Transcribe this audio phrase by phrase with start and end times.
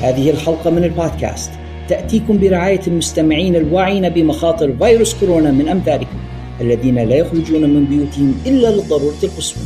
[0.00, 1.50] هذه الحلقة من البودكاست.
[1.88, 6.18] تأتيكم برعاية المستمعين الواعين بمخاطر فيروس كورونا من أمثالكم
[6.60, 9.62] الذين لا يخرجون من بيوتهم إلا للضرورة القصوى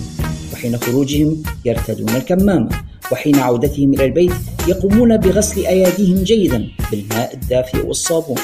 [0.53, 2.69] وحين خروجهم يرتدون الكمامة
[3.12, 4.33] وحين عودتهم إلى البيت
[4.69, 8.39] يقومون بغسل أيديهم جيدا بالماء الدافئ والصابون.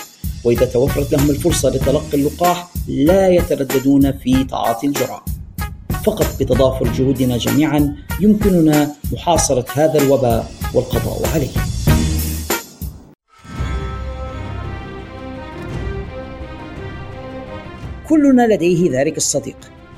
[0.44, 5.24] وإذا توفرت لهم الفرصة لتلقي اللقاح لا يترددون في تعاطي الجرعة.
[6.04, 11.28] فقط بتضافر جهودنا جميعا يمكننا محاصرة هذا الوباء والقضاء.
[11.34, 11.48] عليه
[18.08, 19.56] كلنا لديه ذلك الصديق.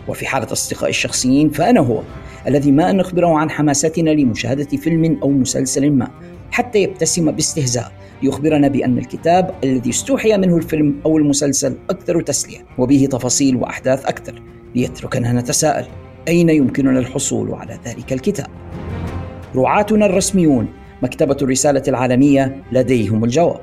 [0.09, 2.03] وفي حالة أصدقائي الشخصيين فأنا هو
[2.47, 6.11] الذي ما أن نخبره عن حماستنا لمشاهدة فيلم أو مسلسل ما
[6.51, 13.09] حتى يبتسم باستهزاء ليخبرنا بأن الكتاب الذي استوحي منه الفيلم أو المسلسل أكثر تسلية وبه
[13.11, 14.43] تفاصيل وأحداث أكثر.
[14.75, 15.87] ليتركنا نتساءل.
[16.29, 18.47] أين يمكننا الحصول على ذلك الكتاب؟
[19.57, 20.69] رعاتنا الرسميون
[21.03, 23.61] مكتبة الرسالة العالمية لديهم الجواب.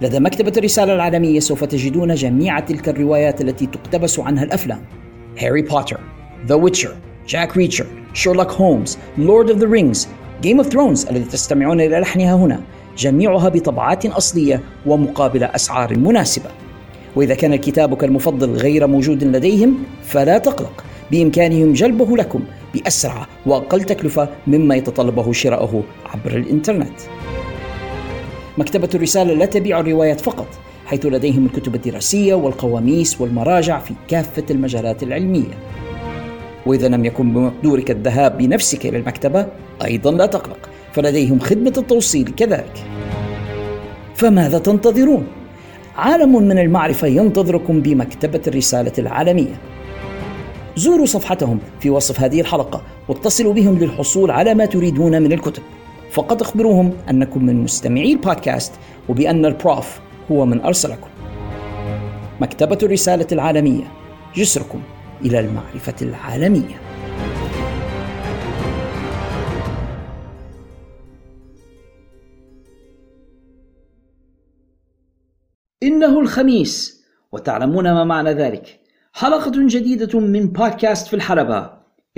[0.00, 4.80] لدى مكتبة الرسالة العالمية سوف تجدون جميع تلك الروايات التي تقتبس عنها الأفلام.
[5.38, 6.00] هاري بوتر
[6.46, 6.94] The Witcher
[7.28, 10.08] جاك ريتشر شيرلوك هولمز Lord of the Rings
[10.42, 12.60] Game of Thrones الذي تستمعون إلى لحنها هنا.
[12.98, 16.50] جميعها بطبعات أصلية ومقابل أسعار مناسبة.
[17.16, 20.84] وإذا كان كتابك المفضل غير موجود لديهم فلا تقلق.
[21.10, 22.40] بإمكانهم جلبه لكم
[22.74, 27.00] بأسرع وأقل تكلفة مما يتطلبه شراءه عبر الإنترنت.
[28.58, 30.46] مكتبة الرسالة لا تبيع الروايات فقط
[30.86, 35.58] حيث لديهم الكتب الدراسية والقواميس والمراجع في كافة المجالات العلمية.
[36.66, 39.46] وإذا لم يكن بمقدورك الذهاب بنفسك إلى المكتبة
[39.84, 42.84] أيضا لا تقلق فلديهم خدمة التوصيل كذلك.
[44.14, 45.26] فماذا تنتظرون؟
[45.96, 49.60] عالم من المعرفة ينتظركم بمكتبة الرسالة العالمية.
[50.76, 55.62] زوروا صفحتهم في وصف هذه الحلقة واتصلوا بهم للحصول على ما تريدون من الكتب.
[56.10, 58.72] فقط أخبروهم أنكم من مستمعي البودكاست
[59.08, 60.00] وبأن البروف
[60.30, 61.08] هو من أرسلكم.
[62.40, 63.84] مكتبة الرسالة العالمية
[64.36, 64.80] جسركم
[65.24, 66.83] إلى المعرفة العالمية.
[75.84, 78.80] إنه الخميس وتعلمون ما معنى ذلك.
[79.12, 81.70] حلقة جديدة من بودكاست في الحلبة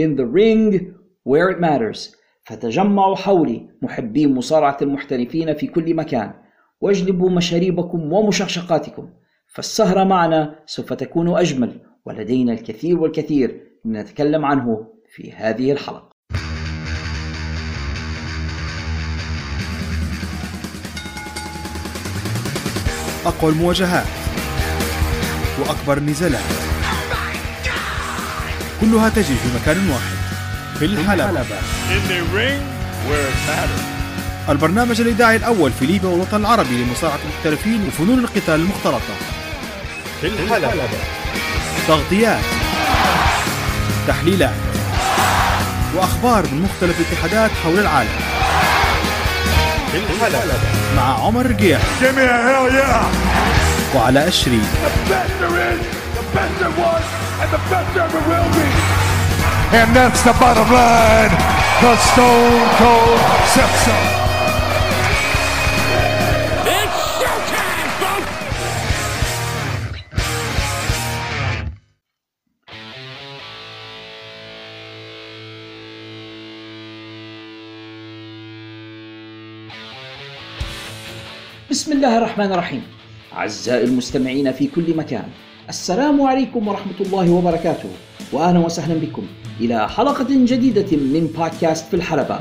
[0.02, 0.80] In the Ring
[1.28, 2.16] Where It Matters.
[2.44, 6.32] فتجمعوا حولي محبي المصارعة المحترفين في كل مكان.
[6.80, 9.08] واجلبوا مشاريبكم ومشقشقاتكم.
[9.46, 16.05] فالسهرة معنا سوف تكون أجمل ولدينا الكثير والكثير لنتكلم عنه في هذه الحلقة.
[23.26, 24.06] أقوى المواجهات
[25.58, 26.40] وأكبر النزالات.
[28.80, 30.16] كلها تجري في مكان واحد
[30.78, 31.44] في الحلبة.
[34.48, 39.14] البرنامج الإذاعي الأول في ليبيا والوطن العربي لمصارعة المحترفين وفنون القتال المختلطة.
[40.20, 40.72] في الحلبة.
[41.88, 42.44] تغطيات
[44.08, 44.54] تحليلات
[45.94, 48.35] وأخبار من مختلف الاتحادات حول العالم.
[49.91, 50.53] في الحلبة
[50.95, 51.79] مع عمر رقيح
[53.95, 54.61] وعلى أشري
[59.73, 61.31] And that's the bottom line.
[61.81, 63.19] The Stone Cold
[63.53, 64.24] says
[81.76, 82.82] بسم الله الرحمن الرحيم.
[83.32, 85.24] أعزائي المستمعين في كل مكان
[85.68, 87.88] السلام عليكم ورحمة الله وبركاته
[88.32, 89.26] وأهلا وسهلا بكم
[89.60, 92.38] إلى حلقة جديدة من بودكاست في الحلبة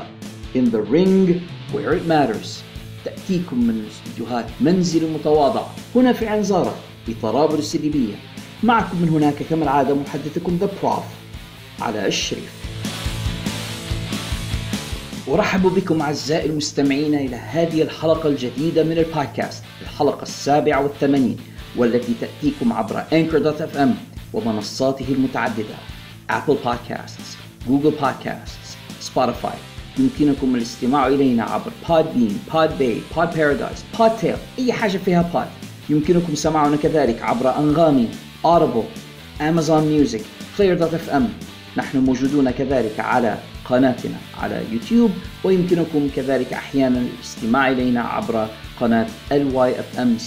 [0.54, 1.40] In the Ring
[1.74, 2.48] Where It Matters.
[3.04, 5.62] تأتيكم من استديوهات منزل متواضع
[5.94, 6.74] هنا في عنزارة
[7.06, 8.14] في طرابلس الليبية.
[8.62, 11.02] معكم من هناك كما العادة محدثكم The Prof.
[11.82, 12.55] على الشريف.
[15.28, 21.36] أرحب بكم أعزائي المستمعين إلى هذه الحلقة الجديدة من البودكاست الحلقة السابعة والثمانين
[21.76, 23.88] والتي تأتيكم عبر Anchor.fm
[24.32, 25.74] ومنصاته المتعددة
[26.32, 27.36] Apple Podcasts,
[27.68, 28.76] Google Podcasts,
[29.14, 29.56] Spotify.
[29.98, 35.46] يمكنكم الاستماع إلينا عبر Podbean, Podbay, Podparadise, Podtail أي حاجة فيها بود
[35.90, 38.08] يمكنكم سماعنا كذلك عبر أنغامي,
[38.44, 38.86] Audible,
[39.40, 40.22] Amazon Music,
[40.58, 41.22] Player.fm
[41.76, 43.38] نحن موجودون كذلك على
[43.70, 45.10] قناتنا على يوتيوب
[45.44, 48.48] ويمكنكم كذلك أحيانا الاستماع إلينا عبر
[48.80, 50.20] قناة LYFM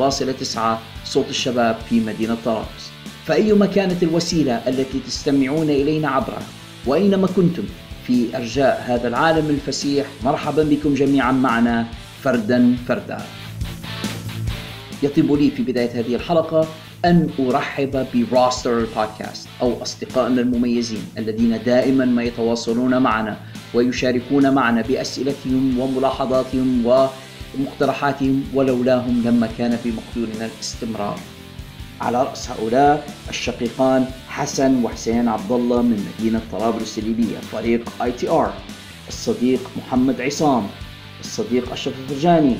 [0.00, 0.58] 96.9
[1.04, 2.90] صوت الشباب في مدينة طرابلس.
[3.26, 6.42] فأيما كانت الوسيلة التي تستمعون إلينا عبرها؟
[6.86, 7.64] وأينما كنتم؟
[8.06, 11.86] في أرجاء هذا العالم الفسيح مرحبا بكم جميعا معنا
[12.22, 13.18] فردا فردا
[15.02, 16.68] يطيب لي في بداية هذه الحلقة
[17.04, 23.36] أن أرحب ب roster البودكاست أو أصدقائنا المميزين الذين دائما ما يتواصلون معنا
[23.74, 31.18] ويشاركون معنا بأسئلتهم وملاحظاتهم ومقترحاتهم ولولاهم لما كان في مقدورنا الاستمرار.
[32.00, 38.52] على رأس هؤلاء الشقيقان حسن وحسين عبد الله من مدينة طرابلس الليبية فريق ATR
[39.08, 40.66] الصديق محمد عصام
[41.20, 42.56] الصديق أشرف الفرجاني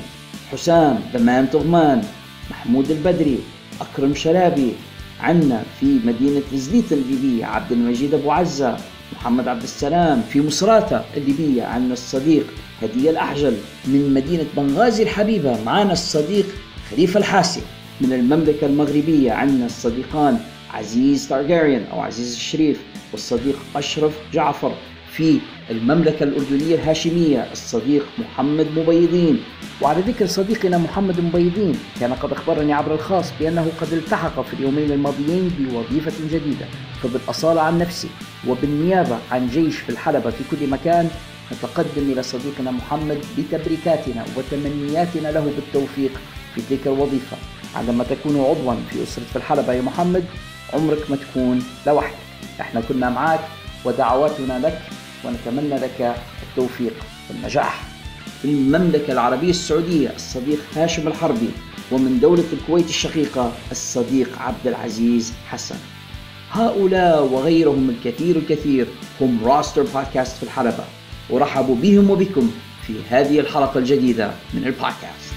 [0.51, 2.03] حسام دمان تغمان
[2.49, 3.39] محمود البدري
[3.81, 4.71] أكرم شلابي
[5.19, 8.77] عنا في مدينة زليت الليبية عبد المجيد أبو عزة
[9.13, 12.45] محمد عبد السلام في مصراتة الليبية عنا الصديق
[12.81, 16.45] هدية الأحجل من مدينة بنغازي الحبيبة معنا الصديق
[16.91, 17.61] خليفة الحاسي.
[18.01, 20.39] من المملكة المغربية عنا الصديقان
[20.73, 22.79] عزيز تارجاريان أو عزيز الشريف
[23.11, 24.73] والصديق أشرف جعفر.
[25.11, 25.39] في
[25.69, 29.43] المملكة الأردنية الهاشمية الصديق محمد مبيضين.
[29.81, 34.91] وعلى ذكر صديقنا محمد مبيضين كان قد أخبرني عبر الخاص بأنه قد التحق في اليومين
[34.91, 36.65] الماضيين بوظيفة جديدة.
[37.03, 38.07] فبالأصالة عن نفسي
[38.47, 41.09] وبالنيابة عن جيش في الحلبة في كل مكان
[41.51, 46.11] نتقدم إلى صديقنا محمد بتبريكاتنا وتمنياتنا له بالتوفيق
[46.55, 47.37] في تلك الوظيفة.
[47.75, 50.25] عندما تكون عضوا في أسرة في الحلبة يا محمد
[50.73, 52.15] عمرك ما تكون لوحدك.
[52.61, 53.39] إحنا كنا معك
[53.85, 54.81] ودعواتنا لك
[55.25, 56.15] ونتمنى لك
[56.49, 56.93] التوفيق
[57.29, 57.83] والنجاح.
[58.41, 61.49] في المملكة العربية السعودية الصديق هاشم الحربي
[61.91, 65.75] ومن دولة الكويت الشقيقة الصديق عبد العزيز حسن.
[66.51, 68.87] هؤلاء وغيرهم الكثير الكثير
[69.21, 70.83] هم راستر بودكاست في الحلبة.
[71.29, 72.51] ورحبوا بهم وبكم
[72.81, 75.33] في هذه الحلقة الجديدة من البودكاست.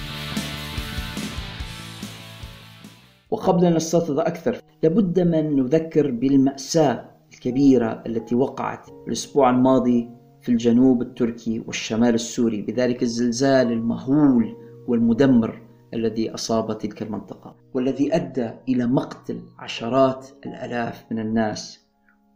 [3.30, 7.11] وقبل أن نستطرد أكثر لابد من نذكر بالمأساة
[7.46, 10.10] الكبيرة التي وقعت الأسبوع الماضي
[10.40, 14.56] في الجنوب التركي والشمال السوري بذلك الزلزال المهول
[14.88, 15.62] والمدمر
[15.94, 21.80] الذي أصاب تلك المنطقة والذي أدى إلى مقتل عشرات الآلاف من الناس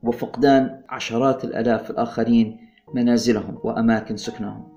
[0.02, 2.58] وفقدان عشرات الآلاف الآخرين
[2.94, 4.68] منازلهم وأماكن سكنهم.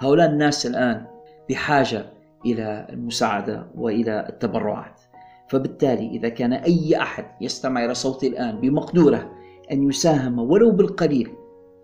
[0.00, 1.06] هؤلاء الناس الآن
[1.50, 2.06] بحاجة
[2.46, 5.00] إلى المساعدة وإلى التبرعات.
[5.48, 9.41] فبالتالي إذا كان أي أحد يستمع إلى صوتي الآن بمقدورة
[9.72, 11.28] أن يساهم ولو بالقليل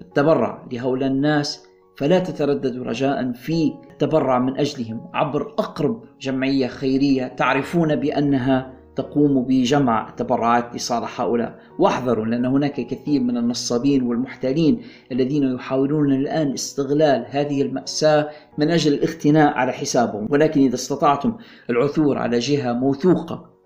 [0.00, 7.96] التبرع لهؤلاء الناس فلا تترددوا رجاء في التبرع من أجلهم عبر أقرب جمعية خيرية تعرفون
[7.96, 11.58] بأنها تقوم بجمع التبرعات لصالح هؤلاء.
[11.78, 14.82] واحذروا لأن هناك كثير من النصابين والمحتالين
[15.12, 20.26] الذين يحاولون الآن استغلال هذه المأساة من أجل الاختناء على حسابهم.
[20.30, 21.36] ولكن إذا استطعتم
[21.70, 23.57] العثور على جهة موثوقة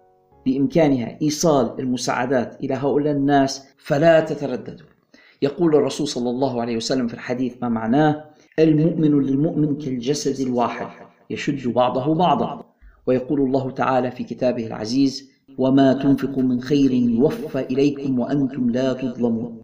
[0.46, 4.86] بإمكانها إيصال المساعدات إلى هؤلاء الناس فلا تترددوا
[5.42, 8.24] يقول الرسول صلى الله عليه وسلم في الحديث ما معناه؟
[8.58, 10.86] المؤمن للمؤمن كالجسد الواحد
[11.30, 12.64] يشد بعضه بعضا.
[13.06, 19.62] ويقول الله تعالى في كتابه العزيز وما تنفقوا من خير يوفى إليكم وأنتم لا تظلمون.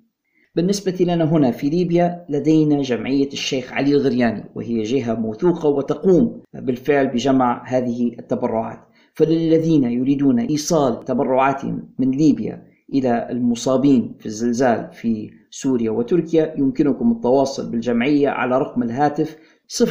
[0.56, 7.06] بالنسبة لنا هنا في ليبيا لدينا جمعية الشيخ علي الغرياني وهي جهة موثوقة وتقوم بالفعل
[7.06, 8.87] بجمع هذه التبرعات.
[9.18, 17.70] فللذين يريدون إيصال تبرعاتهم من ليبيا إلى المصابين في الزلزال في سوريا وتركيا يمكنكم التواصل
[17.70, 19.36] بالجمعية على رقم الهاتف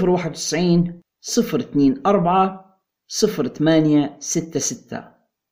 [0.01, 1.01] 091
[2.05, 2.59] 024
[3.21, 4.99] 0866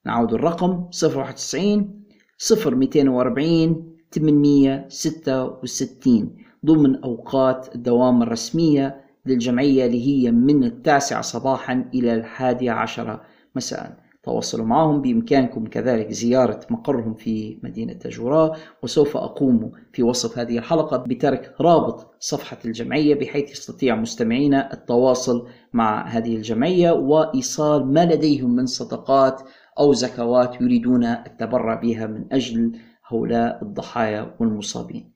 [0.06, 2.04] نعود الرقم 091
[2.52, 6.36] 0240 866
[6.66, 13.35] ضمن أوقات الدوام الرسمية للجمعية اللي هي من التاسعة صباحا إلى الحادية عشرة.
[13.56, 14.06] مساء.
[14.24, 15.02] تواصلوا معهم.
[15.02, 22.16] بإمكانكم كذلك زيارة مقرهم في مدينة تجوراء وسوف أقوم في وصف هذه الحلقة بترك رابط
[22.20, 29.42] صفحة الجمعية بحيث يستطيع مستمعينا التواصل مع هذه الجمعية وإيصال ما لديهم من صدقات
[29.80, 35.16] أو زكوات يريدون التبرع بها من أجل هؤلاء الضحايا والمصابين.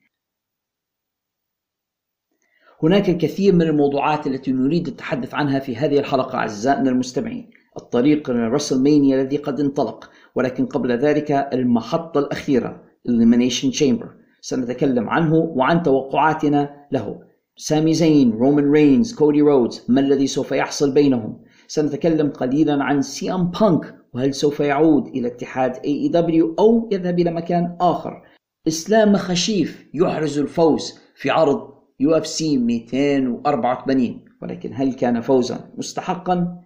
[2.82, 7.50] هناك الكثير من الموضوعات التي نريد التحدث عنها في هذه الحلقة أعزائنا المستمعين.
[7.76, 14.06] الطريق للرسلمانيا الذي قد انطلق ولكن قبل ذلك المحطة الأخيرة Elimination Chamber.
[14.40, 17.20] سنتكلم عنه وعن توقعاتنا له.
[17.56, 23.50] سامي زين رومان رينز كودي رودز ما الذي سوف يحصل بينهم؟ سنتكلم قليلا عن CM
[23.50, 28.22] Punk وهل سوف يعود إلى اتحاد AEW أو يذهب إلى مكان آخر؟
[28.68, 31.70] إسلام ماخاشيف يحرز الفوز في عرض
[32.00, 36.60] UFC 284 ولكن هل كان فوزا مستحقا؟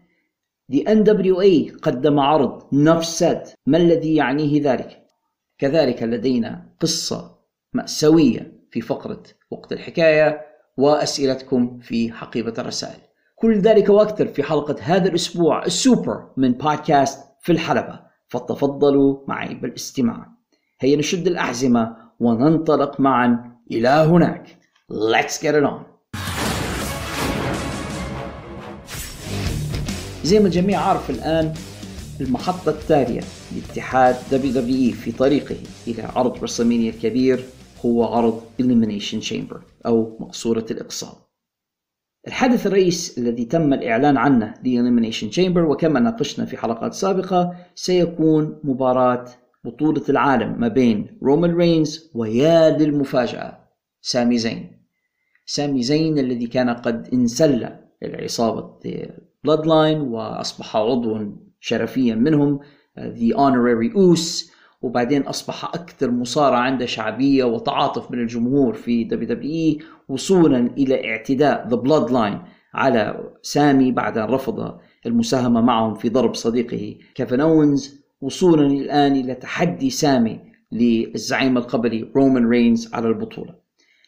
[0.72, 3.22] The NWA قدم عرض Nuff Said
[3.66, 5.02] ما الذي يعنيه ذلك؟
[5.58, 7.38] كذلك لدينا قصة
[7.72, 10.40] مأساوية في فقرة وقت الحكاية
[10.76, 13.00] وأسئلتكم في حقيبة الرسائل.
[13.36, 18.00] كل ذلك وأكثر في حلقة هذا الأسبوع السوبر من بودكاست في الحلبة.
[18.28, 20.26] فتفضلوا معي بالاستماع.
[20.80, 24.58] هيا نشد الأحزمة وننطلق معا إلى هناك.
[24.92, 25.93] Let's get it on.
[30.24, 31.54] زي ما الجميع عارف الآن
[32.20, 33.20] المحطة التالية
[33.54, 37.44] لاتحاد WWE في طريقه إلى عرض WrestleMania الكبير
[37.84, 41.28] هو عرض Elimination Chamber أو مقصورة الإقصاء.
[42.26, 48.60] الحدث الرئيس الذي تم الإعلان عنه The Elimination Chamber وكما ناقشنا في حلقات سابقة سيكون
[48.64, 49.24] مباراة
[49.64, 53.58] بطولة العالم ما بين رومان رينز ويا للمفاجأة
[54.00, 54.84] سامي زين.
[55.46, 57.68] سامي زين الذي كان قد انسل
[58.02, 58.78] لعصابة
[59.44, 61.18] Bloodline وأصبح عضوا
[61.60, 62.60] شرفيا منهم
[62.98, 69.08] The Honorary Oos وبعدين أصبح أكثر مصارع عنده شعبية وتعاطف من الجمهور في
[69.78, 76.34] WWE وصولا إلى اعتداء The Bloodline على سامي بعد أن رفض المساهمة معهم في ضرب
[76.34, 78.04] صديقه كيفن أوينز.
[78.20, 80.40] وصولا الآن إلى تحدي سامي
[80.72, 83.54] للزعيم القبلي رومان رينز على البطولة.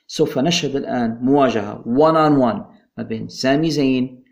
[0.06, 2.64] سوف نشهد الآن مواجهة 1 on 1
[2.98, 4.24] ما بين سامي زين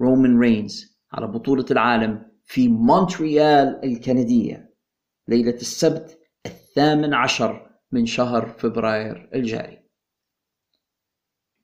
[0.00, 4.74] ورومان رينز على بطولة العالم في مونتريال الكندية.
[5.28, 9.78] ليلة السبت الثامن عشر من شهر فبراير الجاري.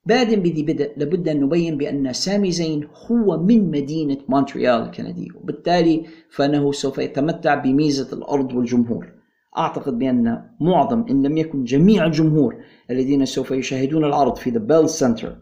[0.06, 6.06] بادئ ذي بدء لابد أن نبين بأن سامي زين هو من مدينة مونتريال الكندية وبالتالي
[6.30, 9.12] فإنه سوف يتمتع بميزة الأرض والجمهور.
[9.58, 14.88] أعتقد بأن معظم إن لم يكن جميع الجمهور الذين سوف يشاهدون العرض في ذا Bell
[14.88, 15.36] Centre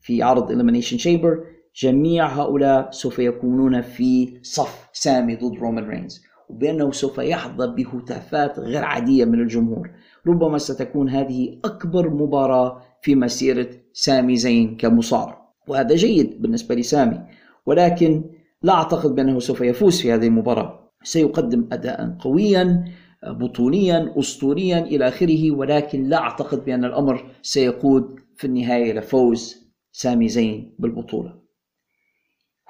[0.00, 6.92] في عرض Elimination Chamber جميع هؤلاء سوف يكونون في صف سامي ضد رومان رينز وبأنه
[6.92, 9.90] سوف يحظى بهتافات غير عادية من الجمهور.
[10.26, 15.48] ربما ستكون هذه أكبر مباراة في مسيرة سامي زين كمصارع.
[15.68, 17.20] وهذا جيد بالنسبة لسامي
[17.66, 18.24] ولكن
[18.62, 20.90] لا أعتقد بأنه سوف يفوز في هذه المباراة.
[21.02, 22.84] سيقدم أداء قويا
[23.26, 30.28] بطوليا أسطوريا إلى آخره ولكن لا أعتقد بأن الأمر سيقود في النهاية إلى فوز سامي
[30.28, 31.47] زين بالبطولة.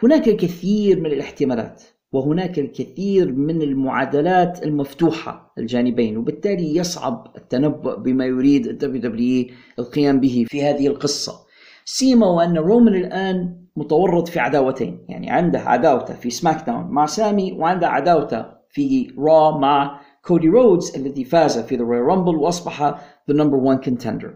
[0.03, 8.67] هناك الكثير من الاحتمالات وهناك الكثير من المعادلات المفتوحة الجانبين وبالتالي يصعب التنبؤ بما يريد
[8.67, 9.47] الدبليو دبليو
[9.79, 11.33] القيام به في هذه القصة.
[11.85, 17.53] سيما وأن رومان الآن متورط في عداوتين يعني عنده عداوتة في سماك داون مع سامي
[17.53, 23.01] وعنده عداوتة في را مع كودي رودز الذي فاز في ذا رويال رامبل وأصبح
[23.31, 24.31] the number one contender.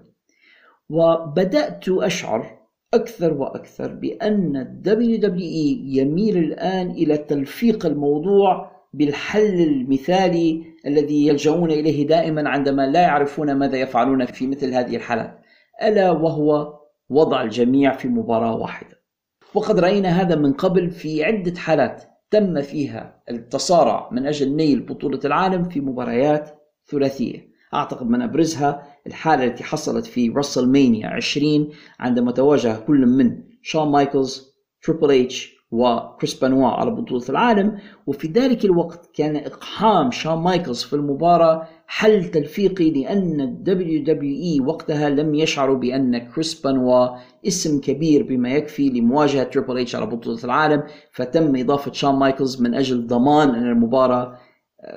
[0.90, 2.61] وبدأت أشعر
[2.94, 12.06] أكثر وأكثر بأن ال WWE يميل الآن إلى تلفيق الموضوع بالحل المثالي الذي يلجؤون إليه
[12.06, 15.38] دائما عندما لا يعرفون ماذا يفعلون في مثل هذه الحالات
[15.82, 16.78] ألا وهو
[17.10, 19.02] وضع الجميع في مباراة واحدة.
[19.54, 25.20] وقد رأينا هذا من قبل في عدة حالات تم فيها التصارع من أجل نيل بطولة
[25.24, 26.50] العالم في مباريات
[26.90, 27.52] ثلاثية.
[27.74, 31.68] أعتقد من أبرزها الحالة التي حصلت في راسل مانيا 20
[32.00, 37.78] عندما تواجه كل من شون مايكلز تريبل اتش وكريس بانوا على بطولة العالم.
[38.06, 44.60] وفي ذلك الوقت كان إقحام شون مايكلز في المباراة حل تلفيقي لأن الدبليو دبليو إي
[44.60, 47.08] وقتها لم يشعروا بأن كريس بانوا
[47.46, 50.82] اسم كبير بما يكفي لمواجهة تريبل اتش على بطولة العالم.
[51.12, 54.38] فتم إضافة شون مايكلز من أجل ضمان أن المباراة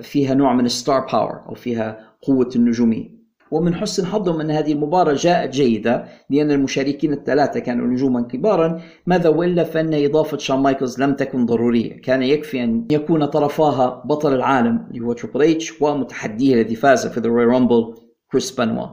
[0.01, 3.14] فيها نوع من ال star power أو فيها قوة النجومية.
[3.55, 8.81] ومن حسن حظهم أن هذه المباراة جاءت جيدة لأن المشاركين الثلاثة كانوا نجوما كبارا.
[9.05, 12.01] ماذا وإلا فإن إضافة شون مايكلز لم تكن ضرورية.
[12.01, 17.19] كان يكفي أن يكون طرفاها بطل العالم اللي هو تريبل اتش ومتحديه الذي فاز في
[17.19, 17.95] ذا رامبل
[18.31, 18.87] كريس بانوا.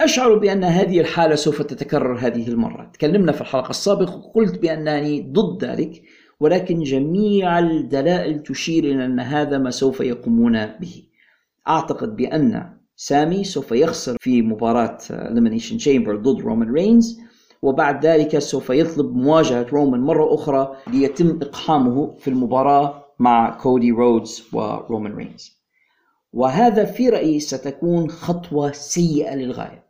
[0.00, 2.90] أشعر بأن هذه الحالة سوف تتكرر هذه المرة.
[2.92, 6.02] تكلمنا في الحلقة السابقة وقلت بأنني ضد ذلك
[6.40, 11.11] ولكن جميع الدلائل تشير إلى أن هذا ما سوف يقومون به.
[11.68, 17.20] أعتقد بأن سامي سوف يخسر في مباراة Elimination Chamber ضد رومان رينز
[17.62, 24.48] وبعد ذلك سوف يطلب مواجهة رومان مرة أخرى ليتم إقحامه في المباراة مع كودي رودز
[24.52, 25.62] ورومان رينز
[26.32, 29.84] وهذا في رأيي ستكون خطوة سيئة للغاية.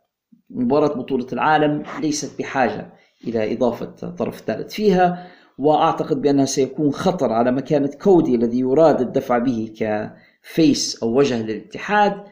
[0.49, 2.93] مباراة بطولة العالم ليست بحاجة
[3.27, 5.27] إلى إضافة طرف ثالث فيها
[5.57, 9.73] وأعتقد بأنها سيكون خطر على مكانة كودي الذي يراد الدفع به
[10.43, 12.23] كفيس أو وجه للاتحاد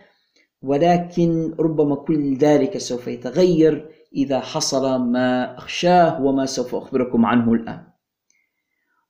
[0.62, 7.84] ولكن ربما كل ذلك سوف يتغير إذا حصل ما أخشاه وما سوف أخبركم عنه الآن.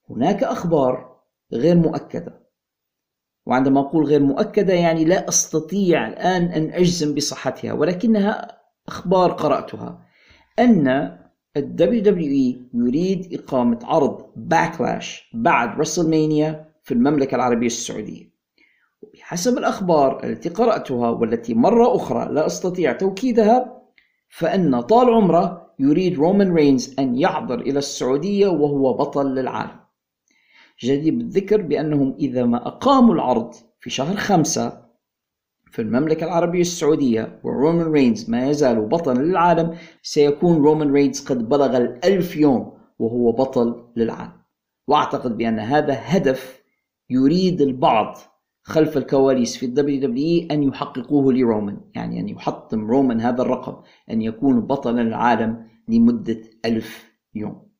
[0.09, 1.21] هناك أخبار
[1.53, 2.41] غير مؤكدة.
[3.45, 10.05] وعندما أقول غير مؤكدة يعني لا أستطيع الآن أن أجزم بصحتها ولكنها أخبار قرأتها.
[10.59, 10.87] أن
[11.57, 18.30] ال WWE يريد إقامة عرض باكلاش بعد رسلمانيا في المملكة العربية السعودية.
[19.13, 23.81] وبحسب الأخبار التي قرأتها والتي مرة أخرى لا أستطيع توكيدها
[24.29, 29.79] فإن طال عمره يريد رومان رينز أن يحضر إلى السعودية وهو بطل للعالم.
[30.83, 34.81] جدير بالذكر بأنهم إذا ما أقاموا العرض في شهر خمسة
[35.71, 41.77] في المملكة العربية السعودية ورومان رينز ما يزال بطلا للعالم سيكون رومان رينز قد بلغ
[41.77, 44.33] الألف يوم وهو بطل للعالم.
[44.87, 46.61] وأعتقد بأن هذا هدف
[47.09, 48.17] يريد البعض
[48.63, 53.75] خلف الكواليس في الدبليو دبليو أن يحققوه لرومان يعني أن يحطم رومان هذا الرقم
[54.11, 57.71] أن يكون بطلا للعالم لمدة ألف يوم.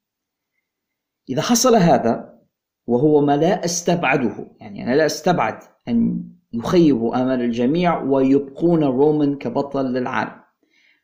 [1.29, 2.39] إذا حصل هذا
[2.87, 6.23] وهو ما لا أستبعده يعني أنا لا أستبعد أن
[6.53, 10.41] يخيبوا آمال الجميع ويبقون رومان كبطل للعالم.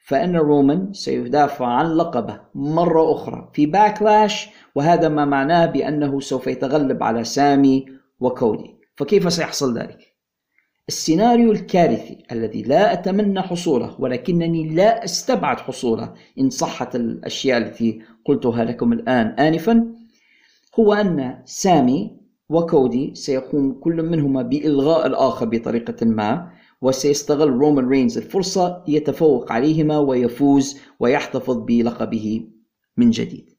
[0.05, 7.03] فإن رومان سيدافع عن لقبه مرة أخرى في باكلاش وهذا ما معناه بأنه سوف يتغلب
[7.03, 7.85] على سامي
[8.19, 8.76] وكودي.
[8.97, 10.17] فكيف سيحصل ذلك؟
[10.87, 18.63] السيناريو الكارثي الذي لا أتمنى حصوله ولكنني لا أستبعد حصوله إن صحت الأشياء التي قلتها
[18.63, 19.93] لكم الآن آنفا
[20.79, 22.17] هو أن سامي
[22.49, 26.51] وكودي سيقوم كل منهما بإلغاء الآخر بطريقة ما
[26.81, 32.47] وسيستغل رومان رينز الفرصة ليتفوق عليهما ويفوز ويحتفظ بلقبه
[32.97, 33.56] من جديد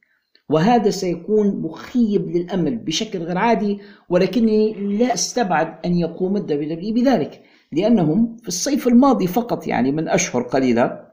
[0.51, 3.79] وهذا سيكون مخيب للأمل بشكل غير عادي
[4.09, 10.43] ولكني لا أستبعد أن يقوم الدبليو بذلك لأنهم في الصيف الماضي فقط يعني من أشهر
[10.43, 11.09] قليلة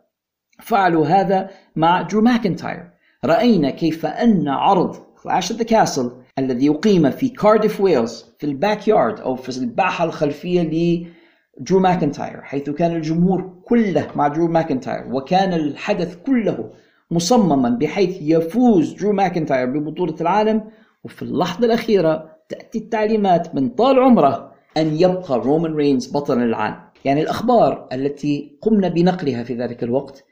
[0.62, 2.90] فعلوا هذا مع درو ماكنتاير.
[3.26, 9.20] رأينا كيف أن عرض كلاش ذا كاسل الذي يقيم في كارديف ويلز في ال backyard
[9.20, 16.16] أو في الباحة الخلفية لدرو ماكنتاير حيث كان الجمهور كله مع درو ماكنتاير وكان الحدث
[16.16, 16.70] كله
[17.12, 20.64] مصمما بحيث يفوز درو ماكنتاير ببطولة العالم
[21.04, 27.22] وفي اللحظة الأخيرة تأتي التعليمات من طال عمره أن يبقى رومان رينز بطل العالم يعني
[27.22, 30.26] الأخبار التي قمنا بنقلها في ذلك الوقت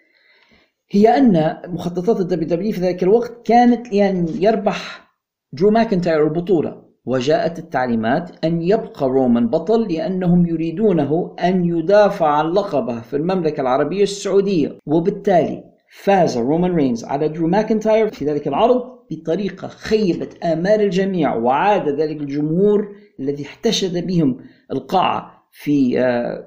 [0.92, 5.10] هي أن مخططات الدبليو دبليو في ذلك الوقت كانت لأن يربح
[5.54, 6.84] درو ماكنتاير البطولة.
[7.06, 14.04] وجاءت التعليمات أن يبقى رومان بطل لأنهم يريدونه أن يدافع عن لقبه في المملكة العربية
[14.04, 14.78] السعودية.
[14.86, 15.64] وبالتالي
[15.96, 22.22] فاز رومان رينز على درو ماكنتاير في ذلك العرض بطريقة خيبت آمال الجميع وعاد ذلك
[22.22, 24.38] الجمهور الذي احتشد بهم
[24.72, 25.94] القاعة في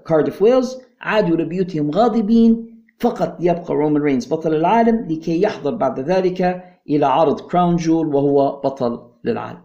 [0.07, 6.63] كارديف ويلز عادوا لبيوتهم غاضبين فقط ليبقى رومان رينز بطل العالم لكي يحضر بعد ذلك
[6.91, 9.63] إلى عرض كراون جويل وهو بطل للعالم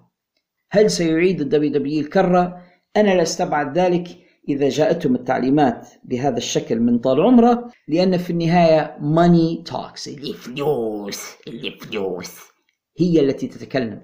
[0.72, 2.58] هل سيعيد الدبليو دبليو الكرة؟
[2.98, 4.08] أنا لا أستبعد ذلك
[4.52, 12.32] إذا جاءتهم التعليمات بهذا الشكل من طال عمره لأن في النهاية money talks الفلوس الفلوس
[12.98, 14.02] هي التي تتكلم.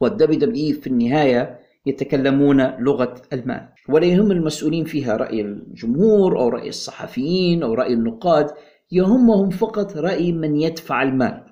[0.00, 6.68] والدبليو دبليو في النهاية يتكلمون لغة المال ولا يهم المسؤولين فيها رأي الجمهور أو رأي
[6.68, 8.50] الصحفيين أو رأي النقاد
[8.92, 11.44] يهمهم فقط رأي من يدفع المال.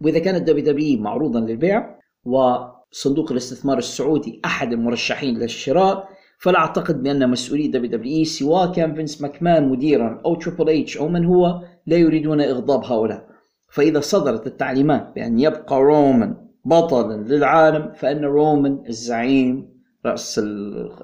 [0.00, 7.30] وإذا كان الدبليو دبليو معروضا للبيع وصندوق الاستثمار السعودي أحد المرشحين للشراء فلا أعتقد بأن
[7.30, 11.96] مسؤولي دبليو دبليو سواء كان فينس ماكمان مديرا أو تريبل اتش أو من هو لا
[11.96, 13.28] يريدون إغضاب هؤلاء.
[13.70, 20.40] فإذا صدرت التعليمات بأن يبقى رومان بطلا للعالم فإن رومان الزعيم رأس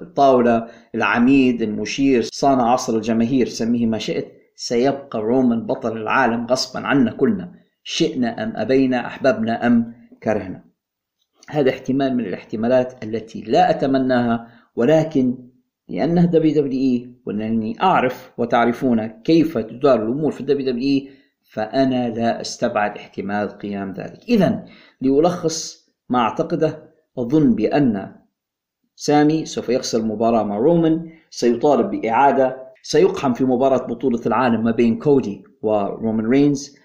[0.01, 7.11] الطاولة العميد المشير صانع عصر الجماهير سميه ما شئت سيبقى رومان بطل العالم غصبا عنا
[7.11, 7.51] كلنا.
[7.83, 9.93] شئنا أم أبينا أحببنا أم
[10.23, 10.63] كرهنا.
[11.49, 15.37] هذا احتمال من الاحتمالات التي لا أتمناها ولكن
[15.89, 21.09] لأنه دبليو دبليو إي وأنني أعرف وتعرفون كيف تدار الأمور في الدبليو دبليو إي
[21.43, 24.19] فأنا لا أستبعد احتمال قيام ذلك.
[24.29, 24.65] إذا
[25.01, 28.15] لألخص ما أعتقده أظن بأن
[28.95, 34.99] سامي سوف يخسر المباراة مع رومان سيطالب بإعادة سيقحم في مباراة بطولة العالم ما بين
[34.99, 36.77] كودي ورومان رينز.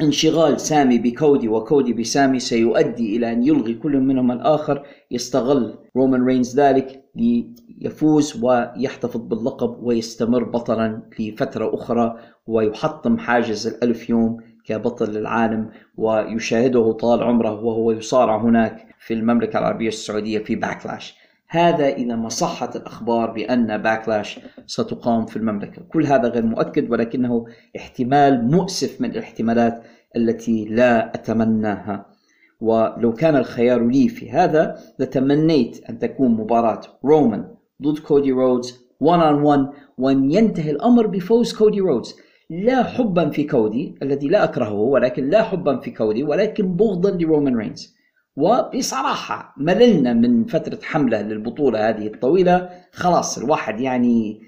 [0.00, 6.60] انشغال سامي بكودي وكودي بسامي سيؤدي إلى أن يلغي كل منهما الآخر يستغل رومان رينز
[6.60, 16.92] ذلك ليفوز ويحتفظ باللقب ويستمر بطلا لفترة أخرى ويحطم حاجز الألف يوم كبطل للعالم ويشاهده
[16.92, 21.14] طال عمره وهو يصارع هناك في المملكة العربية السعودية في باكلاش
[21.48, 25.82] هذا إذا ما صحت الأخبار بأن باكلاش ستقام في المملكة.
[25.82, 29.82] كل هذا غير مؤكد ولكنه احتمال مؤسف من الاحتمالات
[30.16, 32.14] التي لا أتمناها.
[32.60, 37.48] ولو كان الخيار لي في هذا لتمنيت أن تكون مباراة رومان
[37.82, 42.16] ضد كودي رودز 1 on 1 وأن ينتهي الأمر بفوز كودي رودز
[42.50, 47.56] لا حبا في كودي الذي لا أكرهه ولكن لا حبا في كودي ولكن بغضا لرومان
[47.56, 47.93] رينز.
[48.36, 52.68] وبصراحة مللنا من فترة حملة للبطولة هذه الطويلة.
[52.92, 54.40] خلاص الواحد يعني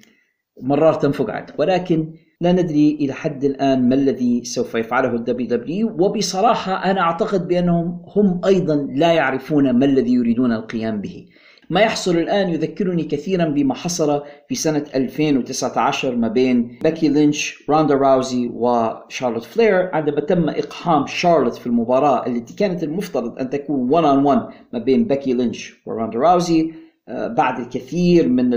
[0.62, 1.50] مرارته تنفقع عاد.
[1.58, 5.88] ولكن لا ندري إلى حد الآن ما الذي سوف يفعله ال WWE.
[5.88, 11.26] وبصراحة أنا أعتقد بأنهم هم أيضا لا يعرفون ما الذي يريدون القيام به.
[11.70, 17.94] ما يحصل الآن يذكرني كثيرا بما حصل في سنة 2019 ما بين بيكي لينش روندا
[17.94, 24.04] راوزي وشارلوت فلير عندما تم إقحام شارلوت في المباراة التي كانت المفترض أن تكون 1
[24.04, 26.72] on 1 ما بين بيكي لينش وروندا راوزي
[27.08, 28.54] آه، بعد الكثير من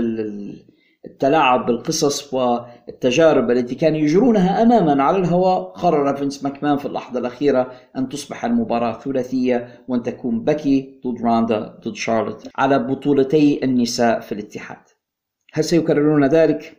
[1.06, 2.34] التلاعب بالقصص
[2.90, 8.44] والتجارب التي كانوا يجرونها أمامنا على الهواء قرر فينس ماكمان في اللحظة الأخيرة أن تصبح
[8.44, 14.78] المباراة ثلاثية وأن تكون بكي ضد راندا ضد شارلوت على بطولتي النساء في الاتحاد.
[15.52, 16.76] هل سيكررون ذلك؟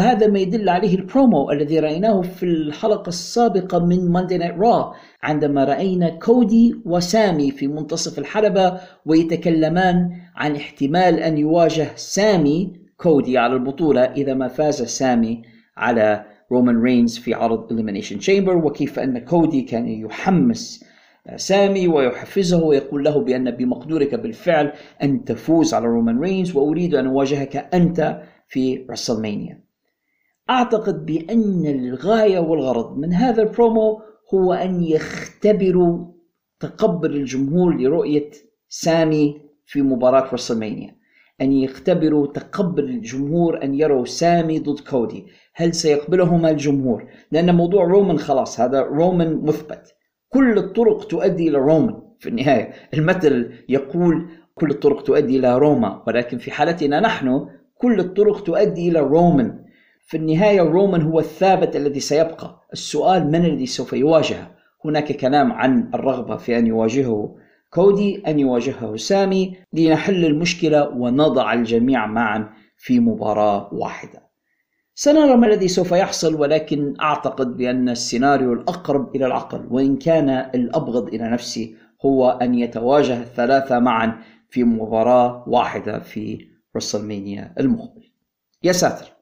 [0.00, 5.64] هذا ما يدل عليه البرومو الذي رأيناه في الحلقة السابقة من Monday Night Raw عندما
[5.64, 14.00] رأينا كودي وسامي في منتصف الحلبة ويتكلمان عن احتمال أن يواجه سامي كودي على البطولة
[14.00, 15.42] إذا ما فاز سامي
[15.76, 20.84] على رومان رينز في عرض Elimination Chamber وكيف أن كودي كان يحمس
[21.36, 27.56] سامي ويحفزه ويقول له بأن بمقدورك بالفعل أن تفوز على رومان رينز وأريد أن أواجهك
[27.74, 29.64] أنت في WrestleMania
[30.50, 34.00] أعتقد بأن الغاية والغرض من هذا البرومو
[34.34, 36.06] هو أن يختبروا
[36.60, 38.30] تقبل الجمهور لرؤية
[38.68, 40.95] سامي في مباراة WrestleMania
[41.40, 45.26] أن يختبروا تقبل الجمهور أن يروا سامي ضد كودي.
[45.54, 49.94] هل سيقبلهما الجمهور؟ لأن موضوع رومان خلاص هذا رومان مثبت.
[50.28, 52.72] كل الطرق تؤدي إلى رومان في النهاية.
[52.94, 59.00] المثل يقول كل الطرق تؤدي إلى روما ولكن في حالتنا نحن كل الطرق تؤدي إلى
[59.00, 59.64] رومان.
[60.06, 62.60] في النهاية رومان هو الثابت الذي سيبقى.
[62.72, 64.50] السؤال من الذي سوف يواجهه؟
[64.84, 67.36] هناك كلام عن الرغبة في أن يواجهه.
[67.76, 74.26] كودي أن يواجهه سامي لنحل المشكلة ونضع الجميع معا في مباراة واحدة.
[74.94, 81.08] سنرى ما الذي سوف يحصل ولكن أعتقد بأن السيناريو الأقرب إلى العقل وإن كان الأبغض
[81.08, 88.10] إلى نفسي هو أن يتواجه الثلاثة معا في مباراة واحدة في WrestleMania المقبل.
[88.62, 89.12] يا ساتر.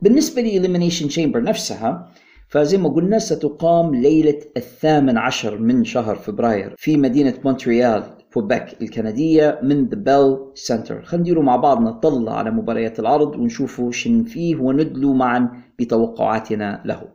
[0.00, 2.12] بالنسبة ل Elimination Chamber نفسها
[2.54, 9.58] فزي ما قلنا ستقام ليلة الثامن عشر من شهر فبراير في مدينة مونتريال كوبيك الكندية
[9.62, 14.56] من the Bell Centre خلينا نديروا مع بعض نطلع على مباريات العرض ونشوفوا شن فيه
[14.56, 17.08] وندلوا معا بتوقعاتنا له.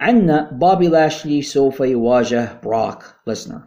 [0.00, 3.62] عندنا بوبي لاشلي سوف يواجه براك ليزنر.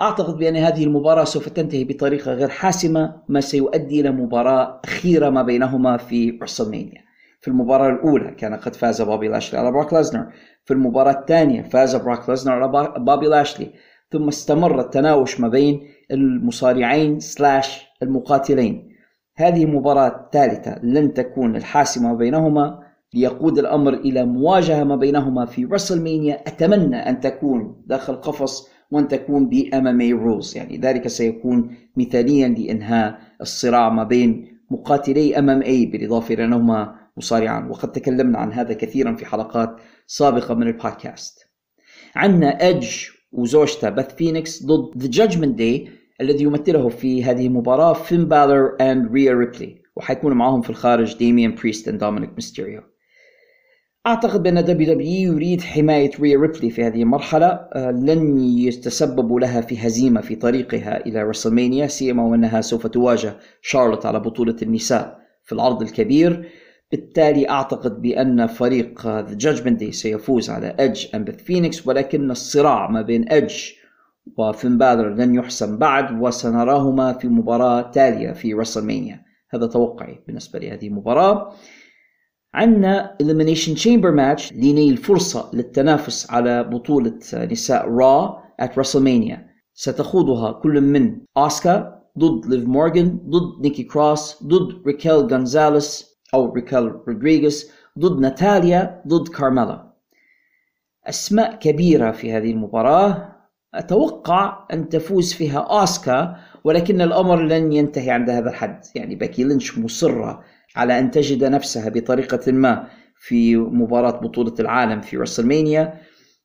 [0.00, 5.42] أعتقد بأن هذه المباراة سوف تنتهي بطريقة غير حاسمة ما سيؤدي إلى مباراة أخيرة ما
[5.42, 7.07] بينهما في WrestleMania
[7.40, 10.26] في المباراة الأولى كان قد فاز بوبي لاشلي على بروك ليزنر
[10.64, 13.70] في المباراة الثانية فاز بروك ليزنر على بوبي لاشلي.
[14.10, 18.88] ثم استمر التناوش ما بين المصارعين slash المقاتلين.
[19.36, 22.88] هذه مباراة ثالثة لن تكون الحاسمة بينهما.
[23.14, 26.42] ليقود الأمر إلى مواجهة ما بينهما في WrestleMania.
[26.46, 33.18] أتمنى أن تكون داخل قفص وأن تكون ب MMA rules يعني ذلك سيكون مثاليا لإنهاء
[33.40, 39.26] الصراع ما بين مقاتلي MMA بالإضافة إلى أنهما مصارعان وقد تكلمنا عن هذا كثيرا في
[39.26, 39.76] حلقات
[40.06, 41.48] سابقة من البودكاست.
[42.16, 42.96] عندنا ايدج
[43.32, 45.88] وزوجته بث فينيكس ضد The Judgment Day
[46.20, 49.82] الذي يمثله في هذه المباراة فين بالر and ريا ريبلي.
[49.96, 52.82] وحيكون معهم في الخارج ديميان بريست and دومينيك ميستيريو.
[54.06, 57.46] أعتقد بأن WWE يريد حماية ريا ريبلي في هذه المرحلة.
[57.46, 64.06] آه، لن يتسببوا لها في هزيمة في طريقها إلى WrestleMania سيما وأنها سوف تواجه شارلوت
[64.06, 66.48] على بطولة النساء في العرض الكبير.
[66.90, 72.90] بالتالي أعتقد بأن فريق The Judgment Day سيفوز على إدج and بث فينيكس ولكن الصراع
[72.90, 73.56] ما بين إدج
[74.38, 79.22] وفين بالر لن يحسم بعد وسنراهما في مباراة تالية في WrestleMania.
[79.50, 81.52] هذا توقعي بالنسبة لهذه المباراة.
[82.54, 89.38] عندنا Elimination Chamber Match لنيل فرصة للتنافس على بطولة نساء Raw at WrestleMania
[89.74, 97.00] ستخوضها كل من أوسكا ضد ليف مورغان ضد نيكي كروس ضد ريكيل غونزاليس أو ريكال
[97.08, 99.88] رودريغيز ضد ناتاليا ضد كارميلا
[101.08, 103.34] أسماء كبيرة في هذه المباراة.
[103.74, 108.80] أتوقع أن تفوز فيها أوسكا ولكن الأمر لن ينتهي عند هذا الحد.
[108.94, 110.44] يعني باكي لينش مصرة
[110.76, 116.00] على أن تجد نفسها بطريقة ما في مباراة بطولة العالم في WrestleMania.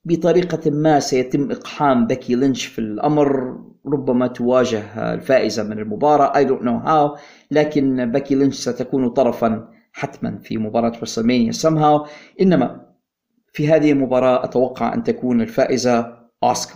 [0.05, 3.57] بطريقة ما سيتم إقحام باكي لينش في الأمر.
[3.87, 6.33] ربما تواجه الفائزة من المباراة.
[6.33, 7.19] I don't know how
[7.51, 12.07] لكن باكي لينش ستكون طرفا حتما في مباراة WrestleMania somehow
[12.41, 12.85] إنما
[13.53, 16.75] في هذه المباراة أتوقع أن تكون الفائزة أوسكا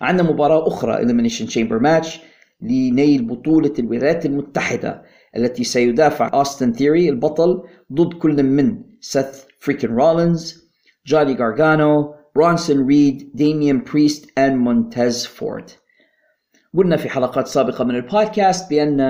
[0.00, 2.18] عندنا مباراة أخرى Elimination Chamber Match
[2.60, 5.02] لنيل بطولة الولايات المتحدة
[5.36, 10.70] التي سيدافع أوستن ثيري البطل ضد كل من سيث freakin' رولينز
[11.06, 15.70] جوني غارغانو برونسون ريد ديميان بريست and مونتيز فورد
[16.76, 19.00] قلنا في حلقات سابقة من البودكاست بأن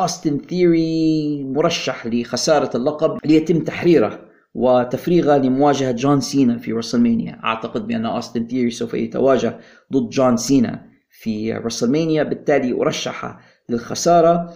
[0.00, 4.20] أوستن ثيري مرشح لخسارة اللقب ليتم تحريره
[4.54, 7.40] وتفريغه لمواجهة جون سينا في WrestleMania.
[7.44, 9.58] أعتقد بأن أوستن ثيري سوف يتواجه
[9.92, 12.22] ضد جون سينا في WrestleMania.
[12.22, 13.38] بالتالي أرشحه
[13.68, 14.52] للخسارة.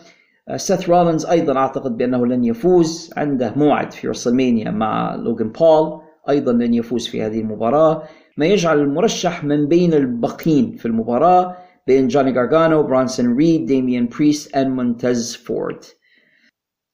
[0.56, 3.10] سيث رولينز أيضا أعتقد بأنه لن يفوز.
[3.16, 6.00] عنده موعد في WrestleMania مع لوغان بول.
[6.28, 8.02] أيضا لن يفوز في هذه المباراة.
[8.36, 14.56] ما يجعل المرشح من بين الباقين في المباراة بين جوني غارغانو برانسون ريد ديميان بريست
[14.56, 15.84] and مونتز فورد.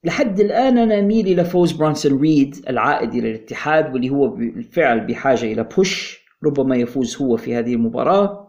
[0.05, 5.45] لحد الآن أنا أميل إلى فوز برانسون ريد العائد إلى الاتحاد واللي هو بالفعل بحاجة
[5.45, 8.43] إلى push ربما يفوز هو في هذه المباراة.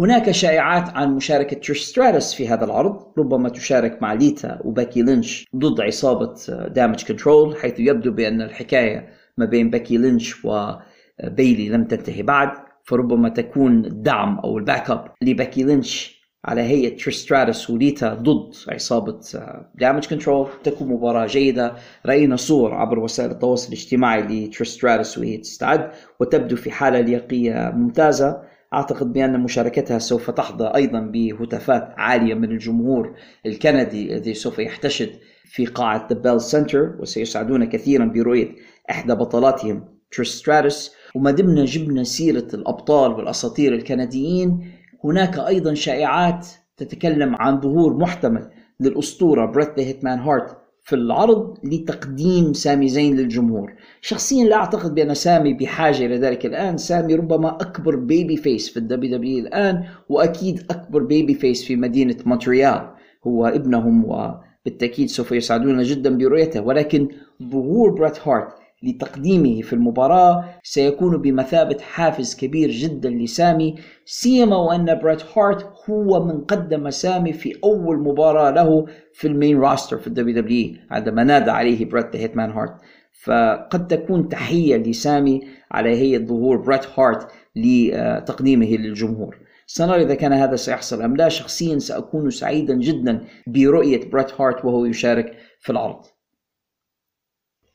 [0.00, 5.46] هناك شائعات عن مشاركة تريش ستراتس في هذا العرض ربما تشارك مع ليتا وباكي لينش
[5.56, 6.34] ضد عصابة
[6.66, 12.67] Damage Control حيث يبدو بأن الحكاية ما بين باكي لينش وبايلي لم تنتهي بعد.
[12.88, 18.54] فربما تكون الدعم أو ال back up لباكي لينش على هيئة تريش ستراتس وليتا ضد
[18.68, 19.20] عصابة
[19.74, 21.74] Damage Control تكون مباراة جيدة.
[22.06, 28.42] رأينا صور عبر وسائل التواصل الاجتماعي لتريش ستراتس وهي تستعد وتبدو في حالة لياقية ممتازة.
[28.74, 33.14] أعتقد بأن مشاركتها سوف تحظى أيضا بهتافات عالية من الجمهور
[33.46, 35.10] الكندي الذي سوف يحتشد
[35.44, 38.54] في قاعة The Bell Centre وسيسعدون كثيرا برؤية
[38.90, 40.97] إحدى بطلاتهم تريش ستراتس.
[41.18, 44.70] وما دمنا جبنا سيرة الأبطال والأساطير الكنديين
[45.04, 48.50] هناك أيضا شائعات تتكلم عن ظهور محتمل
[48.80, 53.72] للأسطورة بريت The Hitman هارت في العرض لتقديم سامي زين للجمهور.
[54.00, 56.76] شخصيا لا أعتقد بأن سامي بحاجة إلى ذلك الآن.
[56.76, 62.90] سامي ربما أكبر babyface في الدبليو دبليو الآن وأكيد أكبر بيبي فيس في مدينة مونتريال.
[63.26, 67.08] هو ابنهم وبالتأكيد سوف يسعدون جدا برؤيته ولكن
[67.42, 75.38] ظهور بريت هارت لتقديمه في المباراة سيكون بمثابة حافز كبير جدا لسامي سيما وأن بريت
[75.38, 80.40] هارت هو من قدم سامي في أول مباراة له في ال main roster في ال
[80.42, 82.74] WWE عندما نادى عليه بريت Hitman هارت.
[83.22, 89.38] فقد تكون تحية لسامي على هيئة ظهور بريت هارت لتقديمه للجمهور.
[89.66, 94.84] سنرى إذا كان هذا سيحصل أم لا شخصيا سأكون سعيدا جدا برؤية بريت هارت وهو
[94.84, 96.04] يشارك في العرض.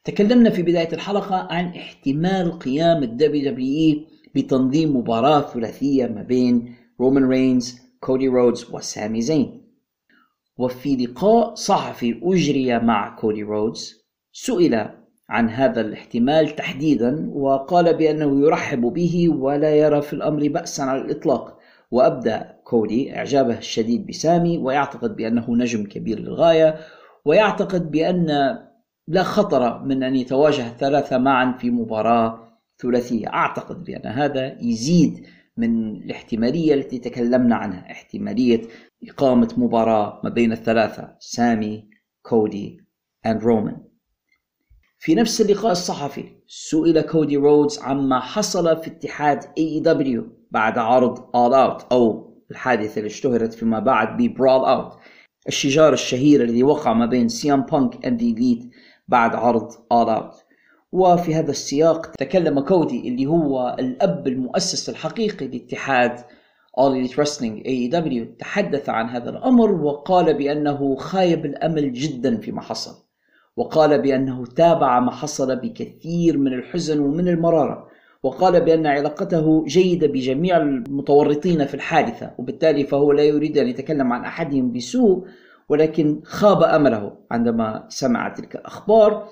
[0.03, 7.79] تكلمنا في بداية الحلقة عن احتمال قيام WWE بتنظيم مباراة ثلاثية ما بين رومان رينز
[7.99, 9.61] كودي رودز وسامي زين.
[10.57, 14.89] وفي لقاء صحفي أجري مع كودي رودز سئل
[15.29, 21.59] عن هذا الاحتمال تحديدا وقال بأنه يرحب به ولا يرى في الأمر بأسا على الإطلاق.
[21.91, 26.79] وأبدى كودي إعجابه الشديد بسامي ويعتقد بأنه نجم كبير للغاية
[27.25, 28.29] ويعتقد بأن
[29.07, 33.27] لا خطر من أن يتواجه الثلاثة معا في مباراة ثلاثية.
[33.27, 35.25] أعتقد بأن هذا يزيد
[35.57, 38.61] من الاحتمالية التي تكلمنا عنها احتمالية
[39.09, 41.89] إقامة مباراة ما بين الثلاثة سامي
[42.21, 42.81] كودي
[43.27, 43.77] and رومان
[44.99, 51.53] في نفس اللقاء الصحفي سئل كودي رودز عما حصل في اتحاد AEW بعد عرض All
[51.53, 54.97] Out أو الحادثة اللي اشتهرت فيما بعد ب Brawl Out.
[55.47, 58.65] الشجار الشهير الذي وقع ما بين سيام بانك the Elite
[59.07, 60.35] بعد عرض Out.
[60.91, 66.19] وفي هذا السياق تكلم كودي اللي هو الأب المؤسس الحقيقي لاتحاد
[66.79, 73.03] All Elite Wrestling AEW تحدث عن هذا الأمر وقال بأنه خايب الأمل جدا فيما حصل.
[73.57, 77.87] وقال بأنه تابع ما حصل بكثير من الحزن ومن المرارة.
[78.23, 82.31] وقال بأن علاقته جيدة بجميع المتورطين في الحادثة.
[82.37, 85.25] وبالتالي فهو لا يريد أن يتكلم عن أحدهم بسوء
[85.69, 89.29] ولكن خاب امله عندما سمع تلك الأخبار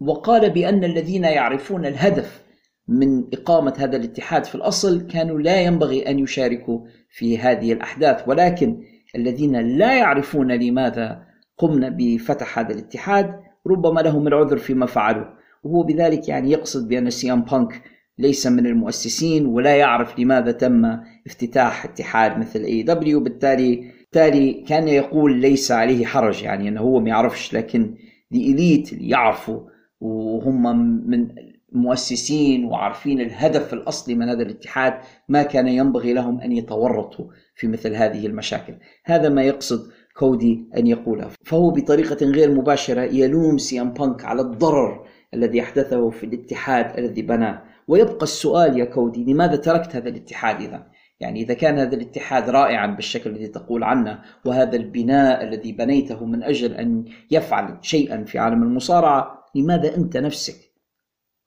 [0.00, 2.42] وقال بأن الذين يعرفون الهدف
[2.88, 8.82] من إقامة هذا الاتحاد في الأصل كانوا لا ينبغي أن يشاركوا في هذه الأحداث ولكن
[9.16, 11.22] الذين لا يعرفون لماذا
[11.58, 15.26] قمنا بفتح هذا الاتحاد ربما لهم العذر فيما فعلوا.
[15.62, 17.82] وهو بذلك يعني يقصد بأن سيام بانك
[18.18, 24.88] ليس من المؤسسين ولا يعرف لماذا تم افتتاح اتحاد مثل اي دبليو بالتالي بالتالي كان
[24.88, 27.94] يقول ليس عليه حرج يعني إنه هو ما يعرفش لكن
[28.32, 29.60] الإليت اللي يعرفوا
[30.00, 30.62] وهم
[31.10, 31.28] من
[31.72, 34.94] مؤسسين وعارفين الهدف الأصلي من هذا الاتحاد
[35.28, 38.74] ما كان ينبغي لهم أن يتورطوا في مثل هذه المشاكل.
[39.04, 41.28] هذا ما يقصد كودي أن يقوله.
[41.44, 47.62] فهو بطريقة غير مباشرة يلوم سيام بانك على الضرر الذي أحدثه في الاتحاد الذي بناه.
[47.88, 50.86] ويبقى السؤال يا كودي لماذا تركت هذا الاتحاد إذا؟
[51.22, 56.42] يعني إذا كان هذا الاتحاد رائعا بالشكل الذي تقول عنه وهذا البناء الذي بنيته من
[56.42, 60.56] أجل أن يفعل شيئا في عالم المصارعة لماذا أنت نفسك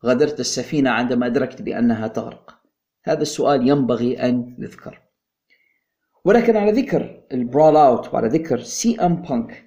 [0.05, 2.57] غادرت السفينة عندما أدركت بأنها تغرق؟
[3.03, 5.01] هذا السؤال ينبغي أن يذكر.
[6.25, 9.65] ولكن على ذكر ال Brawl Out وعلى ذكر سي ام بانك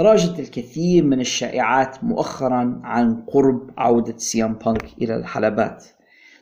[0.00, 5.84] راجت الكثير من الشائعات مؤخرا عن قرب عودة سي ام بانك إلى الحلبات.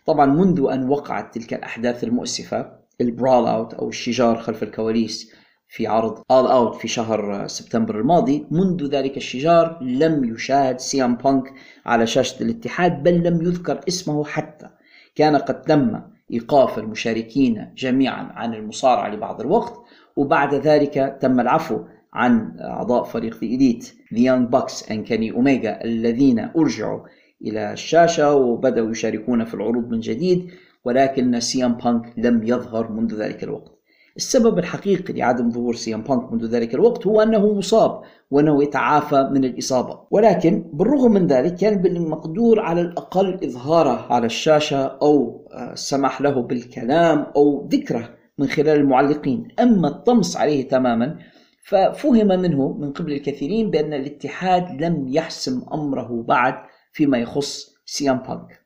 [0.06, 5.32] طبعا منذ أن وقعت تلك الأحداث المؤسفة ال Brawl Out أو الشجار خلف الكواليس
[5.68, 8.46] في عرض All Out في شهر سبتمبر الماضي.
[8.50, 11.52] منذ ذلك الشجار لم يشاهد سي ام بانك
[11.86, 14.68] على شاشة الاتحاد بل لم يذكر اسمه حتى.
[15.14, 16.00] كان قد تم
[16.32, 19.74] إيقاف المشاركين جميعا عن المصارعة لبعض الوقت
[20.16, 21.80] وبعد ذلك تم العفو
[22.12, 27.00] عن أعضاء فريق The Elite Young Bucks and كيني أوميجا الذين أرجعوا
[27.42, 30.50] إلى الشاشة وبدأوا يشاركون في العروض من جديد.
[30.84, 33.74] ولكن سي إم بانك لم يظهر منذ ذلك الوقت.
[34.16, 39.28] السبب الحقيقي لعدم ظهور سي إم بانك منذ ذلك الوقت هو أنه مصاب وأنه يتعافى
[39.32, 46.20] من الإصابة، ولكن بالرغم من ذلك كان بالمقدور على الأقل اظهاره على الشاشة أو السماح
[46.20, 51.18] له بالكلام أو ذكره من خلال المعلقين، أما الطمس عليه تماما
[51.64, 56.54] ففهم منه من قبل الكثيرين بأن الاتحاد لم يحسم أمره بعد
[56.92, 58.63] فيما يخص سي إم بانك.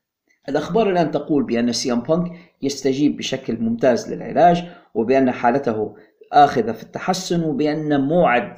[0.49, 2.31] الأخبار الآن تقول بأن سي إم بانك
[2.61, 4.63] يستجيب بشكل ممتاز للعلاج
[4.95, 5.95] وبأن حالته
[6.33, 8.55] آخذة في التحسن وبأن موعد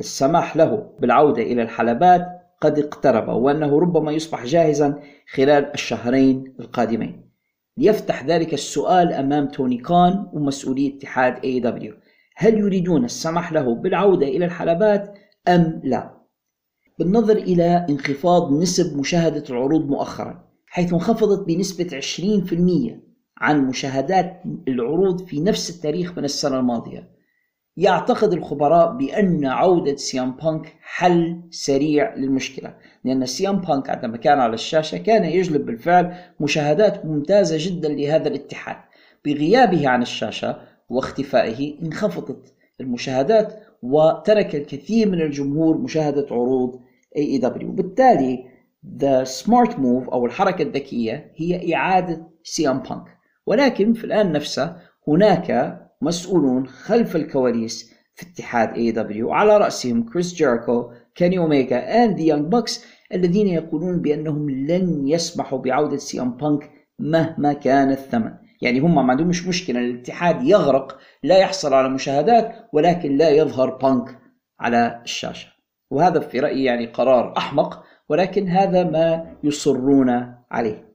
[0.00, 2.26] السماح له بالعودة إلى الحلبات
[2.60, 5.02] قد اقترب وأنه ربما يصبح جاهزا
[5.34, 7.30] خلال الشهرين القادمين.
[7.76, 11.94] ليفتح ذلك السؤال أمام توني خان ومسؤولي اتحاد AEW
[12.36, 16.20] هل يريدون السماح له بالعودة إلى الحلبات أم لا؟
[16.98, 22.92] بالنظر إلى انخفاض نسب مشاهدة العروض مؤخرا حيث انخفضت بنسبة 20%
[23.38, 27.10] عن مشاهدات العروض في نفس التاريخ من السنة الماضية.
[27.76, 34.54] يعتقد الخبراء بأن عودة سيام بانك حل سريع للمشكلة لأن سيام بانك عندما كان على
[34.54, 38.76] الشاشة كان يجلب بالفعل مشاهدات ممتازة جدا لهذا الاتحاد.
[39.24, 46.80] بغيابه عن الشاشة واختفائه انخفضت المشاهدات وترك الكثير من الجمهور مشاهدة عروض
[47.18, 48.49] AEW وبالتالي
[48.84, 53.04] the smart move أو الحركة الذكية هي إعادة سي ام بانك.
[53.46, 54.76] ولكن في الآن نفسه
[55.08, 62.22] هناك مسؤولون خلف الكواليس في اتحاد AEW على رأسهم كريس جيريكو كيني أوميجا and the
[62.22, 62.80] Young Bucks
[63.14, 68.32] الذين يقولون بأنهم لن يسمحوا بعودة سي ام بانك مهما كان الثمن.
[68.62, 74.18] يعني هم ما عندهمش مشكلة الاتحاد يغرق لا يحصل على مشاهدات ولكن لا يظهر بانك
[74.60, 75.48] على الشاشة.
[75.90, 77.84] وهذا في رأيي يعني قرار أحمق.
[78.10, 80.90] ولكن هذا ما يصرون عليه.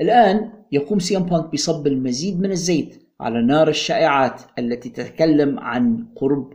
[0.00, 6.52] الآن يقوم سيام بانك بصب المزيد من الزيت على نار الشائعات التي تتكلم عن قرب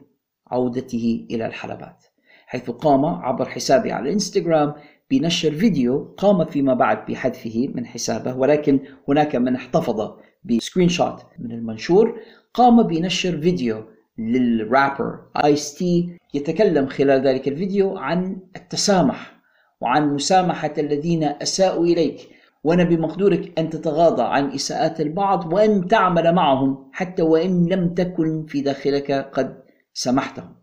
[0.48, 2.06] عودته إلى الحلبات
[2.46, 4.74] حيث قام عبر حسابه على الإنستغرام
[5.12, 11.52] بنشر فيديو قام فيما بعد بحذفه من حسابه ولكن هناك من احتفظ ب screenshot من
[11.52, 12.20] المنشور
[12.54, 13.84] قام بنشر فيديو
[14.18, 19.38] للرابر آيس تي يتكلم خلال ذلك الفيديو عن التسامح
[19.82, 22.30] وعن مسامحة الذين أساءوا إليك.
[22.64, 28.62] وأن بمقدورك أن تتغاضى عن إساءات البعض وأن تعمل معهم حتى وإن لم تكن في
[28.62, 30.56] داخلك قد سمحتهم.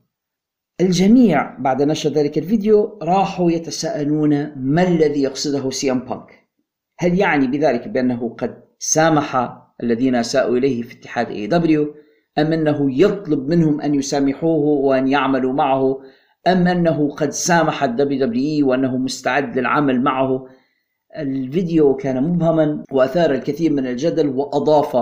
[0.81, 6.49] الجميع بعد نشر ذلك الفيديو راحوا يتساءلون ما الذي يقصده سي ام بانك؟
[6.99, 11.95] هل يعني بذلك بأنه قد سامح الذين أساءوا إليه في اتحاد AEW
[12.39, 16.01] أم أنه يطلب منهم أن يسامحوه وأن يعملوا معه
[16.47, 20.47] أم أنه قد سامح ال WWE وأنه مستعد للعمل معه.
[21.17, 24.97] الفيديو كان مبهما وأثار الكثير من الجدل وأضاف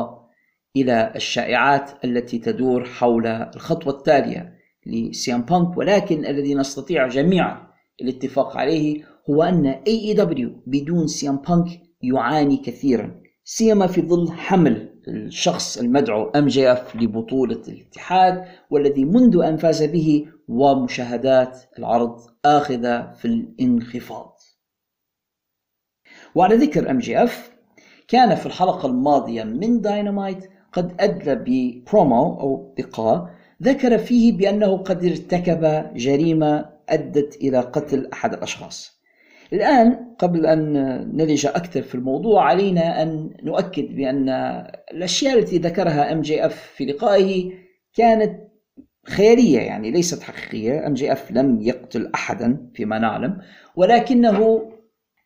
[0.77, 7.66] إلى الشائعات التي تدور حول الخطوة التالية لسي أم بانك ولكن الذي نستطيع جميعا
[8.03, 11.66] الاتفاق عليه هو أن AEW بدون سي أم بانك
[12.03, 19.42] يعاني كثيرا سيما في ظل حمل الشخص المدعو ام جي اف لبطولة الاتحاد والذي منذ
[19.44, 24.40] أن فاز به ومشاهدات العرض اخذة في الانخفاض.
[26.34, 27.53] وعلى ذكر ام جي اف
[28.09, 35.05] كان في الحلقة الماضية من داينامايت قد أدلى ببرومو أو لقاء ذكر فيه بأنه قد
[35.05, 39.01] ارتكب جريمة أدت إلى قتل أحد الأشخاص.
[39.53, 40.72] الآن قبل أن
[41.16, 44.28] نلج أكثر في الموضوع علينا أن نؤكد بأن
[44.92, 47.53] الأشياء التي ذكرها ام جي اف في لقائه
[47.94, 48.40] كانت
[49.07, 50.86] خيالية يعني ليست حقيقية.
[50.86, 53.38] ام جي اف لم يقتل أحدا فيما نعلم
[53.76, 54.68] ولكنه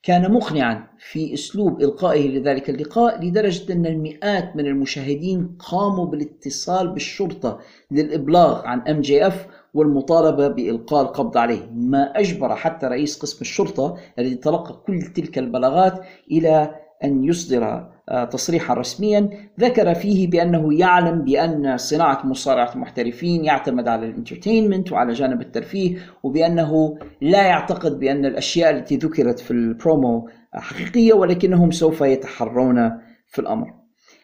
[0.02, 7.60] كان مقنعا في أسلوب إلقائه لذلك اللقاء لدرجة أن المئات من المشاهدين قاموا بالاتصال بالشرطة
[7.90, 9.46] للإبلاغ عن ام جي اف
[9.76, 16.00] والمطالبة بإلقاء القبض عليه، ما أجبر حتى رئيس قسم الشرطة الذي تلقى كل تلك البلاغات
[16.30, 16.74] إلى
[17.04, 24.06] أن يصدر آه، تصريحا رسميا ذكر فيه بأنه يعلم بأن صناعة مصارعة المحترفين يعتمد على
[24.06, 31.12] ال entertainment وعلى جانب الترفيه وبأنه لا يعتقد بأن الأشياء التي ذكرت في البرومو حقيقية
[31.12, 33.74] ولكنهم سوف يتحرون في الأمر.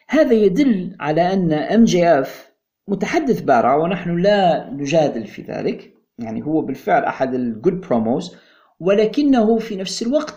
[0.07, 2.52] هذا يدل على جي اف
[2.87, 5.93] متحدث بارع ونحن لا نجادل في ذلك.
[6.19, 8.35] يعني هو بالفعل أحد ال good promos
[8.79, 10.33] ولكنه في نفس الوقت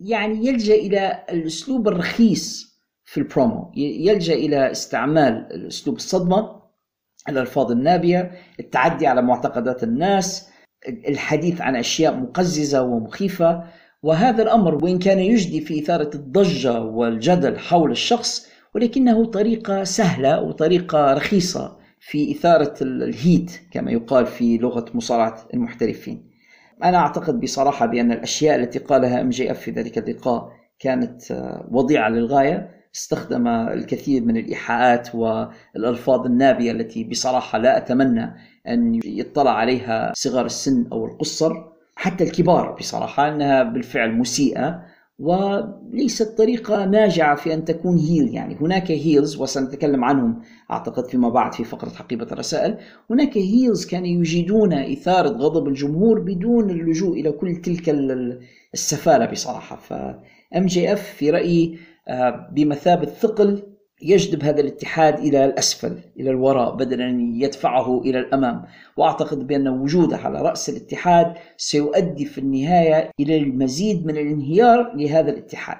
[0.00, 2.74] يعني يلجأ إلى الأسلوب الرخيص
[3.04, 6.62] في البرومو يلجأ إلى استعمال اسلوب الصدمة
[7.28, 10.50] الألفاظ النابية التعدي على معتقدات الناس
[10.88, 13.64] الحديث عن أشياء مقززة ومخيفة.
[14.02, 21.14] وهذا الأمر وإن كان يجدي في إثارة الضجة والجدل حول الشخص ولكنه طريقة سهلة وطريقة
[21.14, 26.30] رخيصة في إثارة ال heat كما يقال في لغة مصارعة المحترفين.
[26.84, 31.22] أنا أعتقد بصراحة بأن الأشياء التي قالها إم جي إف في ذلك اللقاء كانت
[31.70, 32.70] وضيعة للغاية.
[32.94, 38.34] استخدم الكثير من الإيحاءات والألفاظ النابية التي بصراحة لا أتمنى
[38.68, 41.52] أن يطلع عليها صغار السن أو القصر.
[41.96, 44.82] حتى الكبار بصراحة انها بالفعل مسيئة.
[45.18, 51.54] وليست طريقة ناجعة في أن تكون heel يعني هناك heels وسنتكلم عنهم أعتقد فيما بعد
[51.54, 52.78] في فقرة حقيبة الرسائل.
[53.10, 57.88] هناك heels كانوا يجيدون إثارة غضب الجمهور بدون اللجوء إلى كل تلك
[58.74, 59.76] السفالة بصراحة.
[59.76, 63.73] فأم جي أف في رأيي آه، بمثابة ثقل
[64.04, 68.64] يجذب هذا الاتحاد إلى الأسفل إلى الوراء بدلا ان يدفعه إلى الأمام.
[68.96, 75.78] وأعتقد بأن وجوده على رأس الاتحاد سيؤدي في النهاية إلى المزيد من الانهيار لهذا الاتحاد.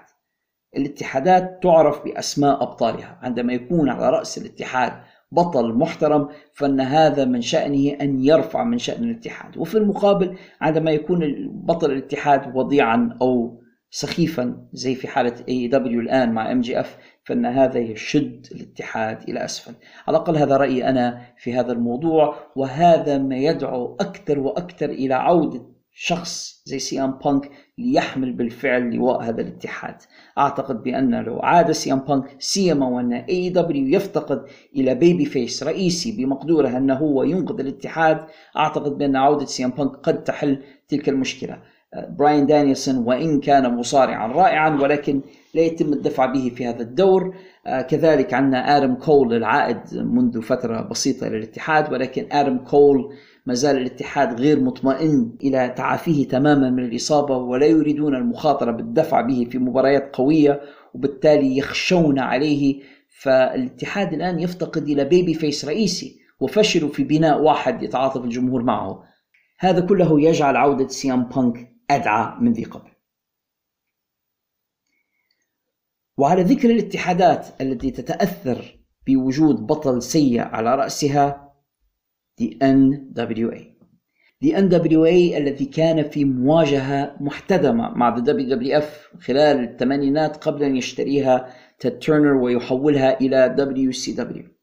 [0.77, 3.19] الاتحادات تعرف بأسماء أبطالها.
[3.23, 4.93] عندما يكون على رأس الاتحاد
[5.33, 9.59] بطل محترم فإن هذا من شأنه أن يرفع من شأن الاتحاد.
[9.59, 13.64] وفي المقابل عندما يكون بطل الاتحاد وضيعا أو
[13.97, 19.45] سخيفا زي في حالة AEW الآن مع ام جي اف فإن هذا يشد الاتحاد إلى
[19.45, 19.75] أسفل.
[20.07, 25.67] على الأقل هذا رأيي أنا في هذا الموضوع وهذا ما يدعو أكثر وأكثر إلى عودة
[25.93, 29.97] شخص زي سي أم بانك ليحمل بالفعل لواء هذا الاتحاد.
[30.39, 34.45] أعتقد بأن لو عاد سي أم بانك سيما وأن AEW يفتقد
[34.77, 38.27] إلى babyface رئيسي بمقدوره أنه هو ينقذ الاتحاد
[38.57, 41.74] أعتقد بأن عودة سي أم بانك قد تحل تلك المشكلة.
[41.95, 45.21] براين دانيلسون وإن كان مصارعا رائعا ولكن
[45.55, 47.35] لا يتم الدفع به في هذا الدور.
[47.67, 53.15] آه، كذلك عندنا آدم كول العائد منذ فترة بسيطة إلى الاتحاد ولكن آدم كول
[53.47, 59.47] ما زال الاتحاد غير مطمئن إلى تعافيه تماما من الإصابة ولا يريدون المخاطرة بالدفع به
[59.51, 60.61] في مباريات قوية
[60.95, 62.81] وبالتالي يخشون عليه.
[63.21, 69.03] فالاتحاد الآن يفتقد إلى babyface رئيسي وفشلوا في بناء واحد يتعاطف الجمهور معه.
[69.59, 72.91] هذا كله يجعل عودة سي أم بانك أدعى من ذي قبل.
[76.17, 81.45] وعلى ذكر الاتحادات التي تتأثر بوجود بطل سيء على رأسها
[82.41, 83.75] The NWA
[84.45, 91.55] The NWA الذي كان في مواجهة محتدمة مع The WWF خلال الثمانينات قبل أن يشتريها
[91.79, 93.57] تيد تيرنر ويحولها إلى
[93.93, 94.55] WCW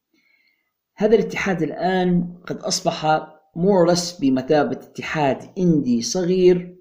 [0.97, 6.80] هذا الاتحاد الآن قد أصبح more or less بمثابة اتحاد إندي صغير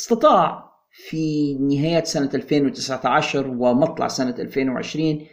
[0.00, 0.70] استطاع.
[0.92, 5.26] في نهاية سنة 2019 ومطلع سنة 2020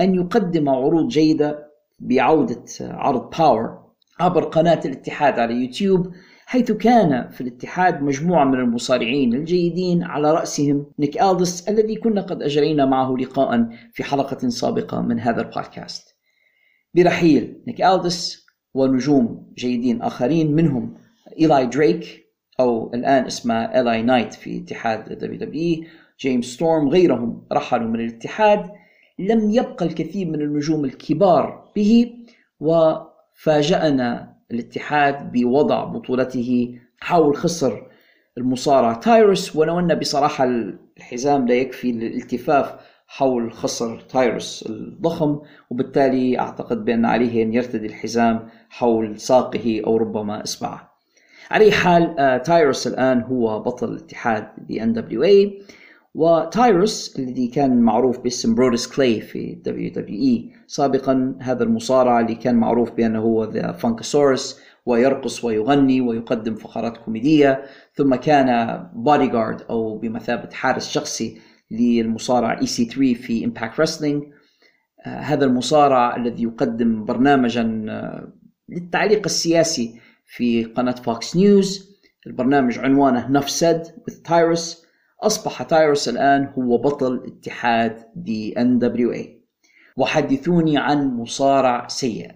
[0.00, 3.90] أن يقدم عروض جيدة بعودة عرض Power
[4.20, 6.12] عبر قناة الاتحاد على يوتيوب
[6.46, 12.42] حيث كان في الاتحاد مجموعة من المصارعين الجيدين على رأسهم نيك ألدس الذي كنا قد
[12.42, 16.16] أجرينا معه لقاء في حلقة سابقة من هذا البودكاست.
[16.94, 20.94] برحيل نيك ألدس ونجوم جيدين آخرين منهم
[21.40, 22.19] إيلاي دريك
[22.60, 25.84] أو الآن اسمه إل إي نايت في اتحاد WWE
[26.20, 28.70] جيمس ستورم غيرهم رحلوا من الاتحاد.
[29.18, 32.12] لم يبقى الكثير من النجوم الكبار به
[32.60, 37.86] وفاجأنا الاتحاد بوضع بطولته حول خصر
[38.38, 40.44] المصارع تايروس ولو أن بصراحة
[40.96, 42.74] الحزام لا يكفي للالتفاف
[43.06, 45.40] حول خصر تايروس الضخم
[45.70, 50.89] وبالتالي أعتقد بأن عليه أن يرتدي الحزام حول ساقه أو ربما إصبعه.
[51.50, 55.62] على أي حال آه، تايروس الآن هو بطل اتحاد the NWA
[56.14, 62.90] وتايروس الذي كان معروف باسم برودس كلاي في WWE سابقا هذا المصارع اللي كان معروف
[62.90, 67.62] بأنه هو the Funkasaurus ويرقص ويغني ويقدم فقرات كوميدية
[67.94, 71.38] ثم كان بودي جارد أو بمثابة حارس شخصي
[71.70, 74.22] للمصارع EC3 في Impact Wrestling
[75.06, 78.32] هذا المصارع الذي يقدم برنامجا آه،
[78.68, 81.90] للتعليق السياسي في قناة فوكس نيوز
[82.26, 84.84] البرنامج عنوانه Nuff Said with تايروس
[85.22, 89.40] أصبح تايروس الآن هو بطل اتحاد The NWA
[89.96, 92.30] وحدثوني عن مصارع سيء.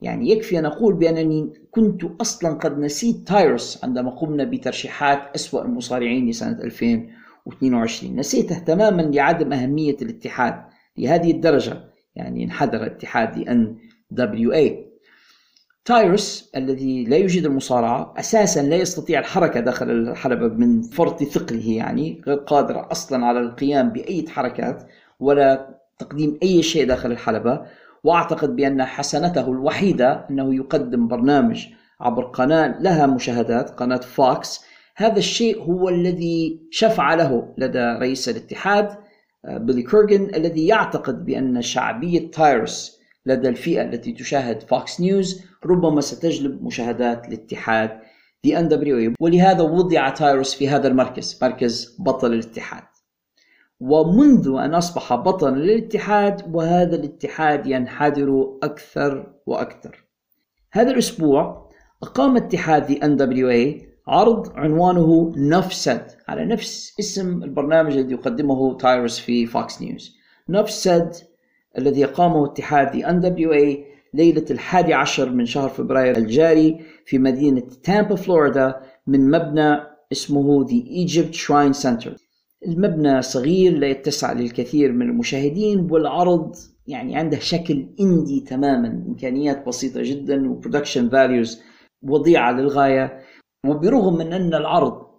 [0.00, 6.28] يعني يكفي أن أقول بأنني كنت أصلا قد نسيت تايروس عندما قمنا بترشيحات أسوأ المصارعين
[6.30, 10.64] لسنة 2022 نسيته تماما لعدم أهمية الاتحاد.
[10.98, 11.84] لهذه الدرجة
[12.16, 14.89] يعني انحدر اتحاد NWA
[15.84, 22.22] تايروس الذي لا يجيد المصارعة أساسا لا يستطيع الحركة داخل الحلبة من فرط ثقله يعني
[22.26, 24.82] غير قادر أصلا على القيام بأي حركات
[25.20, 27.66] ولا تقديم أي شيء داخل الحلبة.
[28.04, 31.66] وأعتقد بأن حسنته الوحيدة أنه يقدم برنامج
[32.00, 34.64] عبر قناة لها مشاهدات قناة فوكس
[34.96, 38.96] هذا الشيء هو الذي شفع له لدى رئيس الاتحاد
[39.44, 46.00] آه، بيلي كورغن الذي يعتقد بأن شعبية تايرس لدى الفئة التي تشاهد فوكس نيوز ربما
[46.00, 48.00] ستجلب مشاهدات الاتحاد
[48.44, 52.82] The NWA ولهذا وضع تايرس في هذا المركز مركز بطل الاتحاد.
[53.80, 60.04] ومنذ أن أصبح بطلا للاتحاد وهذا الاتحاد ينحدر أكثر وأكثر.
[60.72, 61.70] هذا الأسبوع
[62.02, 69.46] أقام اتحاد NWA عرض عنوانه Nuff Said على نفس اسم البرنامج الذي يقدمه تايرس في
[69.46, 70.16] فوكس نيوز
[70.48, 71.14] Nuff Said
[71.78, 78.14] الذي أقامه اتحاد The NWA ليلة الحادي عشر من شهر فبراير الجاري في مدينة تامبا
[78.14, 79.80] فلوريدا من مبنى
[80.12, 82.10] اسمه The Egypt Shrine Center.
[82.66, 86.56] المبنى صغير لا يتسع للكثير من المشاهدين والعرض
[86.86, 91.62] يعني عنده شكل indie تماما إمكانيات بسيطة جدا و production values
[92.02, 93.20] وضيعة للغاية.
[93.66, 95.09] وبرغم من أن العرض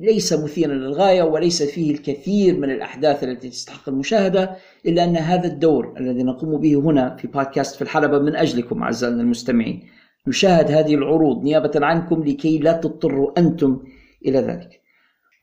[0.00, 5.94] ليس مثيرا للغاية وليس فيه الكثير من الأحداث التي تستحق المشاهدة إلا أن هذا الدور
[5.98, 9.82] الذي نقوم به هنا في بودكاست في الحلبة من أجلكم أعزائنا المستمعين.
[10.26, 13.82] نشاهد هذه العروض نيابة عنكم لكي لا تضطروا أنتم
[14.26, 14.80] إلى ذلك.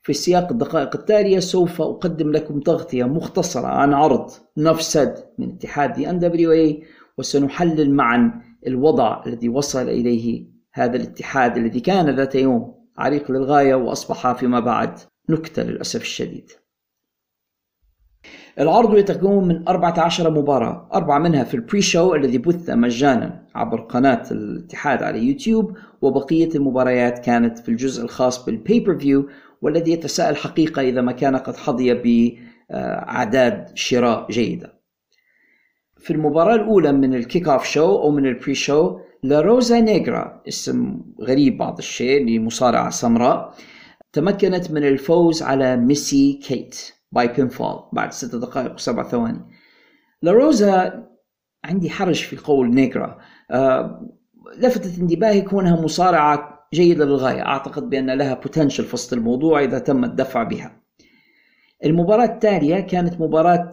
[0.02, 6.10] في سياق الدقائق التالية سوف أقدم لكم تغطية مختصرة عن عرض نفسد من اتحاد دي
[6.10, 6.82] ان دبليو اي
[7.18, 12.77] وسنحلل معا الوضع الذي وصل إليه هذا الاتحاد الذي كان ذات يوم.
[12.98, 16.50] عريق للغاية وأصبح فيما بعد نكتة للأسف الشديد.
[18.60, 24.22] العرض يتكون من 14 مباراة أربعة منها في ال pre-show الذي بث مجانا عبر قناة
[24.30, 29.28] الاتحاد على يوتيوب وبقية المباريات كانت في الجزء الخاص بال pay-per-view
[29.62, 31.94] والذي يتساءل حقيقة إذا ما كان قد حظي
[32.70, 34.77] بأعداد شراء جيدة.
[35.98, 41.58] في المباراة الأولى من ال kickoff show أو من ال pre-show لاروزا نيجرا اسم غريب
[41.58, 43.54] بعض الشيء لمصارعة سمراء
[44.12, 49.40] تمكنت من الفوز على ميسي كيت by pinfall بعد ست دقائق وسبع ثواني.
[50.22, 51.06] لاروزا
[51.64, 53.18] عندي حرج في قول نيجرا
[53.50, 54.08] أه
[54.58, 57.46] لفتت انتباهي كونها مصارعة جيدة للغاية.
[57.46, 60.80] أعتقد بأن لها potential في وسط الموضوع إذا تم الدفع بها.
[61.84, 63.70] المباراة التالية كانت مباراة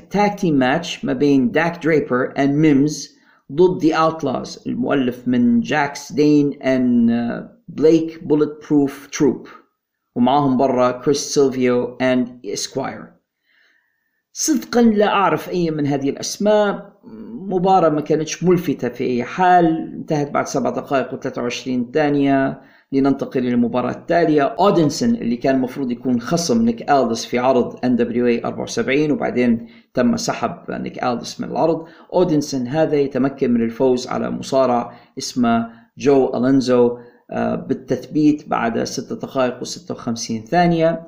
[0.00, 3.18] tag team match ما بين داك دريبر and ميمز
[3.52, 7.10] ضد The Outlaws المؤلف من جاكس دين and
[7.68, 9.48] بليك Bulletproof تروب
[10.14, 13.18] ومعاهم برا كريس سيلفيو and Esquire
[14.40, 16.98] صدقا لا أعرف أي من هذه الأسماء.
[17.48, 19.92] مباراة ما كانتش ملفتة في أي حال.
[19.94, 22.60] انتهت بعد سبع دقائق و23 ثانية.
[22.92, 24.42] لننتقل للمباراة التالية.
[24.42, 30.56] أودنسون اللي كان المفروض يكون خصم نيك ألدس في عرض NWA 74 وبعدين تم سحب
[30.70, 31.84] نيك ألدس من العرض.
[32.14, 36.98] أودنسون هذا يتمكن من الفوز على مصارع اسمه جو ألونزو
[37.30, 41.06] آه، بالتثبيت بعد 6 دقائق و56 ثانية.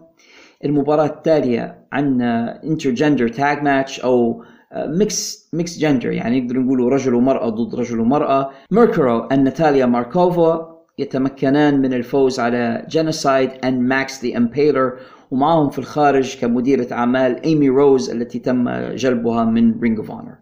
[0.65, 4.45] المباراة التالية عندنا intergender tag match أو
[4.77, 8.51] mix mix gender يعني نقدر نقول رجل ومرأة ضد رجل ومرأة.
[8.71, 10.70] ميركوريو and ناتاليا ماركوفا
[11.01, 14.93] يتمكنان من الفوز على جينوسايد and ماكس the Impaler
[15.31, 20.35] ومعهم في الخارج كمديرة أعمال إيمي روز التي تم جلبها من Ring of Honor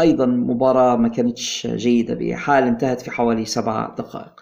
[0.00, 4.40] أيضا مباراة ما كانتش جيدة بحال انتهت في حوالي سبع دقائق.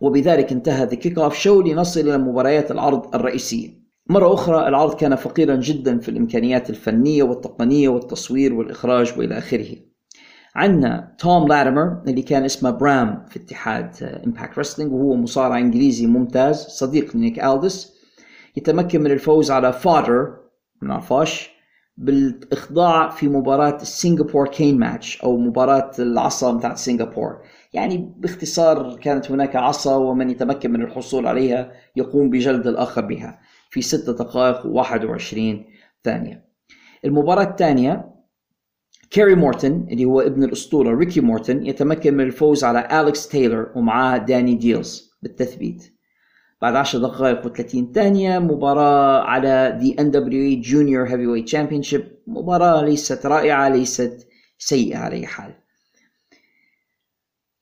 [0.00, 3.68] وبذلك انتهى the kickoff show لنصل إلى مباريات العرض الرئيسية.
[4.10, 9.76] مرة أخرى العرض كان فقيرا جدا في الإمكانيات الفنية والتقنية والتصوير والإخراج وإلى آخره.
[10.56, 16.56] عندنا توم لاتيمر اللي كان اسمه برام في اتحاد Impact Wrestling وهو مصارع إنجليزي ممتاز
[16.56, 17.96] صديق لنيك الدس
[18.56, 20.36] يتمكن من الفوز على فادر
[20.82, 21.50] نعرفاش
[21.96, 27.42] بالإخضاع في مباراة ال Singapore cane match أو مباراة العصا بتاعت سنغابور
[27.72, 33.40] يعني باختصار كانت هناك عصا ومن يتمكن من الحصول عليها يقوم بجلد الآخر بها
[33.70, 35.38] في 6 دقائق و21
[36.04, 36.46] ثانية.
[37.04, 38.15] المباراة الثانية
[39.10, 44.18] كيري مورتن اللي هو ابن الأسطورة ريكي مورتن يتمكن من الفوز على أليكس تايلر ومعاه
[44.18, 45.92] داني ديلز بالتثبيت.
[46.62, 52.02] بعد 10 دقائق و30 ثانية مباراة على The NWA Junior Heavyweight Championship.
[52.26, 54.28] مباراة ليست رائعة ليست
[54.58, 55.54] سيئة على أي حال.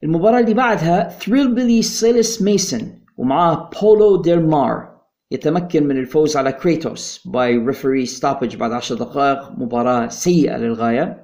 [0.03, 4.95] المباراة اللي بعدها Thrillbilly سيلس ميسون ومعاه بولو ديل مار
[5.31, 9.51] يتمكن من الفوز على كريتوس by referee stoppage بعد 10 دقائق.
[9.51, 11.24] مباراة سيئة للغاية.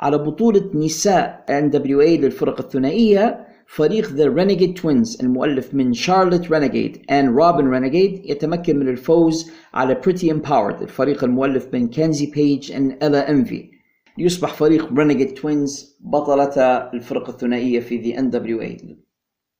[0.00, 7.28] على بطولة نساء NWA للفرق الثنائية فريق The Renegade Twins المؤلف من شارلوت رينيجيد and
[7.28, 13.28] روبن رينيجيد يتمكن من الفوز على Pretty Empowered الفريق المؤلف من كنزي بيج and Ella
[13.28, 13.74] Envy.
[14.18, 16.62] ليصبح فريق Renegade Twins بطلة
[16.94, 18.94] الفرق الثنائية في The NWA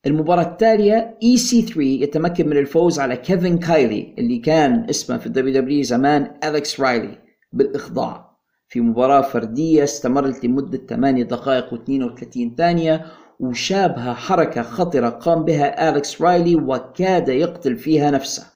[0.06, 5.82] المباراة التالية EC3 يتمكن من الفوز على كيفن كايلي اللي كان اسمه في ال WWE
[5.82, 7.18] زمان أليكس رايلي
[7.52, 8.23] بالإخضاع.
[8.74, 13.06] في مباراة فردية استمرت لمدة 8 دقائق و32 ثانية
[13.40, 18.46] وشابها حركة خطرة قام بها أليكس رايلي وكاد يقتل فيها نفسه.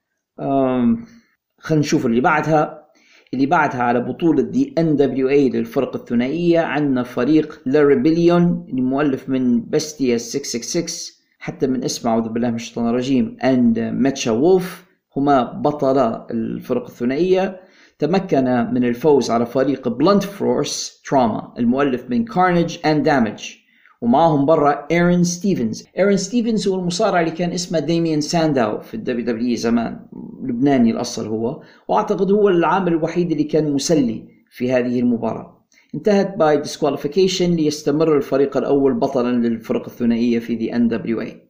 [1.58, 2.88] خلينا نشوف اللي بعدها.
[3.34, 10.16] اللي بعدها على بطولة the NWA للفرق الثنائية عندنا فريق La Rebelión المؤلف من Bestia
[10.16, 14.84] 666 حتى من اسمه أعوذ بالله من الشيطان الرجيم and Mecha Wolf
[15.16, 17.60] هما بطلا الفرق الثنائية.
[17.98, 23.54] تمكن من الفوز على فريق Blunt Force Trauma المؤلف من Carnage and Damage
[24.00, 29.24] ومعهم برا ايرن ستيفنز ايرن ستيفنز هو المصارع اللي كان اسمه ديميان سانداو في ال
[29.24, 30.00] WWE زمان
[30.42, 31.62] لبناني الأصل هو.
[31.88, 35.64] وأعتقد هو العامل الوحيد اللي كان مسلي في هذه المباراة.
[35.94, 41.48] انتهت by disqualification ليستمر الفريق الأول بطلا للفرق الثنائية في the NWA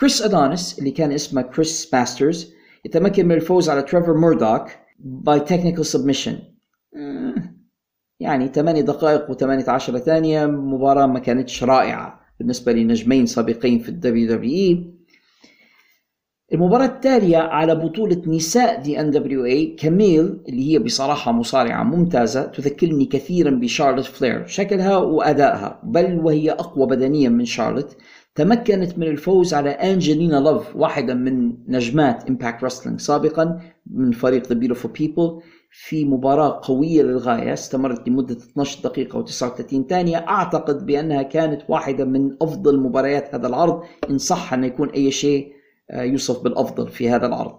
[0.00, 2.52] كريس ادونيس اللي كان اسمه كريس ماسترز
[2.84, 4.64] يتمكن من الفوز على تريفر ميردوك
[5.04, 6.38] by technical submission
[8.20, 14.94] يعني 8 دقائق و18 ثانية مباراة ما كانتش رائعة بالنسبة لنجمين سابقين في ال WWE.
[16.52, 23.50] المباراة التالية على بطولة نساء the NWA كميل اللي هي بصراحة مصارعة ممتازة تذكرني كثيرا
[23.50, 27.96] بشارلوت فلير شكلها وأدائها بل وهي أقوى بدنيا من شارلوت.
[28.34, 34.56] تمكنت من الفوز على أنجلينا لوف واحدة من نجمات Impact Wrestling سابقا من فريق The
[34.56, 40.16] Beautiful People في مباراة قوية للغاية استمرت لمدة 12 دقيقة و39 ثانية.
[40.16, 45.52] أعتقد بأنها كانت واحدة من أفضل مباريات هذا العرض إن صح أن يكون أي شيء
[45.90, 47.58] آه، يوصف بالأفضل في هذا العرض.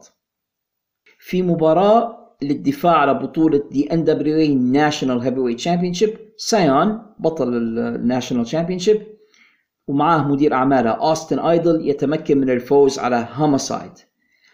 [1.20, 9.13] في مباراة للدفاع على بطولة the NWA National Heavyweight Championship سايون بطل ال National Championship
[9.88, 13.92] ومعاه مدير أعماله أوستن ايدل يتمكن من الفوز على هوموسايد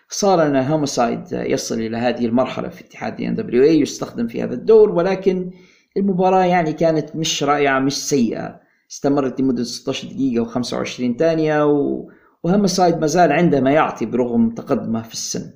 [0.09, 5.51] خسارة أن هوموسايد يصل إلى هذه المرحلة في اتحاد NWA يستخدم في هذا الدور ولكن
[5.97, 8.59] المباراة يعني كانت مش رائعة مش سيئة.
[8.91, 12.07] استمرت لمدة 16 دقيقة و25 ثانية و...
[12.43, 15.51] وهوموسايد ما زال عنده ما يعطي برغم تقدمه في السن.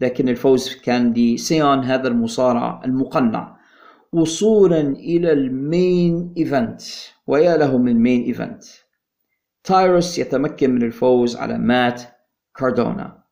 [0.00, 3.56] لكن الفوز كان لسايون هذا المصارع المقنع.
[4.12, 6.82] وصولا إلى ال main event.
[7.26, 8.62] ويا له من main event.
[9.64, 12.02] تايروس يتمكن من الفوز على مات
[12.58, 13.22] كاردونا.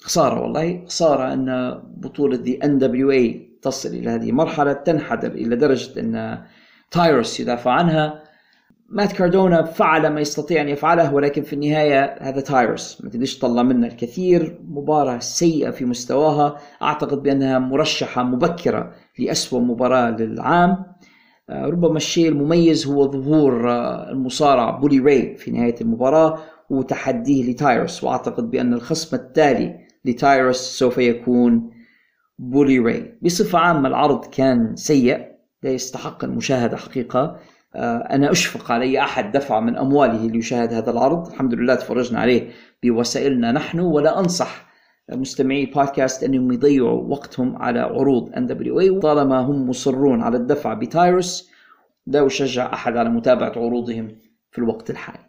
[0.00, 6.44] خسارة والله خسارة أن بطولة the NWA تصل إلى هذه المرحلة تنحدر إلى درجة أن
[6.90, 8.22] تايروس يدافع عنها.
[8.88, 13.62] مات كاردونا فعل ما يستطيع أن يفعله ولكن في النهاية هذا تايروس ما تقدرش تطلع
[13.62, 16.58] منه الكثير مباراة سيئة في مستواها.
[16.82, 20.95] أعتقد بأنها مرشحة مبكرة لأسوأ مباراة للعام.
[21.50, 26.38] ربما الشيء المميز هو ظهور آه، المصارع بولي راي في نهاية المباراة
[26.70, 28.04] وتحديه لتايروس.
[28.04, 31.70] وأعتقد بأن الخصم التالي لتايروس سوف يكون
[32.38, 33.18] بولي راي.
[33.22, 35.26] بصفة عامة العرض كان سيء
[35.62, 37.36] لا يستحق المشاهدة حقيقة.
[37.74, 41.28] آه، أنا أشفق على أحد دفع من أمواله ليشاهد هذا العرض.
[41.28, 42.50] الحمد لله تفرجنا عليه
[42.82, 44.65] بوسائلنا نحن ولا أنصح
[45.12, 51.50] مستمعي البودكاست أنهم يضيعوا وقتهم على عروض NWA طالما هم مصرون على الدفع بتايروس
[52.06, 54.08] لا أشجع أحد على متابعة عروضهم
[54.50, 55.26] في الوقت الحالي.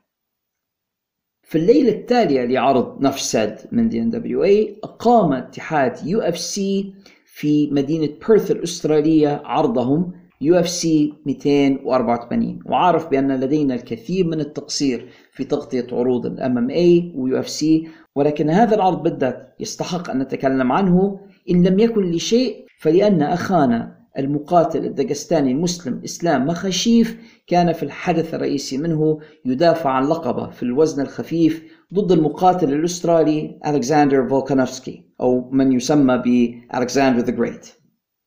[1.44, 6.94] في الليلة التالية لعرض Nuff Said من the NWA أقام اتحاد UFC
[7.26, 10.12] في مدينة بيرث الأسترالية عرضهم
[10.42, 17.88] UFC 284 وعارف بأن لدينا الكثير من التقصير في تغطية عروض ال MMA و UFC
[18.18, 24.86] ولكن هذا العرض بالذات يستحق أن نتكلم عنه إن لم يكن لشيء فلأن أخانا المقاتل
[24.86, 31.64] الداغستاني المسلم إسلام مخاشف كان في الحدث الرئيسي منه يدافع عن لقبه في الوزن الخفيف
[31.94, 37.68] ضد المقاتل الأسترالي ألكسندر فولكانوفسكي أو من يسمى بألكسندر the Great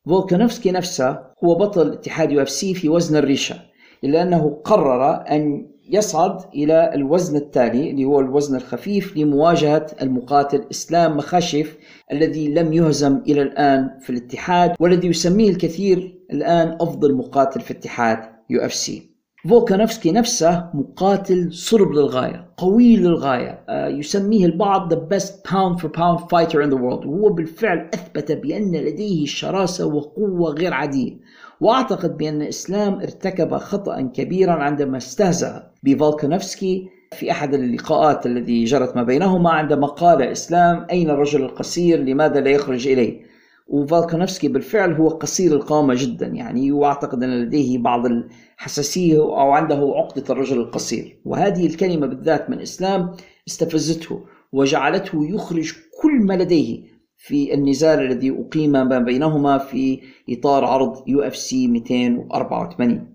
[0.06, 3.56] فولكانوفسكي نفسه هو بطل اتحاد UFC في وزن الريشة
[4.04, 11.16] إلا أنه قرر أن يصعد إلى الوزن التالي اللي هو الوزن الخفيف لمواجهة المقاتل إسلام
[11.16, 11.76] مخاشف
[12.12, 18.18] الذي لم يهزم إلى الآن في الاتحاد والذي يسميه الكثير الآن أفضل مقاتل في اتحاد
[18.50, 19.10] UFC.
[19.48, 23.64] فولكانوفسكي نفسه مقاتل صلب للغاية قوي للغاية.
[23.68, 27.06] آه، يسميه البعض the best pound for pound fighter in the world.
[27.06, 31.16] وهو بالفعل أثبت بأن لديه شراسة وقوة غير عادية.
[31.60, 39.02] وأعتقد بأن اسلام ارتكب خطأ كبيرا عندما استهزأ بفولكانوفسكي في أحد اللقاءات الذي جرت ما
[39.02, 43.20] بينهما عندما قال إسلام أين الرجل القصير لماذا لا يخرج إليه؟
[43.68, 50.24] وفالكانوفسكي بالفعل هو قصير القامة جدا يعني وأعتقد أن لديه بعض الحساسية أو عنده عقدة
[50.30, 51.20] الرجل القصير.
[51.24, 53.12] وهذه الكلمة بالذات من إسلام
[53.48, 60.00] استفزته وجعلته يخرج كل ما لديه في النزال الذي أقيم ما بينهما في
[60.30, 63.12] إطار عرض UFC 284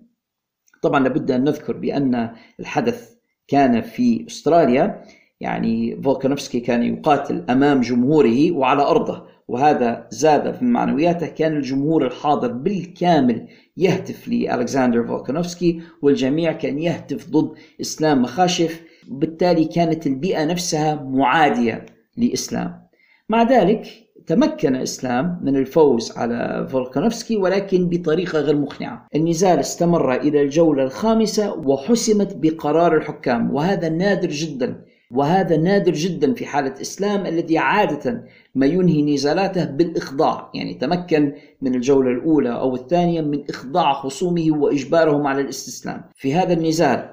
[0.82, 2.30] طبعا لابد أن نذكر بأن
[2.60, 3.14] الحدث
[3.48, 5.02] كان في أستراليا
[5.40, 12.52] يعني فولكانوفسكي كان يقاتل أمام جمهوره وعلى أرضه وهذا زاد في معنوياته كان الجمهور الحاضر
[12.52, 21.86] بالكامل يهتف لألكسندر فولكانوفسكي والجميع كان يهتف ضد إسلام مخاشف بالتالي كانت البيئة نفسها معادية
[22.16, 22.85] لإسلام.
[23.28, 23.86] مع ذلك
[24.26, 29.08] تمكن إسلام من الفوز على فولكانوفسكي ولكن بطريقة غير مقنعة.
[29.14, 36.46] النزال استمر إلى الجولة الخامسة وحسمت بقرار الحكام وهذا نادر جدا وهذا نادر جدا في
[36.46, 38.24] حالة إسلام الذي عادة
[38.54, 40.50] ما ينهي نزالاته بالإخضاع.
[40.54, 46.04] يعني تمكن من الجولة الأولى أو الثانية من إخضاع خصومه وإجبارهم على الاستسلام.
[46.14, 47.10] في هذا النزال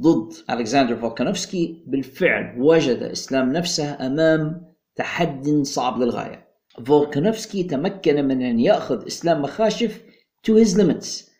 [0.00, 6.48] ضد ألكسندر فولكانوفسكي بالفعل وجد إسلام نفسه أمام تحد صعب للغاية.
[6.86, 10.00] فولكانوفسكي تمكن من أن يأخذ إسلام مخاشيف
[10.46, 11.32] to his limits.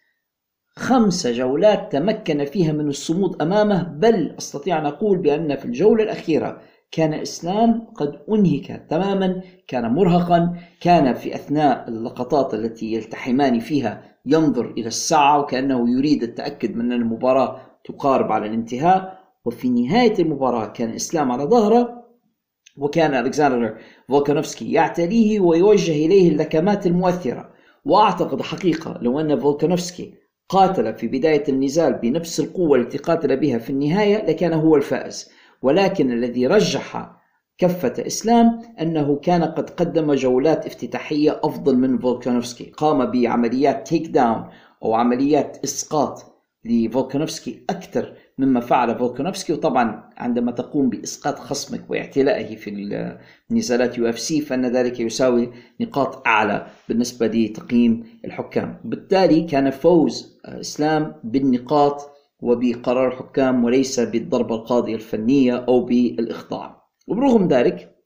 [0.77, 6.61] خمس جولات تمكن فيها من الصمود أمامه بل أستطيع أن أقول بأن في الجولة الأخيرة
[6.91, 14.71] كان إسلام قد أنهك تماما كان مرهقا كان في أثناء اللقطات التي يلتحمان فيها ينظر
[14.71, 19.23] إلى الساعة وكأنه يريد التأكد من أن المباراة تقارب على الانتهاء.
[19.45, 22.02] وفي نهاية المباراة كان إسلام على ظهره
[22.79, 27.53] وكان ألكسندر فولكانوفسكي يعتليه ويوجه إليه اللكمات المؤثرة.
[27.85, 30.15] وأعتقد حقيقة لو أن فولكانوفسكي
[30.49, 35.31] قاتل في بداية النزال بنفس القوة التي قاتل بها في النهاية لكان هو الفائز.
[35.63, 37.17] ولكن الذي رجح
[37.59, 42.65] كفة إسلام أنه كان قد قدم جولات افتتاحية أفضل من فولكانوفسكي.
[42.65, 44.45] قام بعمليات take down
[44.83, 46.32] أو عمليات إسقاط
[46.65, 52.71] لفولكانوفسكي أكثر مما فعل فولكانوفسكي وطبعا عندما تقوم بإسقاط خصمك واعتلائه في
[53.51, 58.81] النزالات UFC فإن ذلك يساوي نقاط أعلى بالنسبة لتقييم الحكام.
[58.85, 62.11] بالتالي كان فوز إسلام بالنقاط
[62.41, 66.83] وبقرار الحكام وليس بالضربة القاضية الفنية أو بالإخضاع.
[67.09, 67.97] وبرغم ذلك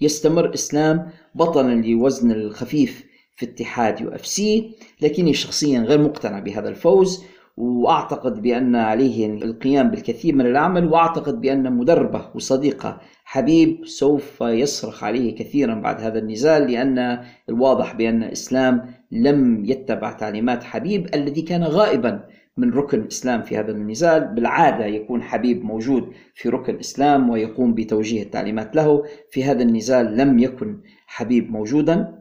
[0.00, 3.04] يستمر إسلام بطلا لوزن الخفيف
[3.36, 7.24] في اتحاد UFC لكني شخصيا غير مقتنع بهذا الفوز
[7.58, 15.34] وأعتقد بأن عليه القيام بالكثير من العمل وأعتقد بأن مدربه وصديقه حبيب سوف يصرخ عليه
[15.34, 22.24] كثيرا بعد هذا النزال لأن الواضح بأن إسلام لم يتبع تعليمات حبيب الذي كان غائبا
[22.58, 24.26] من ركن إسلام في هذا النزال.
[24.34, 29.02] بالعادة يكون حبيب موجود في ركن إسلام ويقوم بتوجيه التعليمات له.
[29.30, 32.18] في هذا النزال لم يكن حبيب موجودا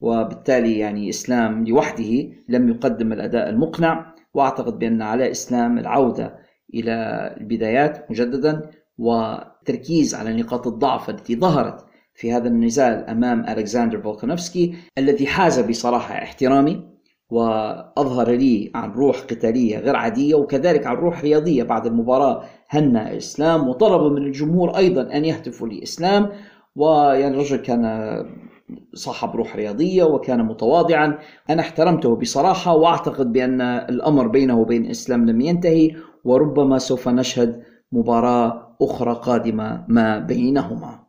[0.00, 4.09] وبالتالي يعني إسلام لوحده لم يقدم الأداء المقنع.
[4.34, 6.38] واعتقد بأن على إسلام العودة
[6.74, 6.94] إلى
[7.40, 15.26] البدايات مجددا والتركيز على نقاط الضعف التي ظهرت في هذا النزال أمام ألكسندر فولكانوفسكي الذي
[15.26, 16.90] حاز بصراحة احترامي
[17.30, 23.68] وأظهر لي عن روح قتالية غير عادية وكذلك عن روح رياضية بعد المباراة هنأ إسلام
[23.68, 26.30] وطلب من الجمهور أيضا أن يهتفوا لإسلام
[26.76, 27.84] ويعني الرجل كان
[28.94, 31.18] صاحب روح رياضية وكان متواضعا.
[31.50, 38.76] أنا احترمته بصراحة وأعتقد بأن الأمر بينه وبين الإسلام لم ينتهي وربما سوف نشهد مباراة
[38.82, 41.06] أخرى قادمة ما بينهما.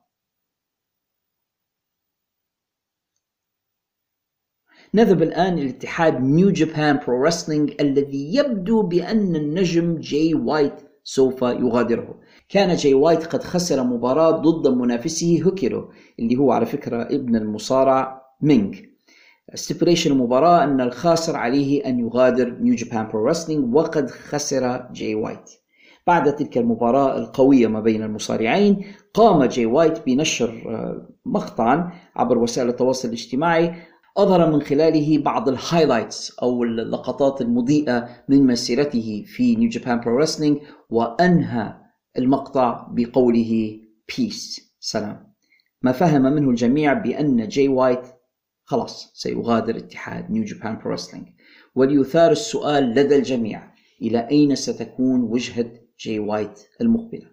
[4.93, 11.41] نذهب الآن إلى اتحاد New Japan Pro Wrestling الذي يبدو بأن النجم جاي وايت سوف
[11.41, 12.19] يغادره.
[12.51, 15.89] كان جاي وايت قد خسر مباراة ضد منافسه هيكوليو
[16.19, 18.75] اللي هو على فكرة ابن المصارع مينغ.
[19.53, 25.51] stipulation المباراة أن الخاسر عليه أن يغادر New Japan Pro Wrestling وقد خسر جاي وايت.
[26.07, 32.69] بعد تلك المباراة القوية ما بين المصارعين قام جاي وايت بنشر آه، مقطعا عبر وسائل
[32.69, 33.73] التواصل الاجتماعي
[34.17, 40.17] أظهر من خلاله بعض ال highlights أو اللقطات المضيئة من مسيرته في New Japan Pro
[40.17, 40.57] Wrestling
[40.89, 41.80] وأنهى
[42.17, 43.79] المقطع بقوله
[44.17, 45.33] peace سلام.
[45.81, 48.05] ما فهم منه الجميع بأن جاي وايت
[48.65, 50.95] خلاص سيغادر اتحاد New Japan Pro
[51.75, 57.31] وليثار السؤال لدى الجميع إلى أين ستكون وجهة جاي وايت المقبلة؟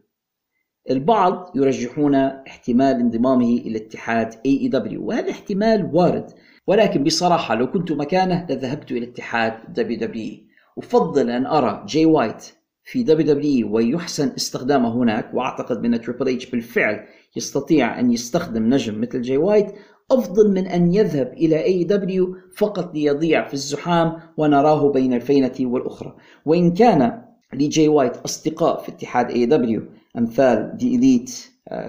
[0.91, 6.33] البعض يرجحون احتمال انضمامه إلى اتحاد AEW وهذا احتمال وارد.
[6.67, 10.49] ولكن بصراحة لو كنت مكانه لذهبت إلى اتحاد WWE
[10.79, 12.58] أفضل أن أرى جاي وايت
[12.91, 17.01] في WWE ويحسن استخدامه هناك وأعتقد أن Triple H بالفعل
[17.37, 19.67] يستطيع أن يستخدم نجم مثل جاي وايت
[20.11, 26.15] أفضل من أن يذهب إلى AEW فقط ليضيع في الزحام ونراه بين الفينة والأخرى.
[26.47, 27.23] وإن كان
[27.55, 29.83] لجاي وايت أصدقاء في اتحاد AEW
[30.19, 31.49] أمثال The Elite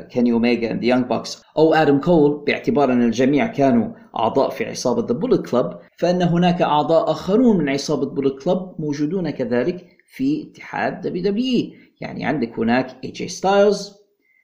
[0.10, 5.08] كيني أوميجا The Young Bucks أو آدم كول باعتبار أن الجميع كانوا أعضاء في عصابة
[5.08, 11.02] The Bullet Club فإن هناك أعضاء آخرون من عصابة Bullet Club موجودون كذلك في اتحاد
[11.02, 11.72] WWE
[12.02, 13.96] يعني عندك هناك اي جي ستايلز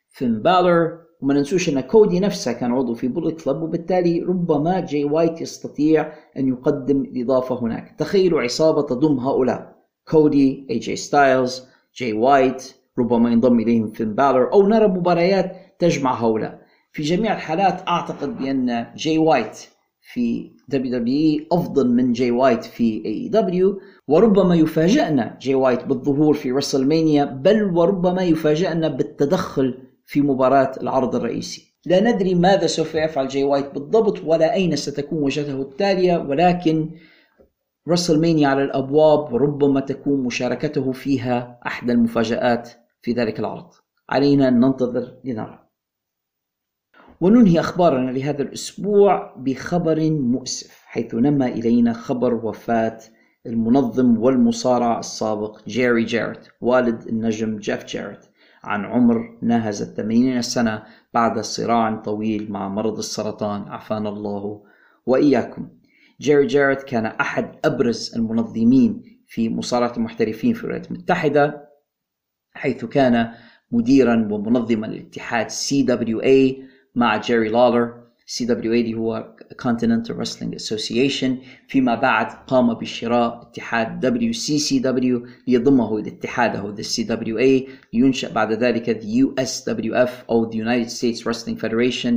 [0.09, 5.03] فين بالر وما ننسوش أن كودي نفسه كان عضو في Bullet Club وبالتالي ربما جاي
[5.03, 7.95] وايت يستطيع أن يقدم الإضافة هناك.
[7.97, 9.75] تخيلوا عصابة تضم هؤلاء
[10.07, 16.13] كودي اي جي ستايلز جاي وايت ربما ينضم إليهم فين بالر أو نرى مباريات تجمع
[16.13, 16.61] هؤلاء.
[16.91, 19.57] في جميع الحالات أعتقد بأن جاي وايت
[20.13, 27.25] في WWE أفضل من جاي وايت في AEW وربما يفاجئنا جاي وايت بالظهور في WrestleMania
[27.25, 31.75] بل وربما يفاجئنا بالتدخل في مباراة العرض الرئيسي.
[31.85, 36.89] لا ندري ماذا سوف يفعل جاي وايت بالضبط ولا أين ستكون وجهته التالية ولكن
[37.89, 42.69] رسلمانيا على الأبواب وربما تكون مشاركته فيها أحد المفاجآت
[43.01, 43.69] في ذلك العرض.
[44.09, 45.64] علينا أن ننتظر لنرى.
[47.21, 52.99] وننهي أخبارنا لهذا الأسبوع بخبر مؤسف حيث نما إلينا خبر وفاة
[53.45, 58.25] المنظم والمصارع السابق جيري جاريت والد النجم جيف جاريت
[58.63, 63.61] عن عمر ناهز الثمانين سنة بعد صراع طويل مع مرض السرطان.
[63.61, 64.63] عافانا الله
[65.05, 65.67] وإياكم.
[66.21, 71.69] جيري جاريت كان أحد أبرز المنظمين في مصارعة المحترفين في الولايات المتحدة
[72.53, 73.31] حيث كان
[73.71, 81.31] مديرا ومنظما لاتحاد CWA مع جيري لالر CWA هو Continental Wrestling Association.
[81.67, 89.05] فيما بعد قام بشراء اتحاد WCCW ليضمه إلى اتحاده the CWA لينشأ بعد ذلك the
[89.05, 92.13] USWF أو the United States Wrestling Federation.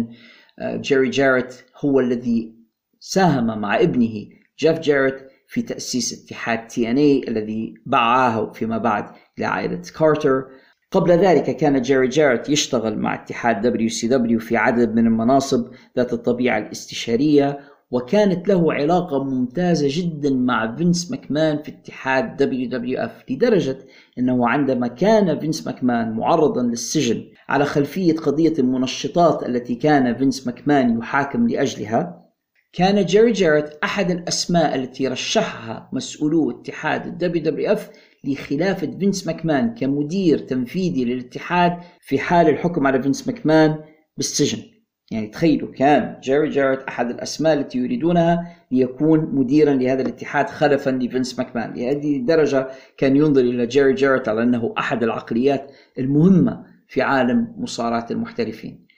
[0.61, 1.55] جيري uh, جاريت
[1.85, 2.55] هو الذي
[3.01, 4.27] ساهم مع ابنه
[4.59, 10.45] جيف جاريت في تأسيس اتحاد TNA الذي باعه فيما بعد لعائلة كارتر
[10.91, 15.67] قبل ذلك كان جيري جاريت يشتغل مع اتحاد WCW في عدد من المناصب
[15.97, 17.59] ذات الطبيعة الاستشارية
[17.91, 23.79] وكانت له علاقة ممتازة جدا مع فينس ماكمان في اتحاد WWF لدرجة
[24.19, 30.99] أنه عندما كان فينس ماكمان معرضا للسجن على خلفية قضية المنشطات التي كان فينس ماكمان
[30.99, 32.29] يحاكم لأجلها
[32.73, 37.81] كان جيري جاريت أحد الأسماء التي رشحها مسؤولو اتحاد WWF
[38.25, 43.79] لخلافة فينس ماكمان كمدير تنفيذي للاتحاد في حال الحكم على فينس ماكمان
[44.17, 44.63] بالسجن.
[45.11, 51.39] يعني تخيلوا كان جيري جاريت أحد الأسماء التي يريدونها ليكون مديرا لهذا الاتحاد خلفا لفينس
[51.39, 51.75] ماكمان.
[51.75, 58.07] لهذه الدرجة كان ينظر إلى جيري جاريت على أنه أحد العقليات المهمة في عالم مصارعة
[58.11, 58.89] المحترفين.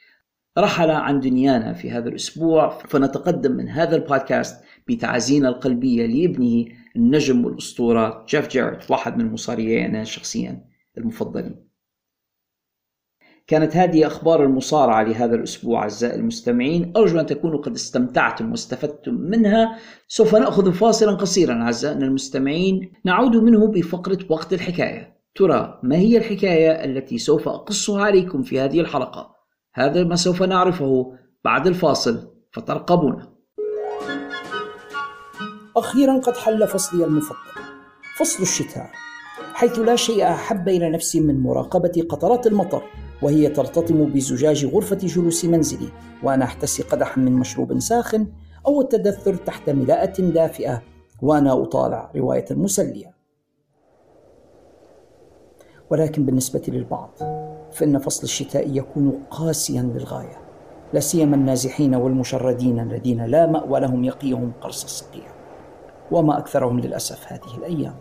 [0.59, 6.65] رحل عن دنيانا في هذا الأسبوع فنتقدم من هذا البودكاست بتعزينا القلبية لابنه
[6.97, 10.65] النجم والأسطورة جيف جاريت واحد من مصارعي أنا شخصيا
[10.99, 11.71] المفضلين.
[13.47, 16.93] كانت هذه أخبار المصارعة لهذا الأسبوع أعزائي المستمعين.
[16.97, 19.79] أرجو أن تكونوا قد استمتعتم واستفدتم منها.
[20.09, 22.93] سوف نأخذ فاصلا قصيرا أعزائنا المستمعين.
[23.05, 25.21] نعود منه بفقرة وقت الحكاية.
[25.35, 29.37] ترى ما هي الحكاية التي سوف أقصها عليكم في هذه الحلقة؟
[29.75, 31.13] هذا ما سوف نعرفه
[31.45, 33.40] بعد الفاصل فترقبونا.
[35.81, 37.37] أخيرا قد حل فصلي المفضل
[38.17, 38.91] فصل الشتاء
[39.55, 42.83] حيث لا شيء أحب إلى نفسي من مراقبة قطرات المطر
[43.23, 45.89] وهي ترتطم بزجاج غرفة جلوس منزلي
[46.23, 48.27] وأنا أحتسي قدحا من مشروب ساخن
[48.67, 50.83] أو التدثر تحت ملاءة دافئة
[51.23, 53.15] وأنا أطالع رواية مسلية.
[55.91, 57.11] ولكن بالنسبة للبعض
[57.73, 60.39] فإن فصل الشتاء يكون قاسيا للغاية
[60.93, 65.30] لا سيما النازحين والمشردين الذين لا مأوى لهم يقيهم قرص الصقيع.
[66.11, 67.95] وما أكثرهم للأسف هذه الأيام.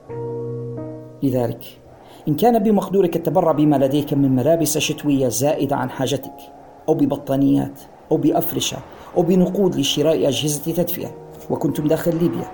[1.23, 1.79] لذلك
[2.27, 6.35] إن كان بمقدورك التبرع بما لديك من ملابس شتوية زائدة عن حاجتك
[6.89, 7.79] أو ببطانيات
[8.11, 8.77] أو بأفرشة
[9.17, 11.15] أو بنقود لشراء أجهزة تدفئة
[11.49, 12.51] وكنتم داخل ليبيا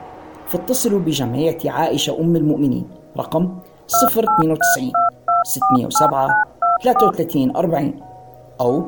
[0.47, 2.87] فاتصلوا بجمعية عائشة أم المؤمنين
[3.17, 3.57] رقم
[4.09, 4.91] 092
[5.45, 6.29] 607
[6.83, 7.93] 33 40
[8.61, 8.83] أو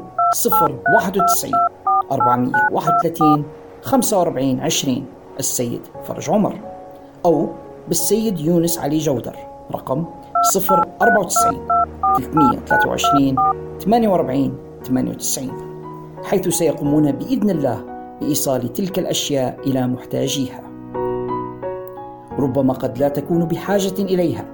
[0.98, 1.52] 091
[2.12, 3.44] 431
[3.82, 5.06] 45 20
[5.40, 6.60] السيد فرج عمر
[7.26, 7.50] أو
[7.88, 9.36] بالسيد يونس علي جودر
[9.72, 10.06] رقم
[10.56, 11.68] 094
[12.18, 13.36] 323
[13.80, 15.52] 48 98
[16.24, 17.86] حيث سيقومون بإذن الله
[18.22, 20.62] بإيصال تلك الأشياء إلى محتاجيها.
[22.40, 24.46] ربما قد لا تكون بحاجة إليها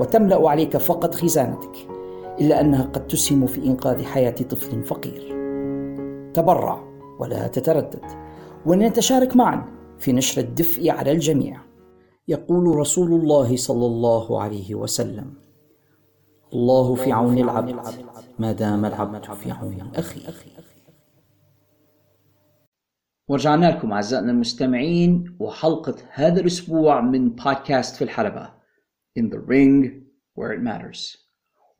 [0.00, 1.88] وتملأ عليك فقط خزانتك
[2.40, 5.38] إلا أنها قد تسهم في إنقاذ حياة طفل فقير.
[6.34, 6.80] تبرع
[7.18, 8.04] ولا تتردد
[8.66, 11.68] ولنتشارك معا في نشر الدفء على الجميع.
[12.28, 15.34] يقول رسول الله صلى الله عليه وسلم
[16.52, 17.76] الله في عون العبد
[18.38, 20.32] ما دام العبد في عون أخيه
[23.28, 28.58] ورجعنا لكم أعزائنا المستمعين وحلقة هذا الأسبوع من بودكاست في الحلبة
[29.18, 31.18] In the Ring Where It Matters.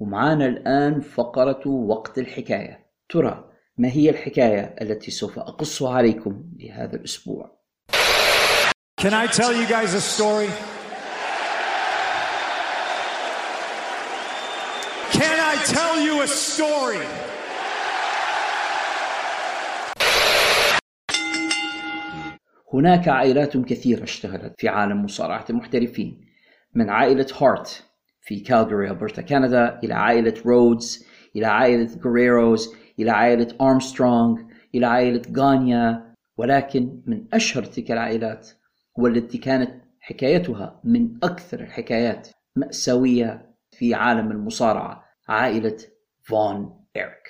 [0.00, 2.86] ومعانا الآن فقرة وقت الحكاية.
[3.08, 7.57] ترى ما هي الحكاية التي سوف أقصها عليكم لهذا الأسبوع؟
[8.98, 10.50] Can I tell you guys a story?
[15.12, 17.06] Can I tell you a story?
[22.74, 26.20] هناك عائلات كثيرة اشتهرت في عالم مصارعة المحترفين
[26.74, 27.84] من عائلة هارت
[28.20, 34.38] في كالجاري ألبرتا كندا إلى عائلة رودز إلى عائلة غريروز إلى عائلة أرمسترونغ
[34.74, 36.07] إلى عائلة غانيا
[36.38, 38.48] ولكن من أشهر تلك العائلات
[38.96, 45.76] والتي كانت حكايتها من أكثر الحكايات مأساوية في عالم المصارعة عائلة
[46.22, 47.28] فون إيريك.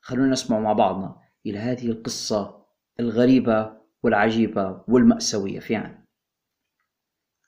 [0.00, 1.16] خلونا نسمع مع بعضنا
[1.46, 2.66] إلى هذه القصة
[3.00, 3.72] الغريبة
[4.02, 6.04] والعجيبة والمأساوية في عام.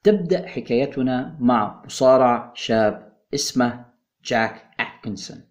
[0.03, 3.85] تبدأ حكايتنا مع مصارع شاب اسمه
[4.24, 5.48] جاك أتكنسون.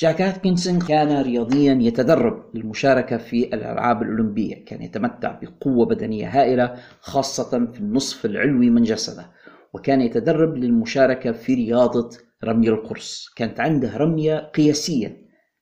[0.00, 4.64] جاك أتكنسون كان رياضيا يتدرب للمشاركة في الألعاب الأولمبية.
[4.64, 9.30] كان يتمتع بقوة بدنية هائلة خاصة في النصف العلوي من جسده
[9.74, 12.10] وكان يتدرب للمشاركة في رياضة
[12.44, 13.28] رمي القرص.
[13.36, 15.16] كانت عنده رمية قياسية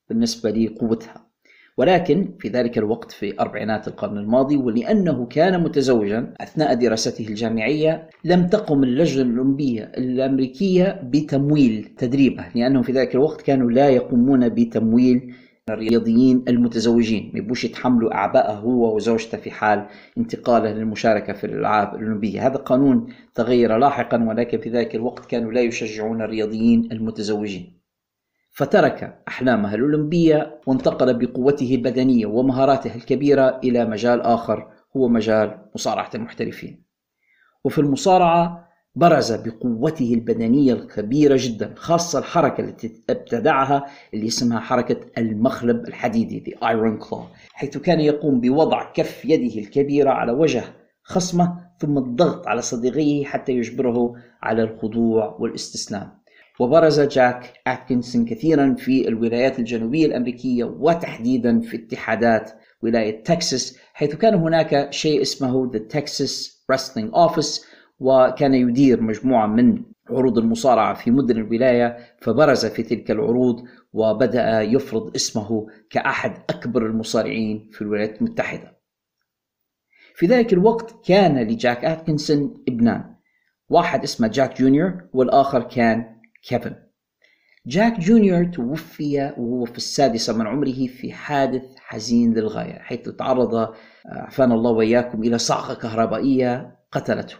[0.08, 1.25] بالنسبة لقوتها.
[1.78, 8.46] ولكن في ذلك الوقت في أربعينات القرن الماضي ولأنه كان متزوجا أثناء دراسته الجامعية لم
[8.46, 15.34] تقم اللجنة الأولمبية الأمريكية بتمويل تدريبه لأنهم في ذلك الوقت كانوا لا يقومون بتمويل
[15.70, 19.86] الرياضيين المتزوجين ما يبوش يتحملوا أعباءه هو وزوجته في حال
[20.18, 22.46] انتقاله للمشاركة في الألعاب الأولمبية.
[22.46, 27.85] هذا قانون تغير لاحقا ولكن في ذلك الوقت كانوا لا يشجعون الرياضيين المتزوجين.
[28.56, 36.82] فترك أحلامه الأولمبية وانتقل بقوته البدنية ومهاراته الكبيرة إلى مجال آخر هو مجال مصارعة المحترفين.
[37.64, 45.88] وفي المصارعة برز بقوته البدنية الكبيرة جدا خاصة الحركة التي ابتدعها اللي اسمها حركة المخلب
[45.88, 50.64] الحديدي The Iron Claw حيث كان يقوم بوضع كف يده الكبيرة على وجه
[51.02, 56.25] خصمه ثم الضغط على صديقيه حتى يجبره على الخضوع والاستسلام.
[56.60, 62.52] وبرز جاك أتكنسون كثيرا في الولايات الجنوبية الأمريكية وتحديدا في اتحادات
[62.82, 67.64] ولاية تكساس حيث كان هناك شيء اسمه The Texas Wrestling Office
[67.98, 75.14] وكان يدير مجموعة من عروض المصارعة في مدن الولاية فبرز في تلك العروض وبدأ يفرض
[75.14, 78.76] اسمه كأحد أكبر المصارعين في الولايات المتحدة.
[80.14, 83.16] في ذلك الوقت كان لجاك أتكنسون ابنان
[83.68, 86.74] واحد اسمه جاك جونيور والآخر كان كيفن.
[87.66, 93.74] جاك جونيور توفي وهو في السادسة من عمره في حادث حزين للغاية حيث تعرض
[94.06, 97.38] عفانا الله وإياكم إلى صعقة كهربائية قتلته.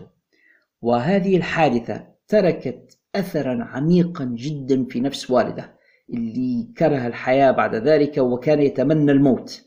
[0.82, 5.76] وهذه الحادثة تركت أثرا عميقا جدا في نفس والده
[6.10, 9.64] اللي كره الحياة بعد ذلك وكان يتمنى الموت.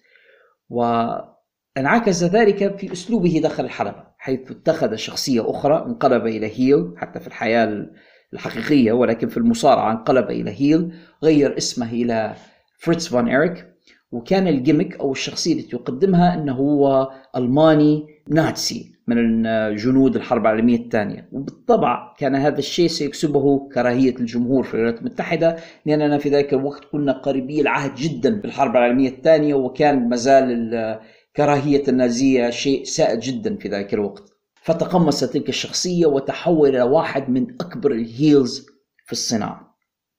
[0.70, 7.28] وانعكس ذلك في أسلوبه داخل الحلبة حيث اتخذ شخصية أخرى انقلب إلى heel حتى في
[7.28, 7.86] الحياة
[8.34, 10.92] الحقيقية ولكن في المصارعة انقلب إلى heel
[11.24, 12.36] غير اسمه إلى
[12.80, 13.66] فريتز فون إيريك.
[14.12, 19.44] وكان ال gimmick أو الشخصية التي يقدمها أنه هو ألماني ناتسي من
[19.76, 21.30] جنود الحرب العالمية الثانية.
[21.32, 25.56] وبالطبع كان هذا الشيء سيكسبه كراهية الجمهور في الولايات المتحدة
[25.86, 31.00] لأننا في ذلك الوقت كنا قريبي العهد جدا بالحرب العالمية الثانية وكان مازال
[31.36, 34.39] كراهية النازية شيء سائد جدا في ذلك الوقت.
[34.62, 38.66] فتقمص تلك الشخصية وتحول إلى واحد من أكبر ال heels
[39.06, 39.76] في الصناعة.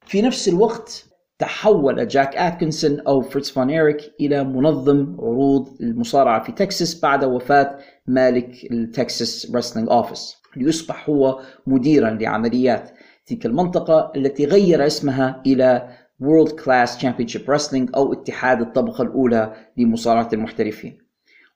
[0.07, 1.05] في نفس الوقت
[1.39, 7.79] تحول جاك أتكنسون أو فريتز فون إيريك إلى منظم عروض المصارعة في تكساس بعد وفاة
[8.07, 10.35] مالك ال Texas Wrestling Office.
[10.57, 12.91] ليصبح هو مديرا لعمليات
[13.27, 15.89] تلك المنطقة التي غير اسمها إلى
[16.23, 21.10] World Class Championship Wrestling أو اتحاد الطبقة الأولى لمصارعة المحترفين.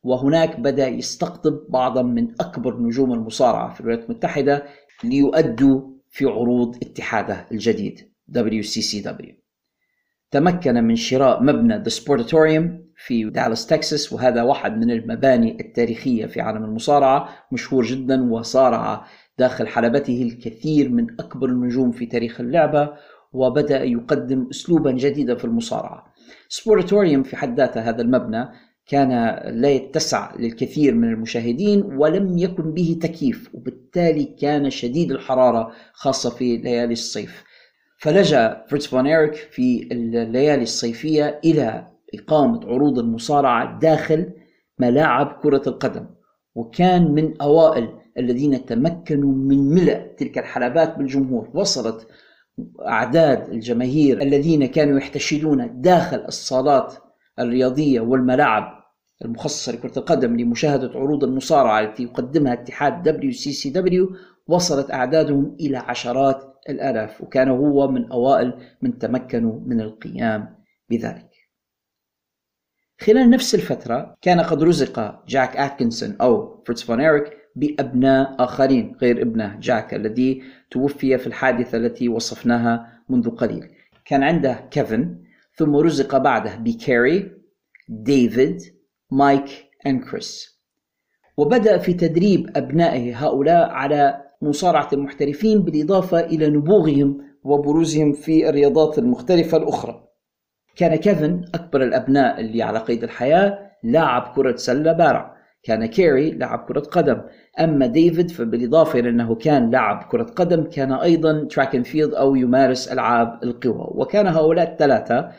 [0.04, 4.64] وهناك بدأ يستقطب بعضا من أكبر نجوم المصارعة في الولايات المتحدة
[5.04, 5.80] ليؤدوا
[6.10, 8.00] في عروض اتحاده الجديد
[8.36, 9.44] WCCW
[10.30, 16.40] تمكن من شراء مبنى the Sportatorium في دالاس تكساس وهذا واحد من المباني التاريخية في
[16.40, 19.06] عالم المصارعة مشهور جدا وصارع
[19.38, 22.92] داخل حلبته الكثير من أكبر النجوم في تاريخ اللعبة
[23.32, 26.14] وبدأ يقدم أسلوبا جديدا في المصارعة.
[26.48, 28.48] Sportatorium في حد ذاته هذا المبنى
[28.86, 29.10] كان
[29.60, 36.56] لا يتسع للكثير من المشاهدين ولم يكن به تكييف وبالتالي كان شديد الحرارة خاصة في
[36.56, 37.44] ليالي الصيف.
[37.98, 44.32] فلجأ فريتز فون إيريك في الليالي الصيفية إلى إقامة عروض المصارعة داخل
[44.78, 46.06] ملاعب كرة القدم
[46.54, 51.50] وكان من أوائل الذين تمكنوا من ملء تلك الحلبات بالجمهور.
[51.54, 52.06] وصلت
[52.86, 56.94] أعداد الجماهير الذين كانوا يحتشدون داخل الصالات
[57.38, 58.84] الرياضية والملاعب
[59.24, 64.16] المخصصة لكرة القدم لمشاهدة عروض المصارعة التي يقدمها اتحاد WCCW
[64.46, 70.56] وصلت أعدادهم إلى عشرات الآلاف وكان هو من أوائل من تمكنوا من القيام
[70.90, 71.30] بذلك.
[73.00, 79.22] خلال نفس الفترة كان قد رزق جاك أتكنسون أو فريتز فون إيريك بأبناء آخرين غير
[79.22, 83.68] ابنه جاك الذي توفي في الحادثة التي وصفناها منذ قليل.
[84.04, 85.24] كان عنده كيفن
[85.56, 87.30] ثم رزق بعده بكيري
[87.88, 88.62] ديفيد
[89.10, 89.44] مايك
[90.10, 90.60] كريس.
[91.36, 99.56] وبدأ في تدريب أبنائه هؤلاء على مصارعة المحترفين بالإضافة إلى نبوغهم وبروزهم في الرياضات المختلفة
[99.56, 100.08] الأخرى.
[100.76, 106.64] كان كيفن أكبر الأبناء اللي على قيد الحياة لاعب كرة سلة بارع كان كيري لاعب
[106.68, 107.20] كرة قدم.
[107.60, 112.88] أما ديفيد فبالإضافة إلى أنه كان لاعب كرة قدم كان أيضا track field أو يمارس
[112.88, 113.86] ألعاب القوى.
[113.90, 115.30] وكان هؤلاء الثلاثة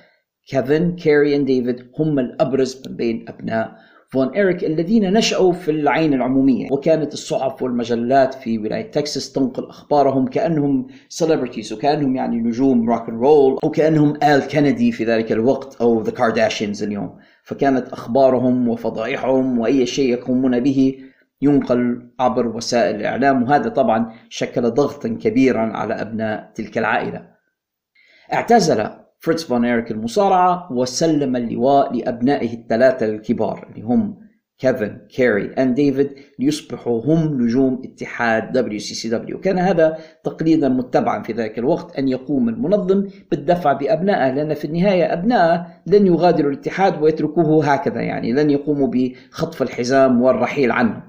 [0.48, 3.76] كيفن كيري وديفيد هم الأبرز من بين أبناء
[4.10, 6.68] فون إيريك الذين نشأوا في العين العمومية.
[6.72, 13.22] وكانت الصحف والمجلات في ولاية تكساس تنقل أخبارهم كأنهم celebrities وكأنهم يعني نجوم rock and
[13.22, 17.16] roll وكأنهم آل كندي في ذلك الوقت أو the Kardashians اليوم.
[17.46, 21.00] فكانت أخبارهم وفضائحهم وأي شيء يقومون به
[21.42, 23.44] ينقل عبر وسائل الإعلام.
[23.44, 27.28] وهذا طبعا شكل ضغطا كبيرا على أبناء تلك العائلة.
[28.34, 28.90] اعتزل
[29.20, 34.25] فريتز فون إيريك المصارعة وسلم اللواء لأبنائه الثلاثة الكبار اللي هم
[34.60, 41.60] كيفن كيري and ديفيد ليصبحوا هم نجوم اتحاد WCCW كان هذا تقليدا متبعا في ذلك
[41.60, 48.02] الوقت أن يقوم المنظم بالدفع بأبنائه لأن في النهاية أبنائه لن يغادروا الاتحاد ويتركوه هكذا
[48.02, 51.04] يعني لن يقوموا بخطف الحزام والرحيل عنه.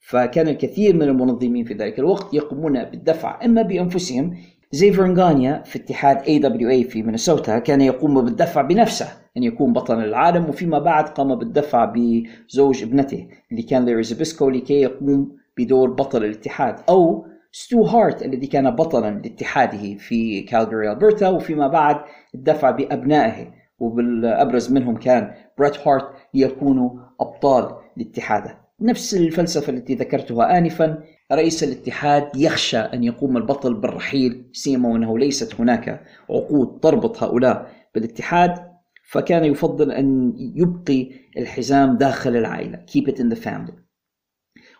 [0.00, 4.36] فكان الكثير من المنظمين في ذلك الوقت يقومون بالدفع إما بأنفسهم.
[4.72, 9.08] زي فيرن غانيا في اتحاد AWA في مينيسوتا كان يقوم بالدفع بنفسه.
[9.38, 14.80] أن يكون بطل العالم وفيما بعد قام بالدفع بزوج ابنته اللي كان ليري زبسكو لكي
[14.80, 21.68] يقوم بدور بطل الاتحاد أو ستو هارت الذي كان بطلا لاتحاده في كالجاري ألبرتا وفيما
[21.68, 21.96] بعد
[22.34, 23.58] الدفع بأبنائه.
[23.78, 26.90] وبالأبرز منهم كان بريت هارت ليكونوا
[27.20, 28.58] أبطال لاتحاده.
[28.80, 31.02] نفس الفلسفة التي ذكرتها آنفا
[31.32, 36.00] رئيس الاتحاد يخشى أن يقوم البطل بالرحيل سيما وأنه ليست هناك
[36.30, 38.67] عقود تربط هؤلاء بالاتحاد.
[39.08, 42.84] فكان يفضل أن يبقي الحزام داخل العائلة.
[42.90, 43.74] Keep it in the family.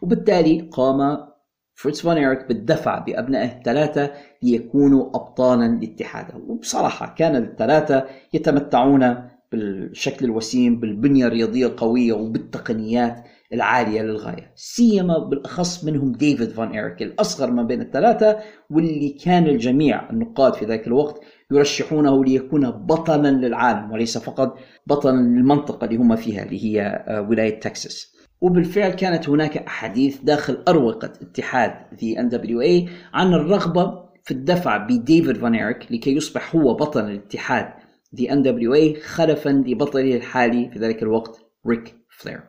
[0.03, 1.29] وبالتالي قام
[1.75, 6.37] فريتز فون إيريك بالدفع بأبنائه الثلاثة ليكونوا أبطالا لاتحاده.
[6.37, 14.53] وبصراحة كان الثلاثة يتمتعون بالشكل الوسيم بالبنية الرياضية القوية وبالتقنيات العالية للغاية.
[14.55, 18.39] سيما بالأخص منهم ديفيد فان إيريك الأصغر ما بين الثلاثة
[18.71, 21.21] واللي كان الجميع النقاد في ذاك الوقت
[21.53, 27.61] يرشحونه ليكون بطلا للعالم وليس فقط بطلا للمنطقة اللي هم فيها اللي هي آه، ولاية
[27.61, 28.17] تكساس.
[28.41, 34.77] وبالفعل كانت هناك أحاديث داخل أروقة اتحاد في ان دبليو اي عن الرغبة في الدفع
[34.77, 37.73] بديفيد فان إيريك لكي يصبح هو بطل الاتحاد
[38.17, 42.41] The NWA خلفا لبطله الحالي في ذلك الوقت ريك فلير.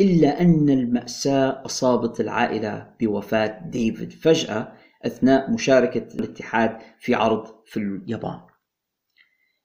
[0.00, 4.72] إلا أن المأساة أصابت العائلة بوفاة ديفيد فجأة
[5.06, 8.40] أثناء مشاركة الاتحاد في عرض في اليابان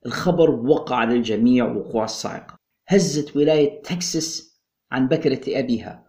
[0.05, 2.57] الخبر وقع على الجميع وقوع الصاعقة
[2.87, 4.61] هزت ولاية تكساس
[4.91, 6.07] عن بكرة أبيها.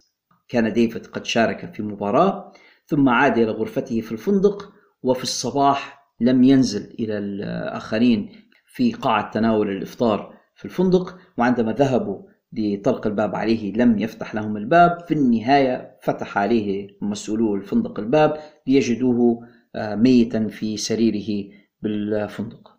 [0.49, 2.53] كان ديفيد قد شارك في مباراة
[2.87, 4.73] ثم عاد إلى غرفته في الفندق
[5.03, 8.33] وفي الصباح لم ينزل إلى الآخرين
[8.67, 12.23] في قاعة تناول الإفطار في الفندق وعندما ذهبوا
[12.53, 15.01] لطرق الباب عليه لم يفتح لهم الباب.
[15.09, 21.51] في النهاية فتح عليه مسؤولو الفندق الباب ليجدوه آه، ميتا في سريره
[21.83, 22.79] بالفندق.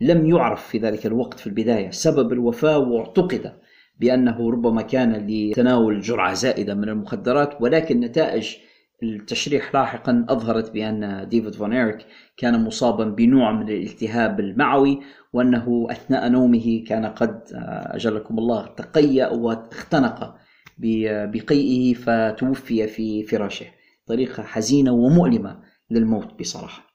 [0.00, 3.52] لم يعرف في ذلك الوقت في البداية سبب الوفاة واعتقد
[4.00, 8.56] بأنه ربما كان لتناول جرعة زائدة من المخدرات ولكن نتائج
[9.02, 12.06] التشريح لاحقا أظهرت بأن ديفيد فون إيريك
[12.36, 15.00] كان مصابا بنوع من الالتهاب المعوي
[15.32, 17.40] وأنه أثناء نومه كان قد
[17.86, 20.36] أجلكم الله تقيأ واختنق
[20.78, 23.66] بقيئه فتوفي في فراشه.
[24.06, 26.94] طريقة حزينة ومؤلمة للموت بصراحة.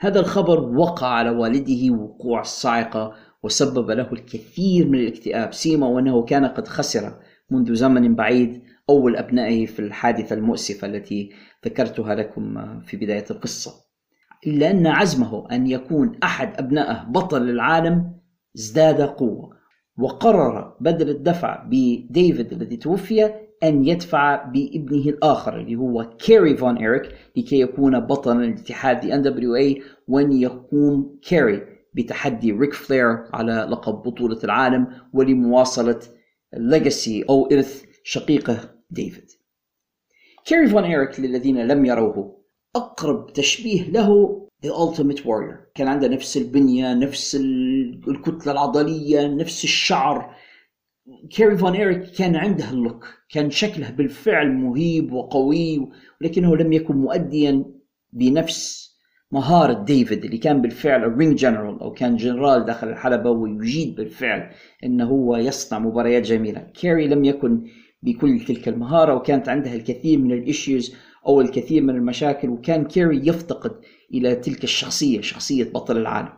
[0.00, 6.46] هذا الخبر وقع على والده وقوع الصاعقة وسبب له الكثير من الاكتئاب سيما وأنه كان
[6.46, 7.14] قد خسر
[7.50, 11.30] منذ زمن بعيد أول أبنائه في الحادثة المؤسفة التي
[11.66, 13.72] ذكرتها لكم في بداية القصة.
[14.46, 18.12] إلا أن عزمه أن يكون أحد أبنائه بطل العالم
[18.58, 19.58] ازداد قوة
[19.98, 27.02] وقرر بدل الدفع بديفيد الذي توفي أن يدفع بابنه الآخر اللي هو كيري فون إيريك
[27.36, 31.62] لكي يكون بطلا لاتحاد the NWA وأن يقوم كيري
[31.94, 36.00] بتحدي ريك فلير على لقب بطولة العالم ولمواصلة
[36.56, 38.77] legacy أو إرث شقيقه.
[38.90, 39.30] ديفيد.
[40.44, 42.42] كيري فون إيريك للذين لم يروه؟
[42.76, 45.72] أقرب تشبيه له The Ultimate Warrior.
[45.74, 47.34] كان عنده نفس البنية نفس
[48.08, 50.34] الكتلة العضلية نفس الشعر.
[51.30, 55.88] كيري فون إيريك كان عنده ال look؟ كان شكله بالفعل مهيب وقوي
[56.20, 57.64] ولكنه لم يكن مؤديا
[58.12, 58.88] بنفس
[59.32, 64.50] مهارة ديفيد اللي كان بالفعل ال ring general أو كان جنرال داخل الحلبة ويجيد بالفعل
[64.84, 66.60] أنه هو يصنع مباريات جميلة.
[66.60, 67.70] كيري لم يكن
[68.02, 70.94] بكل تلك المهارة وكانت عندها الكثير من ال issues
[71.26, 73.72] أو الكثير من المشاكل وكان كيري يفتقد
[74.14, 76.32] إلى تلك الشخصية شخصية بطل العالم.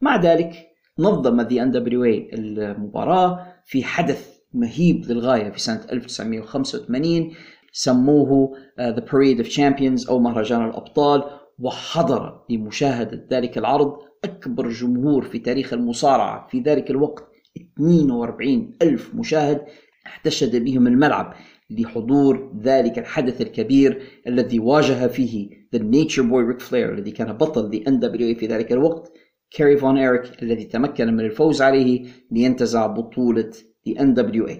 [0.00, 0.52] مع ذلك
[0.98, 7.32] نظم the NWA المباراة في حدث مهيب للغاية في سنة 1985
[7.72, 11.24] سموه the Parade of Champions أو مهرجان الأبطال
[11.58, 16.46] وحضر لمشاهدة ذلك العرض أكبر جمهور في تاريخ المصارعة.
[16.50, 17.24] في ذلك الوقت
[17.56, 19.60] 42 ألف مشاهد
[20.06, 21.34] احتشد بهم الملعب
[21.70, 27.70] لحضور ذلك الحدث الكبير الذي واجه فيه The Nature Boy Ric Flair الذي كان بطل
[27.70, 29.12] The NWA في ذلك الوقت
[29.50, 33.50] كيري فون إيريك الذي تمكن من الفوز عليه لينتزع بطولة
[33.88, 34.52] The NWA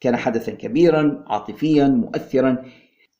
[0.00, 2.64] كان حدثا كبيرا عاطفيا مؤثرا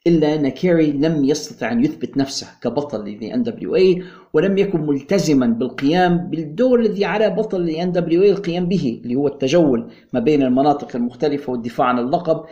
[0.06, 6.16] إلا أن كيري لم يستطع أن يثبت نفسه كبطل ل NWA ولم يكن ملتزما بالقيام
[6.30, 11.52] بالدور الذي على بطل ل NWA القيام به اللي هو التجول ما بين المناطق المختلفة
[11.52, 12.44] والدفاع عن اللقب.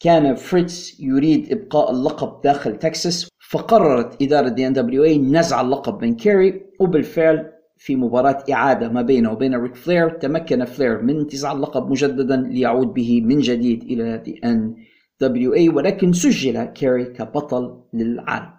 [0.00, 6.62] كان فريتز يريد إبقاء اللقب داخل تكساس فقررت إدارة the NWA نزع اللقب من كيري
[6.80, 12.36] وبالفعل في مباراة إعادة ما بينه وبين ريك فلير تمكن فلير من انتزاع اللقب مجددا
[12.36, 18.50] ليعود به من جديد إلى the NWA ولكن سجل كيري كبطل للعالم.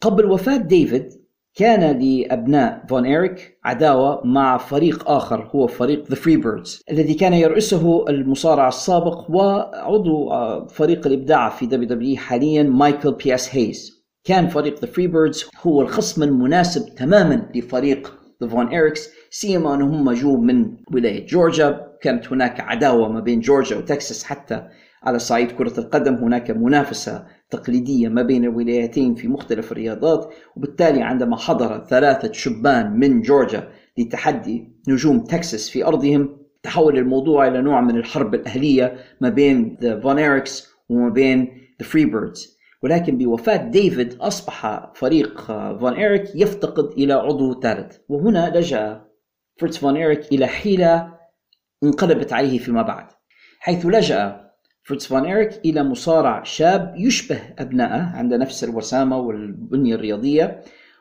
[0.00, 7.14] قبل وفاة ديفيد كان لأبناء فون إيريك عداوة مع فريق آخر هو فريق Freebirds الذي
[7.14, 10.30] كان يرأسه المصارع السابق وعضو
[10.66, 13.54] فريق الإبداع في WWE حاليا مايكل P.S.
[13.54, 14.06] هيز.
[14.24, 20.76] كان فريق Freebirds هو الخصم المناسب تماما لفريق the Von Erichs سيما أنهم جوا من
[20.92, 24.68] ولاية جورجيا كانت هناك عداوة ما بين جورجيا وتكساس حتى
[25.02, 26.14] على صعيد كرة القدم.
[26.14, 33.20] هناك منافسة تقليدية ما بين الولايتين في مختلف الرياضات وبالتالي عندما حضر ثلاثة شبان من
[33.20, 33.68] جورجيا
[33.98, 40.00] لتحدي نجوم تكساس في أرضهم تحول الموضوع إلى نوع من الحرب الأهلية ما بين the
[40.00, 41.44] Von Erichs وما بين
[41.82, 45.40] the Freebirds ولكن بوفاة ديفيد أصبح فريق
[45.80, 47.96] فون إيريك يفتقد إلى عضو ثالث.
[48.08, 49.04] وهنا لجأ
[49.60, 51.15] فريتز فون إيريك إلى حيلة
[51.86, 53.06] انقلبت عليه فيما بعد
[53.58, 54.46] حيث لجأ
[54.82, 60.60] فريتز فون إيريك إلى مصارع شاب يشبه أبنائه عنده نفس الوسامة والبنية الرياضية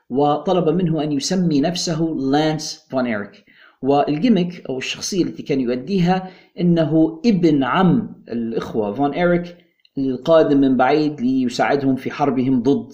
[0.10, 2.02] وطلب منه أن يسمي نفسه
[2.32, 3.45] لانس فون إيريك.
[3.82, 9.57] وال gimmick أو الشخصية التي كان يؤديها إنه ابن عم الإخوة فون إيريك
[9.98, 12.91] القادم من بعيد ليساعدهم في حربهم ضد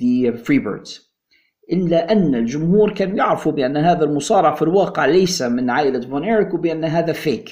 [0.00, 1.11] the Freebirds.
[1.72, 6.54] إلا أن الجمهور كان يعرفوا بأن هذا المصارع في الواقع ليس من عائلة فون إيريك
[6.54, 7.50] وبأن هذا fake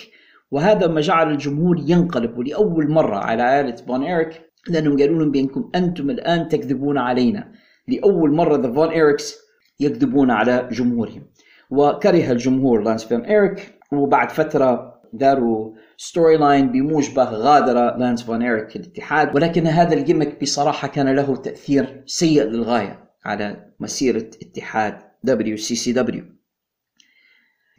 [0.50, 5.70] وهذا ما جعل الجمهور ينقلب ولأول مرة على عائلة فون إيريك لأنهم قالوا لهم بأنكم
[5.74, 7.52] أنتم الآن تكذبون علينا.
[7.88, 9.38] لأول مرة the Von Erichs
[9.80, 11.22] يكذبون على جمهورهم.
[11.70, 19.34] وكره الجمهور لانس فون إيريك وبعد فترة داروا storyline بموجبة غادر لانس فون إيريك الاتحاد.
[19.34, 23.09] ولكن هذا ال gimmick بصراحة كان له تأثير سيء للغاية.
[23.24, 26.22] على مسيرة اتحاد WCCW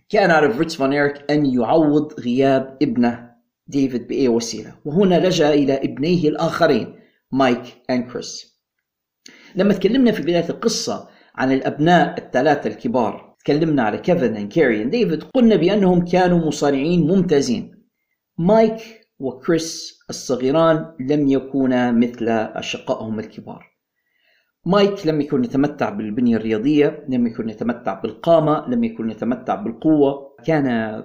[0.10, 3.32] كان على فريتز فون إيريك أن يعوض غياب ابنه
[3.68, 4.76] ديفيد بأي وسيلة.
[4.86, 7.00] وهنا لجأ إلى ابنيه الآخرين
[7.32, 7.64] مايك
[8.14, 8.62] كريس.
[9.56, 14.88] لما تكلمنا في بداية القصة عن الأبناء الثلاثة الكبار تكلمنا على كيفن and كيري and
[14.88, 17.86] ديفيد قلنا بأنهم كانوا مصارعين ممتازين.
[18.38, 23.71] مايك وكريس الصغيران لم يكونا مثل أشقائهم الكبار.
[24.66, 30.36] مايك لم يكن يتمتع بالبنية الرياضية لم يكن يتمتع بالقامة لم يكن يتمتع بالقوة.
[30.46, 31.04] كان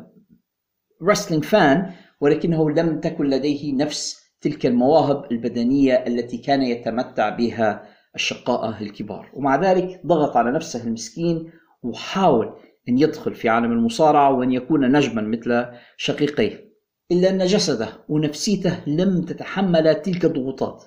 [1.03, 7.83] رسلينج فان ولكنه لم تكن لديه نفس تلك المواهب البدنية التي كان يتمتع بها
[8.15, 9.31] الشقاء الكبار.
[9.35, 11.51] ومع ذلك ضغط على نفسه المسكين
[11.83, 12.55] وحاول
[12.89, 15.67] أن يدخل في عالم المصارعة وأن يكون نجما مثل
[15.97, 16.67] شقيقيه.
[17.13, 20.85] إلا أن جسده ونفسيته لم تتحمل تلك الضغوطات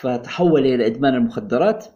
[0.00, 1.86] فتحول إلى إدمان المخدرات.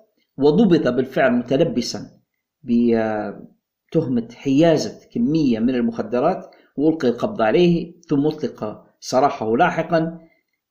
[0.41, 2.21] وضبط بالفعل متلبسا
[2.63, 10.29] بتهمة حيازة كمية من المخدرات وألقي القبض عليه ثم أطلق سراحه لاحقا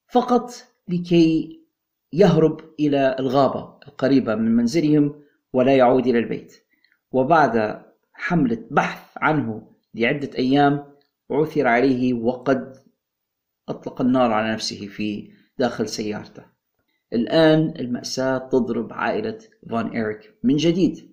[0.08, 0.52] فقط
[0.88, 1.60] لكي
[2.14, 5.22] يهرب إلى الغابة القريبة من منزلهم
[5.54, 6.54] ولا يعود إلى البيت.
[7.12, 10.86] وبعد حملة بحث عنه لعدة أيام
[11.32, 12.76] عثر عليه وقد
[13.70, 16.59] أطلق النار على نفسه في داخل سيارته.
[17.14, 19.38] الآن المأساة تضرب عائلة
[19.70, 21.10] فون إيريك من جديد.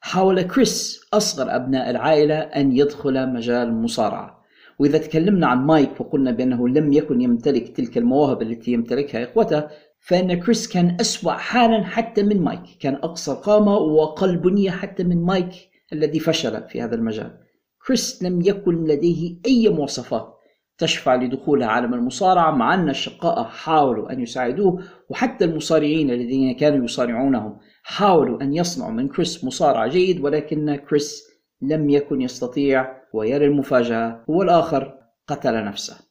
[0.00, 4.44] حاول كريس أصغر أبناء العائلة أن يدخل مجال المصارعة
[4.78, 9.68] وإذا تكلمنا عن مايك وقلنا بأنه لم يكن يمتلك تلك المواهب التي يمتلكها إخوته
[10.00, 12.60] فإن كريس كان أسوأ حالا حتى من مايك.
[12.80, 15.52] كان أقصر قامة وأقل بنية حتى من مايك
[15.92, 17.38] الذي فشل في هذا المجال.
[17.86, 20.35] كريس لم يكن لديه أي مواصفات.
[20.78, 27.58] تشفع لدخول عالم المصارعة مع أن أشقاءه حاولوا أن يساعدوه وحتى المصارعين الذين كانوا يصارعونهم
[27.82, 34.42] حاولوا أن يصنعوا من كريس مصارع جيد ولكن كريس لم يكن يستطيع ويا للمفاجأة هو
[34.42, 36.06] الآخر قتل نفسه.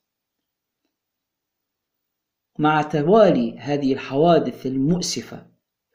[2.59, 5.47] مع توالي هذه الحوادث المؤسفة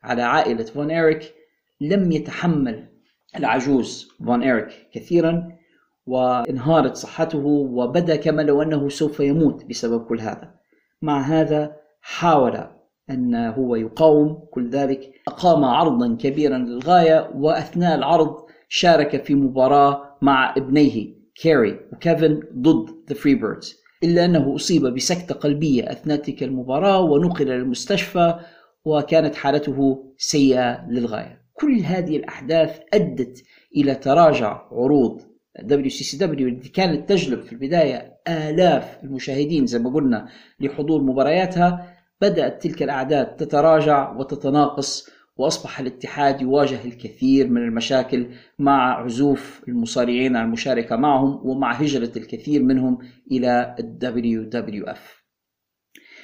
[0.03, 1.35] على عائلة فون إيريك
[1.81, 2.89] لم يتحمل
[3.37, 5.60] العجوز فون إيريك كثيرا.
[6.07, 10.55] وانهارت صحته وبدأ كما لو أنه سوف يموت بسبب كل هذا.
[11.03, 12.67] مع هذا حاول
[13.11, 15.13] أن هو يقاوم كل ذلك.
[15.29, 18.37] أقام عرضا كبيرا للغاية وأثناء العرض
[18.69, 25.93] شارك في مباراة مع ابنيه كاري وكيفن ضد The Freebirds إلا أنه أصيب بسكتة قلبية
[25.93, 28.41] أثناء تلك المباراة ونقل للمستشفى
[28.85, 31.41] وكانت حالته سيئة للغاية.
[31.53, 33.43] كل هذه الأحداث أدت
[33.77, 35.30] إلى تراجع عروض
[35.63, 40.29] WCCW اللي كانت تجلب في البداية آلاف المشاهدين زي ما قلنا
[40.61, 48.27] لحضور مبارياتها بدأت تلك الأعداد تتراجع وتتناقص وأصبح الاتحاد يواجه الكثير من المشاكل
[48.59, 52.99] مع عزوف المصارعين عن المشاركة معهم ومع هجرة الكثير منهم
[53.33, 55.25] إلى ال WWF.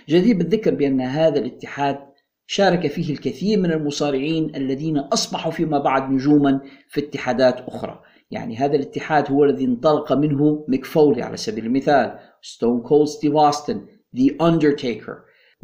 [0.09, 1.99] جدير بالذكر بأن هذا الاتحاد
[2.47, 8.03] شارك فيه الكثير من المصارعين الذين أصبحوا فيما بعد نجوما في اتحادات أخرى.
[8.31, 13.37] يعني هذا الاتحاد هو الذي انطلق منه ميك فولي على سبيل المثال Stone Cold ستيف
[13.37, 13.87] أوستن
[14.17, 15.15] The Undertaker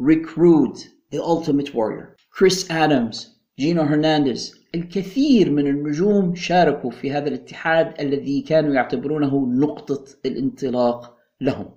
[0.01, 0.77] ريك رود
[1.15, 8.41] The Ultimate Warrior كريس آدمز جينو هرنانديز الكثير من النجوم شاركوا في هذا الاتحاد الذي
[8.41, 11.69] كانوا يعتبرونه نقطة الانطلاق لهم.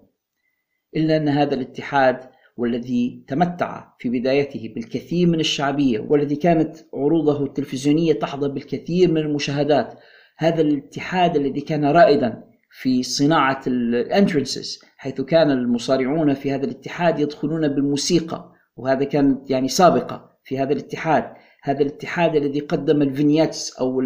[0.97, 2.21] إلا أن هذا الاتحاد
[2.57, 9.95] والذي تمتع في بدايته بالكثير من الشعبية والذي كانت عروضه التلفزيونية تحظى بالكثير من المشاهدات
[10.39, 17.21] هذا الاتحاد الذي كان رائدا في صناعة ال entrances حيث كان المصارعون في هذا الاتحاد
[17.21, 21.25] يدخلون بالموسيقى وهذا كان يعني سابقة في هذا الاتحاد.
[21.63, 24.01] هذا الاتحاد الذي قدم ال vignettes أو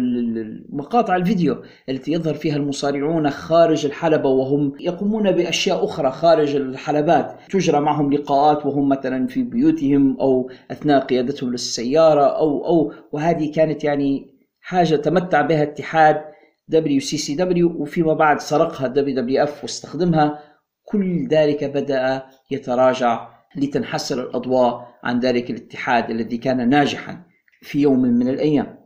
[0.69, 7.35] مقاطع الفيديو التي يظهر فيها المصارعون خارج الحلبة وهم يقومون بأشياء أخرى خارج الحلبات.
[7.49, 13.83] تجرى معهم لقاءات وهم مثلا في بيوتهم أو أثناء قيادتهم للسيارة أو أو وهذه كانت
[13.83, 14.30] يعني
[14.61, 16.21] حاجة تمتع بها اتحاد
[16.67, 20.43] WCCW وفيما بعد سرقها WWF واستخدمها.
[20.83, 27.23] كل ذلك بدأ يتراجع لتنحسر الأضواء عن ذلك الاتحاد الذي كان ناجحا
[27.61, 28.77] في يوم من الأيام.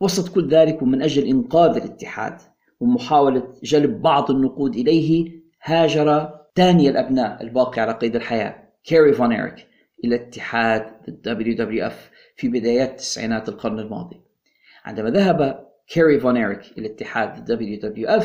[0.00, 2.40] وسط كل ذلك ومن أجل إنقاذ الاتحاد
[2.80, 5.32] ومحاولة جلب بعض النقود إليه
[5.62, 9.66] هاجر ثاني الأبناء الباقي على قيد الحياة كاري فون إيريك
[10.04, 10.82] إلى اتحاد
[11.28, 11.94] WWF
[12.36, 14.27] في بدايات تسعينات القرن الماضي.
[14.88, 18.24] عندما ذهب كاري فون إيريك إلى اتحاد WWF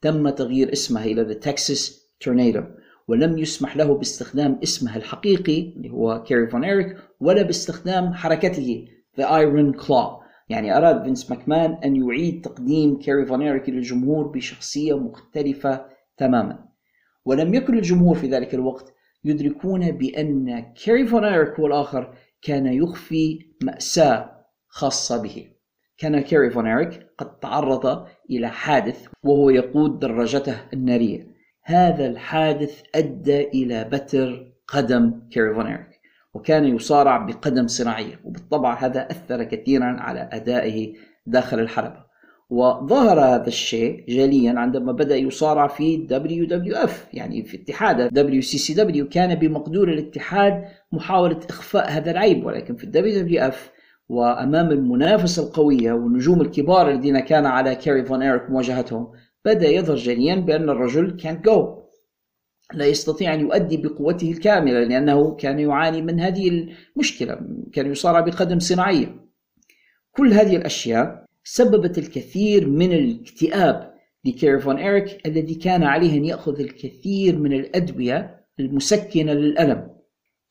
[0.00, 1.92] تم تغيير اسمه إلى The Texas
[2.24, 2.62] Tornado
[3.08, 8.86] ولم يسمح له باستخدام اسمه الحقيقي اللي هو كاري فون إيريك ولا باستخدام حركته
[9.20, 10.24] The Iron Claw.
[10.48, 15.86] يعني أراد فينس ماكمان أن يعيد تقديم كاري فون إيريك للجمهور بشخصية مختلفة
[16.16, 16.68] تماما.
[17.24, 18.94] ولم يكن الجمهور في ذلك الوقت
[19.24, 25.57] يدركون بأن كاري فون إيريك هو الآخر كان يخفي مأساة خاصة به.
[25.98, 31.26] كان كاري فون إيريك قد تعرض إلى حادث وهو يقود دراجته النارية.
[31.64, 36.00] هذا الحادث أدى إلى بتر قدم كاري فون إيريك
[36.34, 40.94] وكان يصارع بقدم صناعية وبالطبع هذا أثر كثيرا على أدائه
[41.26, 42.08] داخل الحلبة.
[42.50, 49.88] وظهر هذا الشيء جليا عندما بدأ يصارع في WWF يعني في اتحاد WCCW كان بمقدور
[49.88, 53.77] الاتحاد محاولة إخفاء هذا العيب ولكن في WWF
[54.08, 59.12] وأمام المنافسة القوية والنجوم الكبار الذين كان على كاري فون إيريك مواجهتهم
[59.44, 61.82] بدأ يظهر جليا بأن الرجل كان جو
[62.74, 67.40] لا يستطيع أن يؤدي بقوته الكاملة لأنه كان يعاني من هذه المشكلة
[67.72, 69.28] كان يصارع بقدم صناعية
[70.12, 73.94] كل هذه الأشياء سببت الكثير من الاكتئاب
[74.24, 79.90] لكاري فون إيريك الذي كان عليه أن يأخذ الكثير من الأدوية المسكنة للألم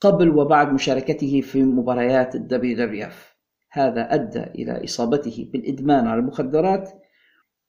[0.02, 3.37] قبل وبعد مشاركته في مباريات ال WWF
[3.78, 6.90] هذا أدى إلى إصابته بالإدمان على المخدرات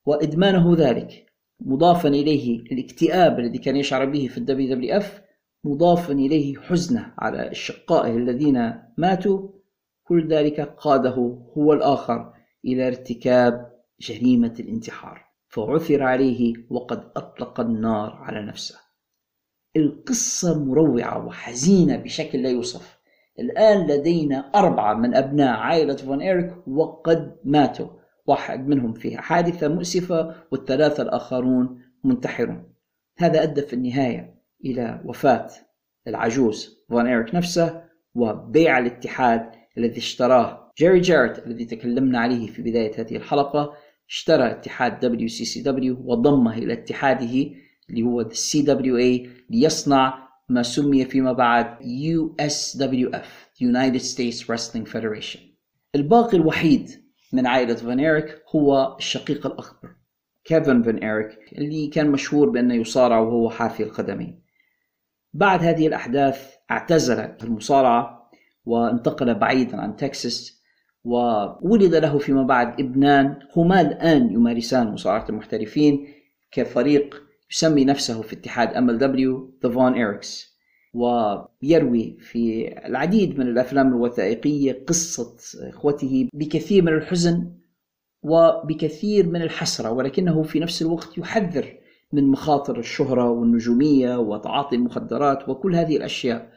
[0.07, 1.27] وإدمانه ذلك
[1.61, 5.23] مضافا إليه الاكتئاب الذي كان يشعر به في ال WWF
[5.65, 9.49] مضافا إليه حزنة على أشقائه الذين ماتوا.
[10.05, 12.33] كل ذلك قاده هو الآخر
[12.65, 18.79] إلى ارتكاب جريمة الانتحار فعثر عليه وقد أطلق النار على نفسه.
[19.77, 22.98] القصة مروعة وحزينة بشكل لا يوصف.
[23.39, 27.87] الآن لدينا أربعة من أبناء عائلة فون إيريك وقد ماتوا.
[28.27, 32.73] واحد منهم في حادثة مؤسفة والثلاثة الآخرون منتحرون.
[33.19, 34.35] هذا أدى في النهاية
[34.65, 35.49] إلى وفاة
[36.07, 37.83] العجوز فون إيريك نفسه
[38.15, 40.73] وبيع الاتحاد الذي اشتراه.
[40.79, 43.73] جيري جارت الذي تكلمنا عليه في بداية هذه الحلقة
[44.09, 47.51] اشترى اتحاد WCCW وضمه إلى اتحاده
[47.91, 53.27] اللي هو CWA ليصنع ما سمي فيما بعد USWF
[53.61, 55.39] United States Wrestling Federation.
[55.95, 56.91] الباقي الوحيد
[57.33, 59.97] من عائلة فان إيريك هو الشقيق الأكبر
[60.45, 64.43] كيفن فان إيريك اللي كان مشهور بأنه يصارع وهو حافي القدمين
[65.35, 68.31] بعد هذه الأحداث اعتزل المصارعة
[68.65, 70.63] وانتقل بعيدا عن تكساس
[71.05, 76.09] وولد له فيما بعد ابنان هما الآن يمارسان مصارعة المحترفين
[76.53, 80.49] كفريق يسمي نفسه في اتحاد MLW The Von Erics
[80.95, 85.37] ويروي في العديد من الأفلام الوثائقية قصة
[85.69, 87.53] إخوته بكثير من الحزن
[88.23, 91.75] وبكثير من الحسرة ولكنه في نفس الوقت يحذر
[92.13, 96.51] من مخاطر الشهرة والنجومية وتعاطي المخدرات وكل هذه الأشياء.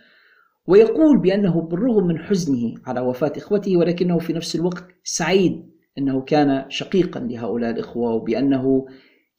[0.67, 6.65] ويقول بأنه بالرغم من حزنه على وفاة إخوته ولكنه في نفس الوقت سعيد أنه كان
[6.69, 8.87] شقيقا لهؤلاء الإخوة وبأنه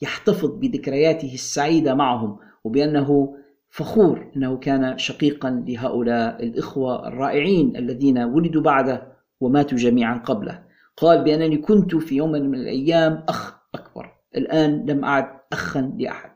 [0.03, 3.37] يحتفظ بذكرياته السعيدة معهم وبأنه
[3.71, 10.63] فخور أنه كان شقيقا لهؤلاء الإخوة الرائعين الذين ولدوا بعده وماتوا جميعا قبله.
[10.97, 16.31] قال بأنني كنت في يوم من الأيام أخ أكبر الآن لم أعد اخا لأحد.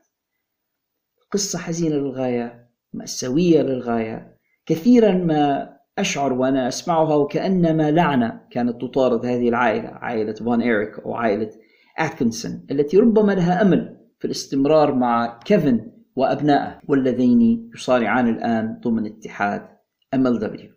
[1.32, 4.36] قصه حزينة للغاية مأساوية للغاية
[4.66, 11.14] كثيرا ما أشعر وأنا أسمعها وكأنما لعنه كانت تطارد هذه العائلة عائلة فان إيريك أو
[11.14, 11.50] عائلة
[11.98, 19.68] اتكنسون التي ربما لها أمل في الاستمرار مع كيفن وأبنائه واللذين يصارعان الآن ضمن اتحاد
[20.16, 20.76] MLW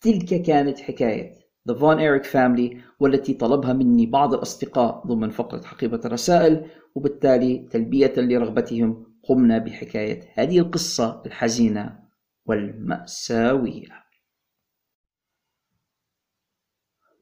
[0.00, 6.00] تلك كانت حكاية The Von Erich Family والتي طلبها مني بعض الأصدقاء ضمن فقرة حقيبة
[6.04, 11.98] الرسائل وبالتالي تلبية لرغبتهم قمنا بحكاية هذه القصة الحزينة
[12.46, 14.01] والمأساوية.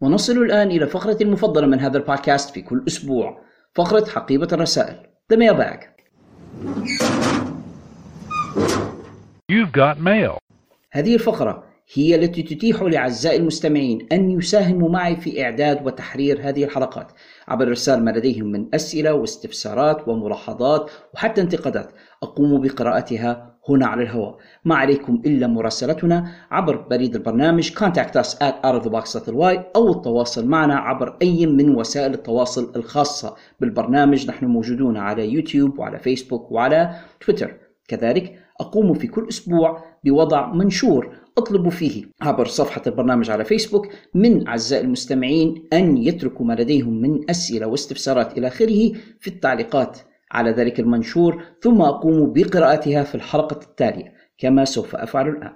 [0.00, 3.40] ونصل الآن إلى فقرة المفضلة من هذا البودكاست في كل أسبوع
[3.74, 4.96] فقرة حقيبة الرسائل.
[5.32, 5.80] The Mailbag.
[9.52, 10.38] You've got mail.
[10.92, 11.64] هذه الفقرة
[11.94, 17.12] هي التي تتيح لأعزائي المستمعين أن يساهموا معي في إعداد وتحرير هذه الحلقات
[17.48, 21.92] عبر إرسال ما لديهم من أسئلة واستفسارات وملاحظات وحتى انتقادات.
[22.22, 24.36] أقوم بقراءتها هنا على الهواء.
[24.64, 31.16] ما عليكم إلا مراسلتنا عبر بريد البرنامج contact us at outofthebox.ly أو التواصل معنا عبر
[31.22, 34.28] أي من وسائل التواصل الخاصة بالبرنامج.
[34.28, 37.56] نحن موجودون على يوتيوب وعلى فيسبوك وعلى تويتر.
[37.88, 44.48] كذلك أقوم في كل أسبوع بوضع منشور أطلب فيه عبر صفحة البرنامج على فيسبوك من
[44.48, 49.98] أعزائي المستمعين أن يتركوا ما لديهم من أسئلة واستفسارات إلى آخره في التعليقات
[50.32, 55.52] على ذلك المنشور ثم أقوم بقراءتها في الحلقة التالية كما سوف أفعل الآن.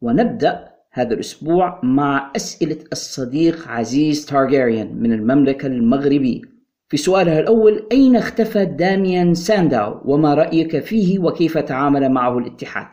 [0.00, 6.40] ونبدأ هذا الأسبوع مع أسئلة الصديق عزيز تارجيريان من المملكة المغربية.
[6.88, 12.86] في سؤالها الأول أين اختفى داميان سانداو؟ وما رأيك فيه؟ وكيف تعامل معه الاتحاد؟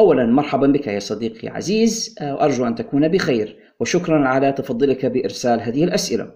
[0.00, 2.14] أولا مرحبا بك يا صديقي العزيز.
[2.22, 6.30] وأرجو أن تكون بخير وشكرا على تفضلك بإرسال هذه الأسئلة.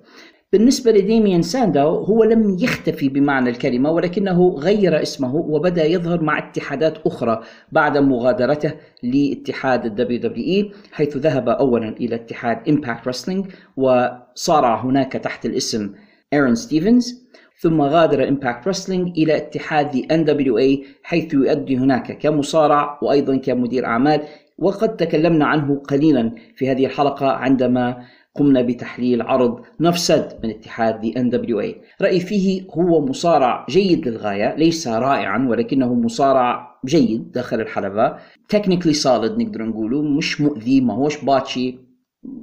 [0.52, 6.98] بالنسبة لديميان سانداو هو لم يختفي بمعنى الكلمة ولكنه غير اسمه وبدأ يظهر مع اتحادات
[7.06, 7.42] أخرى
[7.72, 8.72] بعد مغادرته
[9.02, 13.46] لاتحاد WWE حيث ذهب أولا إلى اتحاد Impact Wrestling
[13.76, 15.94] وصارع هناك تحت الاسم
[16.32, 17.22] ايرون ستيفنز
[17.58, 24.22] ثم غادر Impact Wrestling إلى اتحاد NWA حيث يؤدي هناك كمصارع وأيضا كمدير أعمال
[24.58, 28.04] وقد تكلمنا عنه قليلا في هذه الحلقة عندما
[28.34, 34.88] قمنا بتحليل عرض نفسد من اتحاد The NWA رايي فيه هو مصارع جيد للغاية ليس
[34.88, 38.16] رائعا ولكنه مصارع جيد داخل الحلبة.
[38.48, 41.78] technically solid نقدر نقوله مش مؤذي ما هوش botchy.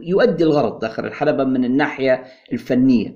[0.02, 3.16] يؤدي الغرض داخل الحلبة من الناحية الفنية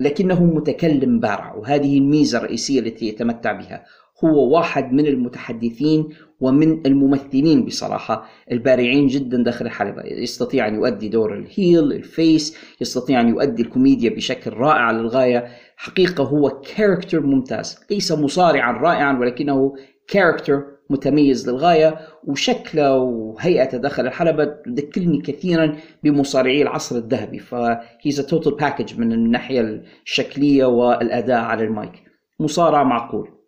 [0.00, 3.84] لكنه متكلم بارع وهذه الميزة الرئيسية التي يتمتع بها.
[4.24, 6.08] هو واحد من المتحدثين
[6.40, 8.24] ومن الممثلين بصراحة.
[8.52, 10.02] البارعين جدا داخل الحلبة.
[10.04, 15.46] يستطيع أن يؤدي دور ال heel ال face يستطيع أن يؤدي الكوميديا بشكل رائع للغاية.
[15.76, 17.78] حقيقة هو character ممتاز.
[17.90, 19.74] ليس مصارعا رائعا ولكنه
[20.08, 21.98] character متميز للغاية.
[22.24, 27.38] وشكله وهيئته داخل الحلبة تذكرني كثيرا بمصارعي العصر الذهبي.
[27.38, 31.92] ف he's total package من الناحية الشكلية والأداء على المايك.
[32.40, 33.41] مصارع معقول.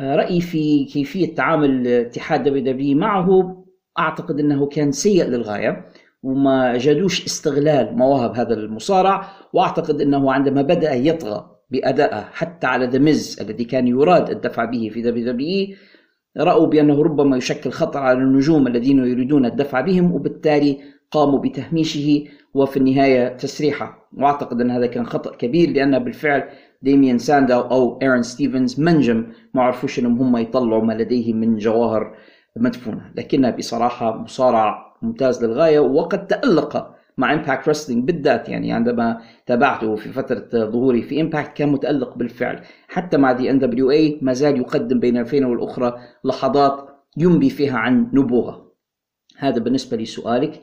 [0.00, 3.56] رأيي في كيفية تعامل اتحاد WWE معه
[3.98, 5.86] أعتقد أنه كان سيء للغاية
[6.22, 12.98] وما جادوش استغلال مواهب هذا المصارع وأعتقد أنه عندما بدأ يطغى بأدائه حتى على The
[12.98, 15.76] Miz الذي كان يراد الدفع به في WWE
[16.36, 20.78] رأوا بأنه ربما يشكل خطر على النجوم الذين يريدون الدفع بهم وبالتالي
[21.10, 24.08] قاموا بتهميشه وفي النهاية تسريحه.
[24.16, 26.48] وأعتقد أن هذا كان خطأ كبير لأن بالفعل
[26.82, 32.16] ديميان سانداو أو إيرون ستيفنز منجم ما عرفوش أنهم هم يطلعوا ما لديهم من جواهر
[32.56, 33.12] مدفونة.
[33.16, 38.48] لكنها بصراحة مصارع ممتاز للغاية وقد تألق مع Impact Wrestling بالذات.
[38.48, 42.62] يعني عندما تابعته في فترة ظهوري في Impact كان متألق بالفعل.
[42.88, 48.72] حتى مع the NWA ما زال يقدم بين الفين والأخرى لحظات ينبي فيها عن نبوغه.
[49.38, 50.62] هذا بالنسبة لسؤالك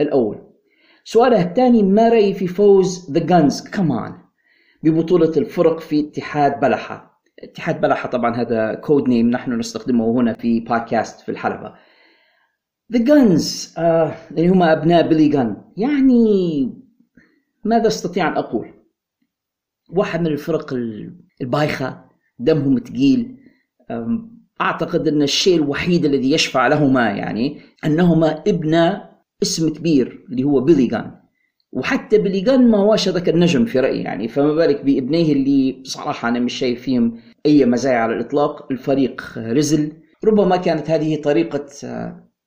[0.00, 0.42] الأول.
[1.04, 4.25] سؤاله الثاني ما رأيي في فوز The Gunns كمان
[4.82, 7.22] ببطولة الفرق في اتحاد بلحة.
[7.42, 11.74] اتحاد بلحة طبعا هذا code name نحن نستخدمه هنا في بودكاست في الحلبة.
[12.92, 13.74] The Gunns
[14.30, 16.86] اللي هم أبناء بيلي جان يعني
[17.64, 18.74] ماذا أستطيع أن أقول؟
[19.90, 20.74] واحد من الفرق
[21.40, 22.04] البايخة
[22.38, 23.36] دمهم ثقيل
[24.60, 29.00] أعتقد أن الشيء الوحيد الذي يشفع لهما يعني أنهما ابن
[29.42, 31.20] اسم كبير اللي هو بيلي جان
[31.76, 34.28] وحتى بيلي جان ما هوش هذاك النجم في رأيي يعني.
[34.28, 38.72] فما بالك بابنيه اللي بصراحة أنا مش شايف فيهم أي مزايا على الإطلاق.
[38.72, 39.92] الفريق رزل.
[40.24, 41.66] ربما كانت هذه طريقة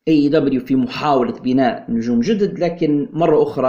[0.07, 3.67] AEW في محاولة بناء نجوم جدد لكن مرة أخرى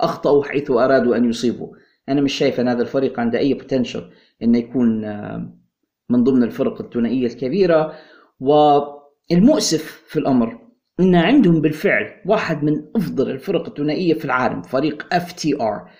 [0.00, 1.68] أخطأوا حيث أرادوا أن يصيبوا.
[2.08, 4.04] أنا مش شايف أن هذا الفريق عنده أي potential
[4.42, 5.00] أنه يكون
[6.10, 7.92] من ضمن الفرق الثنائية الكبيرة.
[8.40, 10.58] والمؤسف في الأمر
[11.00, 15.90] أن عندهم بالفعل واحد من أفضل الفرق الثنائية في العالم فريق FTR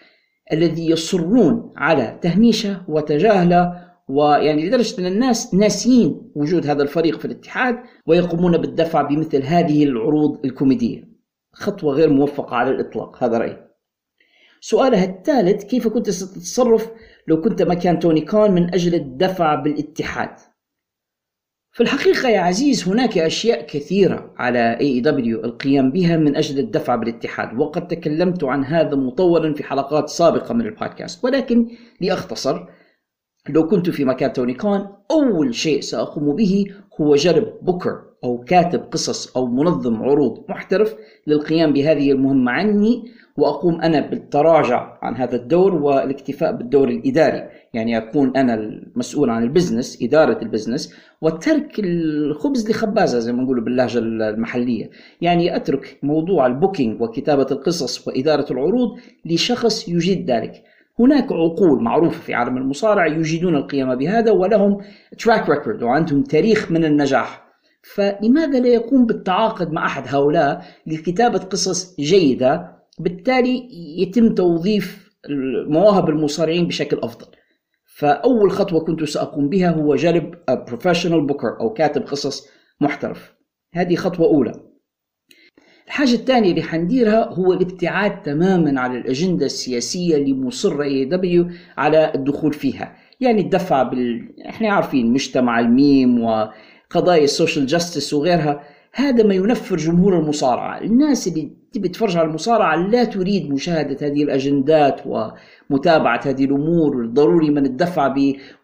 [0.52, 7.78] الذي يصرون على تهميشه وتجاهله ويعني لدرجة أن الناس ناسيين وجود هذا الفريق في الاتحاد
[8.06, 11.12] ويقومون بالدفع بمثل هذه العروض الكوميدية.
[11.52, 13.66] خطوة غير موفقة على الإطلاق هذا رأيي.
[14.60, 16.90] سؤالها الثالث كيف كنت ستتصرف
[17.28, 20.30] لو كنت مكان توني كون من أجل الدفع بالاتحاد؟
[21.74, 27.58] في الحقيقة يا عزيز هناك أشياء كثيرة على دبليو القيام بها من أجل الدفع بالاتحاد
[27.58, 31.68] وقد تكلمت عن هذا مطولا في حلقات سابقة من البودكاست ولكن
[32.00, 32.66] لأختصر
[33.48, 36.64] لو كنت في مكان توني كان أول شيء سأقوم به
[37.00, 40.94] هو جلب بوكر أو كاتب قصص أو منظم عروض محترف
[41.26, 43.04] للقيام بهذه المهمة عني
[43.36, 47.48] وأقوم أنا بالتراجع عن هذا الدور والاكتفاء بالدور الإداري.
[47.74, 53.42] يعني أكون أنا المسؤول عن ال business إدارة ال business وترك الخبز لخبازه زي ما
[53.42, 54.90] نقول باللهجة المحلية.
[55.20, 60.62] يعني أترك موضوع ال booking وكتابة القصص وإدارة العروض لشخص يجيد ذلك.
[60.98, 64.78] هناك عقول معروفة في عالم المصارعة يجيدون القيام بهذا ولهم
[65.18, 67.42] track record وعندهم تاريخ من النجاح.
[67.82, 73.68] فلماذا لا يقوم بالتعاقد مع أحد هؤلاء لكتابة قصص جيدة؟ بالتالي
[74.02, 75.12] يتم توظيف
[75.68, 77.26] مواهب المصارعين بشكل أفضل.
[78.02, 82.48] فأول خطوة كنت سأقوم بها هو جلب professional booker أو كاتب قصص
[82.80, 83.34] محترف.
[83.74, 84.52] هذه خطوة أولى.
[85.86, 92.52] الحاجة الثانية اللي حنديرها هو الابتعاد تماما عن الأجندة السياسية اللي مصرة AEW على الدخول
[92.52, 92.96] فيها.
[93.20, 94.34] يعني الدفع بال...
[94.48, 98.62] إحنا عارفين مجتمع الميم وقضايا ال social justice وغيرها.
[98.92, 100.80] هذا ما ينفر جمهور المصارعة.
[100.80, 107.06] الناس اللي تبي تتفرج على المصارعة لا تريد مشاهدة هذه الأجندات ومتابعة هذه الأمور.
[107.06, 108.14] ضروري من الدفع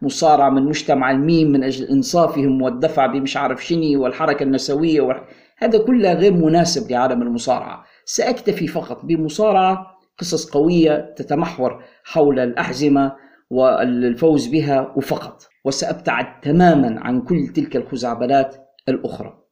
[0.01, 5.21] بمصارعة من مجتمع الميم من أجل إنصافهم والدفع بمش عارف شني والحركة النسوية وال...
[5.57, 7.85] هذا كله غير مناسب لعالم المصارعة.
[8.05, 9.85] سأكتفي فقط بمصارعة
[10.17, 13.15] قصص قوية تتمحور حول الأحزمة
[13.49, 15.49] والفوز بها وفقط.
[15.65, 18.55] وسأبتعد تماما عن كل تلك الخزعبلات
[18.89, 19.48] الأخرى.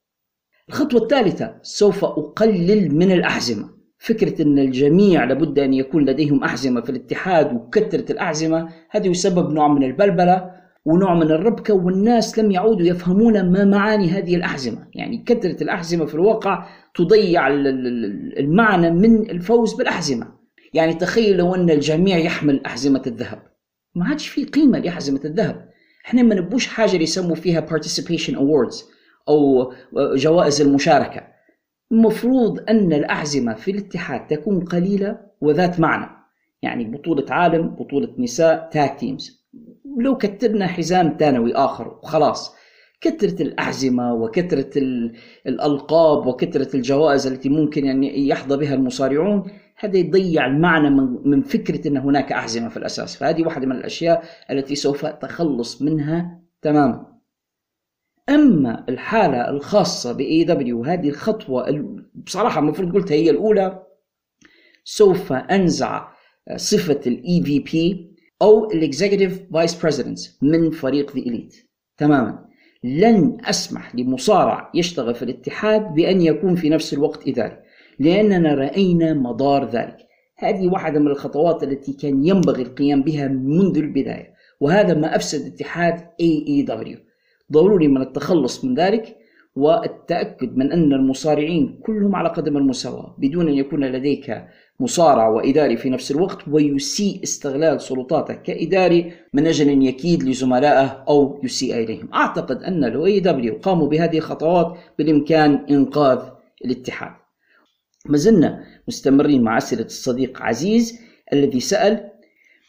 [0.70, 3.70] الخطوة الثالثة سوف أقلل من الأحزمة.
[4.00, 9.68] فكرة أن الجميع لابد أن يكون لديهم أحزمة في الاتحاد وكثرة الأحزمة هذا يسبب نوع
[9.68, 10.52] من البلبلة
[10.86, 14.88] ونوع من الربكة والناس لم يعودوا يفهمون ما معاني هذه الأحزمة.
[14.94, 16.66] يعني كثرة الأحزمة في الواقع
[16.96, 17.48] تضيع
[18.38, 20.28] المعنى من الفوز بالأحزمة.
[20.74, 23.42] يعني تخيل لو أن الجميع يحمل أحزمة الذهب.
[23.96, 25.70] ما عادش في قيمة لأحزمة الذهب.
[26.06, 28.97] إحنا ما نبوش حاجة يسموا فيها participation awards.
[29.30, 31.22] أو جوائز المشاركة.
[31.92, 36.10] المفروض أن الأحزمة في الاتحاد تكون قليلة وذات معنى.
[36.62, 39.48] يعني بطولة عالم بطولة نساء تاك تيمز
[39.98, 42.58] لو كتبنا حزام ثانوي آخر وخلاص.
[43.02, 44.70] كثرة الأحزمة وكثرة
[45.48, 50.90] الألقاب وكثرة الجوائز التي ممكن يعني يحظى بها المصارعون هذا يضيع المعنى
[51.26, 53.16] من فكرة أن هناك أحزمة في الأساس.
[53.16, 57.17] فهذه واحدة من الأشياء التي سوف أتخلص منها تماما.
[58.30, 63.84] أما الحالة الخاصة ب AEW هذه الخطوة بصراحة المفروض قلتها هي الأولى
[64.84, 66.08] سوف أنزع
[66.56, 68.12] صفة ال EVP
[68.42, 71.56] أو ال executive vice president من فريق The Elite
[71.98, 72.48] تماما.
[72.84, 77.58] لن أسمح لمصارع يشتغل في الاتحاد بأن يكون في نفس الوقت إداري
[78.00, 79.98] لأننا رأينا مضار ذلك.
[80.38, 86.08] هذه واحدة من الخطوات التي كان ينبغي القيام بها منذ البداية وهذا ما أفسد اتحاد
[86.20, 86.98] AEW
[87.52, 89.18] ضروري من التخلص من ذلك
[89.56, 94.44] والتأكد من أن المصارعين كلهم على قدم المساواة بدون أن يكون لديك
[94.80, 101.40] مصارع وإداري في نفس الوقت ويسيء استغلال سلطاته كإداري من أجل أن يكيد لزملائه أو
[101.44, 102.10] يسيء إليهم.
[102.14, 106.20] أعتقد أن لو AEW قاموا بهذه الخطوات بالإمكان إنقاذ
[106.66, 107.12] الاتحاد.
[108.06, 111.00] ما زلنا مستمرين مع أسئلة الصديق عزيز
[111.34, 112.12] الذي سأل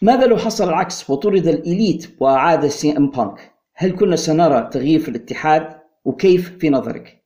[0.02, 5.08] ماذا لو حصل العكس وطرد ال Elite وعاد CM Punk؟ هل كنا سنرى تغيير في
[5.08, 5.68] الاتحاد
[6.04, 7.22] وكيف في نظرك؟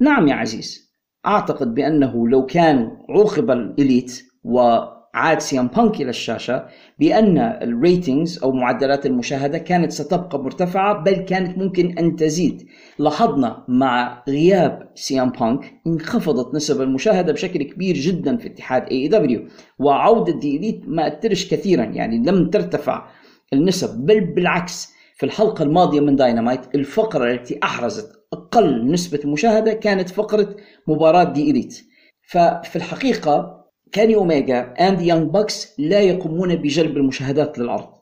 [0.00, 0.92] نعم يا عزيز
[1.26, 6.66] أعتقد بأنه لو كان عوقب ال Elite وعاد CM Punk إلى الشاشة
[6.98, 12.66] بأن ال ratings أو معدلات المشاهدة كانت ستبقى مرتفعة بل كانت ممكن أن تزيد
[12.98, 19.46] لاحظنا مع غياب CM Punk انخفضت نسب المشاهدة بشكل كبير جدا في اتحاد AEW
[19.78, 23.08] وعودة The Elite ما أثرش كثيرا يعني لم ترتفع
[23.52, 30.08] النسب بل بالعكس في الحلقة الماضية من داينامايت الفقرة التي أحرزت أقل نسبة مشاهدة كانت
[30.08, 30.56] فقرة
[30.86, 31.82] مباراة The Elite
[32.28, 37.96] ففي الحقيقة كيني أوميجا and يانج باكس لا يقومون بجلب المشاهدات للعرض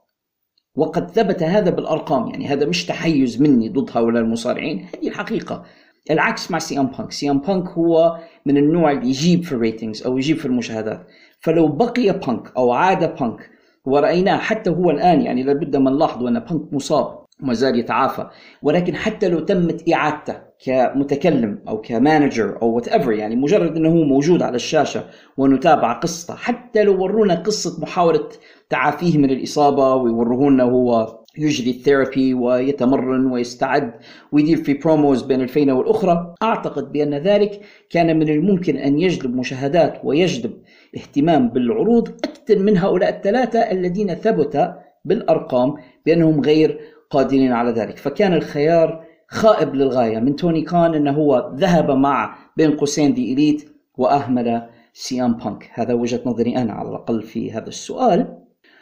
[0.76, 5.64] وقد ثبت هذا بالأرقام يعني هذا مش تحيز مني ضد هؤلاء المصارعين هذه الحقيقة.
[6.10, 9.59] العكس مع سي ام بانك سي ام بانك هو من النوع اللي يجيب في ال
[9.59, 11.06] ratings أو يجيب في المشاهدات.
[11.40, 13.50] فلو بقي بانك أو عاد بانك
[13.86, 18.26] ورأيناه حتى هو الآن يعني لابد من نلاحظ أن بانك مصاب وما زال يتعافى.
[18.62, 24.04] ولكن حتى لو تمت إعادته كمتكلم أو ك manager أو whatever يعني مجرد أنه هو
[24.04, 25.04] موجود على الشاشة
[25.36, 28.28] ونتابع قصته حتى لو ورونا قصة محاولة
[28.70, 33.92] تعافيه من الإصابة ويورونا هو يجري ال therapy ويتمرن ويستعد
[34.32, 36.34] ويدير في promos بين الفينة والأخرى.
[36.42, 40.52] أعتقد بأن ذلك كان من الممكن أن يجلب مشاهدات ويجلب
[40.96, 42.08] اهتمام بالعروض
[42.44, 45.74] أكثر من هؤلاء الثلاثة الذين ثبت بالأرقام
[46.06, 46.80] بأنهم غير
[47.10, 47.98] قادرين على ذلك.
[47.98, 53.68] فكان الخيار خائب للغاية من توني خان أنه هو ذهب مع بين قوسين The Elite
[53.98, 54.62] وأهمل
[54.92, 55.70] سيام بانك.
[55.72, 58.38] هذا وجهة نظري أنا على الأقل في هذا السؤال.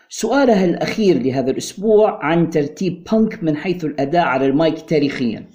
[0.09, 5.47] سؤالها الأخير لهذا الأسبوع عن ترتيب بانك من حيث الأداء على المايك تاريخيا.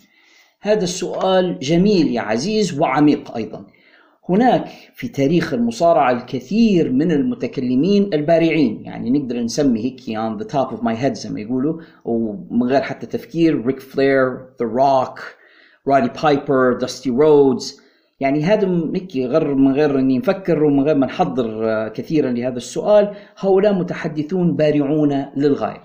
[0.62, 3.66] هذا السؤال جميل يا عزيز وعميق أيضا.
[4.30, 8.82] هناك في تاريخ المصارعة الكثير من المتكلمين البارعين.
[8.86, 12.82] يعني نقدر نسمي هيك on the top of my head زي ما يقولوا ومن غير
[12.82, 15.20] حتى تفكير ريك فلير The Rock
[15.88, 17.82] رودي بايبر داستي رودز
[18.20, 22.58] يعني هذا هيك غير من غير إني نفكر ومن غير ما نحضر آه، كثيرا لهذا
[22.58, 25.82] السؤال هؤلاء متحدثون بارعون للغاية.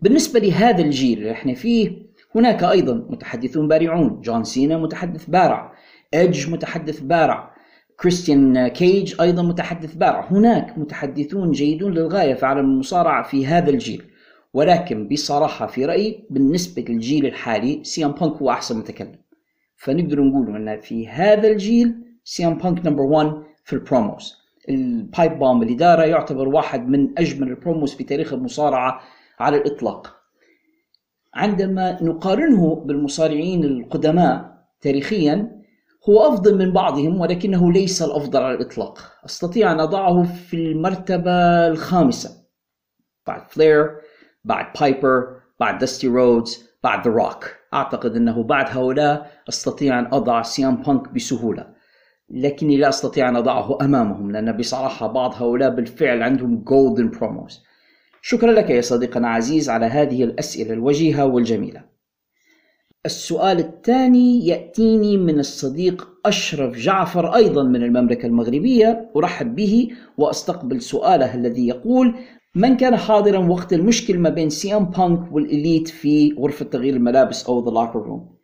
[0.00, 5.72] بالنسبة لهذا الجيل اللي إحنا فيه هناك أيضا متحدثون بارعون، جون سينا متحدث بارع،
[6.14, 7.54] ايدج متحدث بارع،
[8.00, 14.02] كريستيان كيج أيضا متحدث بارع، هناك متحدثون جيدون للغاية في عالم المصارعة في هذا الجيل.
[14.54, 19.18] ولكن بصراحة في رأيي بالنسبة للجيل الحالي سيام بانك هو أحسن متكلم.
[19.76, 21.94] فنقدر نقول إن في هذا الجيل
[22.24, 23.32] سيام بانك number 1
[23.64, 24.34] في ال promos
[24.68, 29.00] ال pipe bomb اللي داره يعتبر واحد من أجمل ال promos في تاريخ المصارعة
[29.40, 30.16] على الإطلاق
[31.34, 35.61] عندما نقارنه بالمصارعين القدماء تاريخيا
[36.08, 38.98] هو أفضل من بعضهم ولكنه ليس الأفضل على الإطلاق.
[39.24, 42.30] أستطيع أن أضعه في المرتبة الخامسة.
[43.26, 43.90] بعد فلير
[44.44, 50.42] بعد بايبر بعد دستي رودز بعد The Rock أعتقد أنه بعد هؤلاء أستطيع أن أضع
[50.42, 51.66] سيام بانك بسهولة.
[52.30, 57.62] لكني لا أستطيع أن أضعه أمامهم لأن بصراحة بعض هؤلاء بالفعل عندهم golden promos
[58.22, 61.91] شكرا لك يا صديقنا عزيز على هذه الأسئلة الوجيهة والجميلة.
[63.06, 71.34] السؤال الثاني يأتيني من الصديق أشرف جعفر أيضا من المملكة المغربية أرحب به وأستقبل سؤاله
[71.34, 72.14] الذي يقول
[72.54, 76.94] من كان حاضرا وقت المشكل ما بين سي ام بانك وال Elite في غرفة تغيير
[76.94, 78.36] الملابس أو the locker room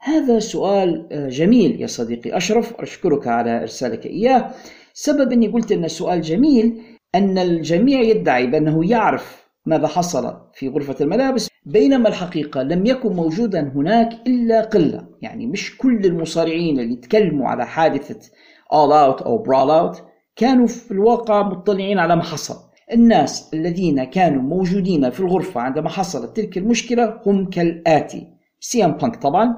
[0.00, 4.50] هذا سؤال آه، جميل يا صديقي أشرف أشكرك على إرسالك إياه.
[4.92, 6.82] سبب أني قلت أن السؤال جميل
[7.14, 13.72] أن الجميع يدعي بأنه يعرف ماذا حصل في غرفة الملابس؟ بينما الحقيقة لم يكن موجودا
[13.74, 18.30] هناك إلا قلة يعني مش كل المصارعين اللي تكلموا على حادثة
[18.72, 20.02] All Out أو Brawl Out
[20.36, 22.54] كانوا في الواقع مطلعين على ما حصل.
[22.92, 28.28] الناس الذين كانوا موجودين في الغرفة عندما حصلت تلك المشكلة هم كالآتي.
[28.60, 29.56] سي إم بانك طبعا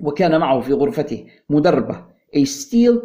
[0.00, 2.04] وكان معه في غرفته مدربه
[2.36, 3.00] ايس ستيل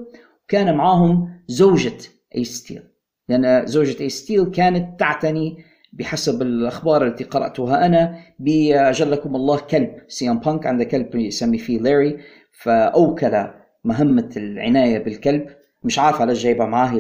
[0.46, 1.98] وكان معهم زوجة
[2.36, 2.84] ايس ستيل
[3.30, 5.58] لأن زوجة ايس ستيل كانت تعتني
[5.96, 11.80] بحسب الأخبار التي قرأتها أنا أجلكم الله كلب سي ام بانك عنده كلب يسمي فيه
[11.80, 12.18] لاري.
[12.52, 13.48] فأوكل
[13.84, 15.46] مهمة العناية بالكلب.
[15.84, 16.96] مش عارف علاش جايبه معاه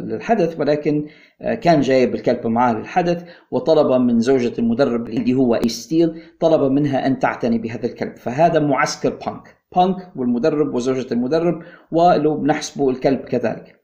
[0.00, 1.06] للحدث ولكن
[1.40, 6.72] آه، كان جايب الكلب معاه للحدث وطلب من زوجة المدرب اللي هو ايس ستيل طلب
[6.72, 8.16] منها أن تعتني بهذا الكلب.
[8.16, 9.56] فهذا معسكر بانك.
[9.76, 11.62] بانك والمدرب وزوجة المدرب
[11.92, 13.80] ولو بنحسبه الكلب كذلك.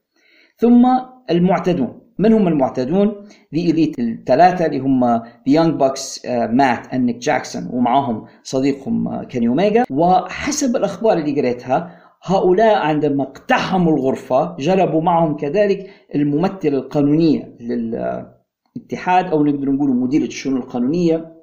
[0.57, 0.87] ثم
[1.31, 2.06] المعتدون.
[2.19, 7.69] من هم المعتدون؟ The Elite الثلاثة اللي هم The Young Bucks مات and نيك جاكسون
[7.73, 15.37] ومعهم صديقهم كيني آه، أوميجا وحسب الأخبار اللي قريتها هؤلاء عندما اقتحموا الغرفة جلبوا معهم
[15.37, 21.33] كذلك الممثلة القانونية للاتحاد أو نقدر نقول مديرة الشؤون القانونية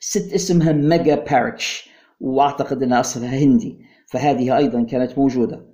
[0.00, 1.90] ست اسمها ميجا باريخ
[2.20, 5.66] وأعتقد أنها أصلها هندي فهذه أيضا كانت موجودة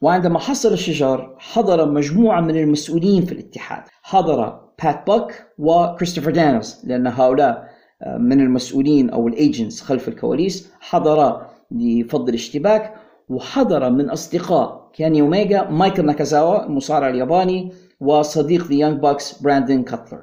[0.00, 3.82] وعندما حصل الشجار حضر مجموعة من المسؤولين في الاتحاد.
[4.02, 7.68] حضر بات باك وكريستوفر دانيلز لأن هؤلاء
[8.02, 10.72] آه، من المسؤولين أو ال agents خلف الكواليس.
[10.80, 12.94] حضر لفض الاشتباك
[13.28, 20.22] وحضر من أصدقاء كيني أوميجا مايكل ناكازاوا المصارع الياباني وصديق The Young Bucks براندن كاتلر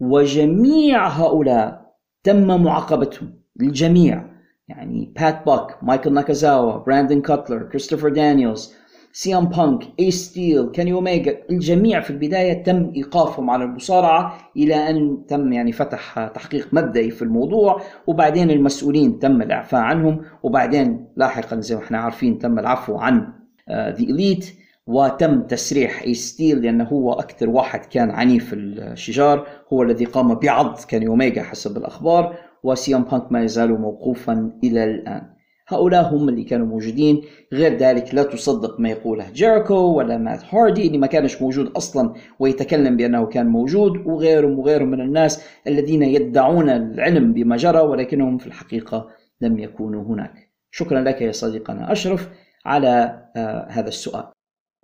[0.00, 4.30] وجميع هؤلاء تم معاقبتهم الجميع.
[4.68, 8.74] يعني بات باك مايكل ناكازاوا براندن كاتلر كريستوفر دانييلز
[9.12, 14.74] سي ام بانك ايس ستيل كيني اوميجا الجميع في البداية تم إيقافهم على المصارعة إلى
[14.90, 21.60] أن تم يعني فتح تحقيق مبدئي في الموضوع وبعدين المسؤولين تم الإعفاء عنهم وبعدين لاحقا
[21.60, 23.32] زي ما إحنا عارفين تم العفو عن
[23.70, 24.54] The uh, Elite
[24.86, 30.78] وتم تسريح ايس ستيل لأنه هو أكثر واحد كان عنيف الشجار هو الذي قام بعض
[30.88, 35.39] كيني اوميجا حسب الأخبار وسي ام بانك ما يزال موقوفا إلى الآن.
[35.74, 37.22] هؤلاء هم اللي كانوا موجودين.
[37.52, 42.14] غير ذلك لا تصدق ما يقوله جيريكو ولا مات هاردي اللي ما كانش موجود أصلا
[42.38, 48.46] ويتكلم بأنه كان موجود وغيرهم وغيرهم من الناس الذين يدعون العلم بما جرى ولكنهم في
[48.46, 49.08] الحقيقة
[49.40, 50.50] لم يكونوا هناك.
[50.70, 52.28] شكرا لك يا صديقنا أشرف
[52.66, 54.24] على آه هذا السؤال.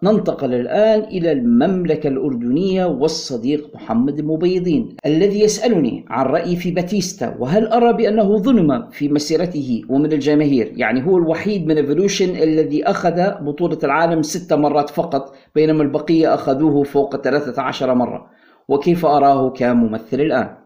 [0.02, 7.66] ننتقل الآن إلى المملكة الأردنية والصديق محمد المبيضين الذي يسألني عن رأيي في باتيستا وهل
[7.66, 13.78] أرى بأنه ظلم في مسيرته ومن الجماهير؟ يعني هو الوحيد من Evolution الذي أخذ بطولة
[13.84, 18.30] العالم ست مرات فقط بينما البقية أخذوه فوق 13 مرة.
[18.68, 20.56] وكيف أراه كممثل الآن؟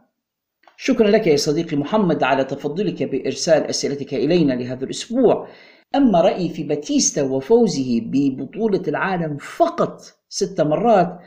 [0.77, 5.49] شكرا لك يا صديقي محمد على تفضلك بإرسال أسئلتك إلينا لهذا الأسبوع.
[5.95, 11.19] أما رأيي في باتيستا وفوزه ببطولة العالم فقط ست مرات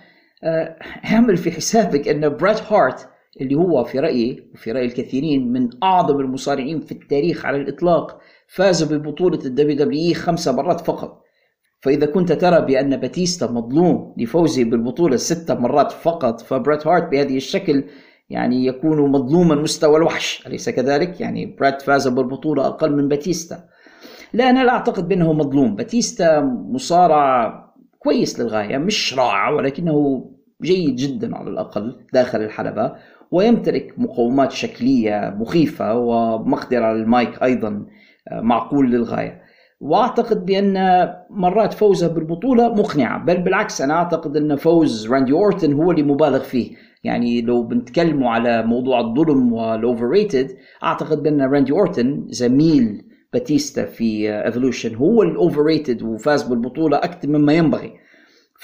[0.44, 0.76] آه،
[1.06, 3.10] اعمل في حسابك أن بريت هارت
[3.42, 8.94] اللي هو في رأيي وفي رأي الكثيرين من أعظم المصارعين في التاريخ على الإطلاق فاز
[8.94, 11.24] ببطولة ال WWE خمس مرات فقط
[11.82, 17.84] فإذا كنت ترى بأن باتيستا مظلوم لفوزه بالبطولة ست مرات فقط فبريت هارت بهذه الشكل
[18.30, 23.73] يعني يكون مظلوما مستوى الوحش أليس كذلك؟ يعني بريت فاز بالبطولة أقل من باتيستا
[24.34, 25.76] لا أنا لا أعتقد بأنه مظلوم.
[25.76, 27.54] باتيستا مصارع
[28.00, 30.26] كويس للغاية مش رائع ولكنه
[30.64, 32.94] جيد جدا على الأقل داخل الحلبة
[33.32, 37.86] ويمتلك مقومات شكلية مخيفة ومقدرة على المايك أيضا
[38.32, 39.42] آه، معقول للغاية.
[39.82, 45.92] وأعتقد بأن مرات فوزه بالبطولة مقنعة بل بالعكس أنا أعتقد أن فوز راندي أورتن هو
[45.92, 46.76] اللي مبالغ فيه.
[47.04, 50.48] يعني لو بنتكلموا على موضوع الظلم وال overrated
[50.84, 57.54] أعتقد بأن راندي أورتن زميل باتيستا في Evolution هو ال overrated وفاز بالبطولة أكثر مما
[57.54, 57.94] ينبغي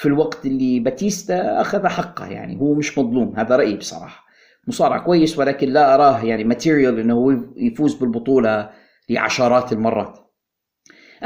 [0.00, 2.60] في الوقت اللي باتيستا أخذ حقه يعني.
[2.60, 4.24] هو مش مظلوم هذا رأيي بصراحة.
[4.68, 8.70] مصارع كويس ولكن لا أراه يعني material إنه يفوز بالبطولة
[9.10, 10.18] لعشرات المرات.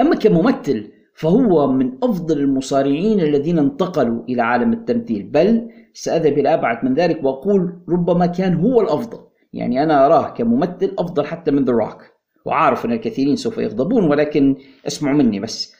[0.01, 5.23] أما كممثل فهو من أفضل المصارعين الذين انتقلوا إلى عالم التمثيل.
[5.23, 9.19] بل سأذهب إلى أبعد من ذلك وأقول ربما كان هو الأفضل.
[9.53, 12.14] يعني أنا أراه كممثل أفضل حتى من The Rock
[12.45, 14.57] وعارف أن الكثيرين سوف يغضبون ولكن
[14.87, 15.75] اسمعوا مني بس.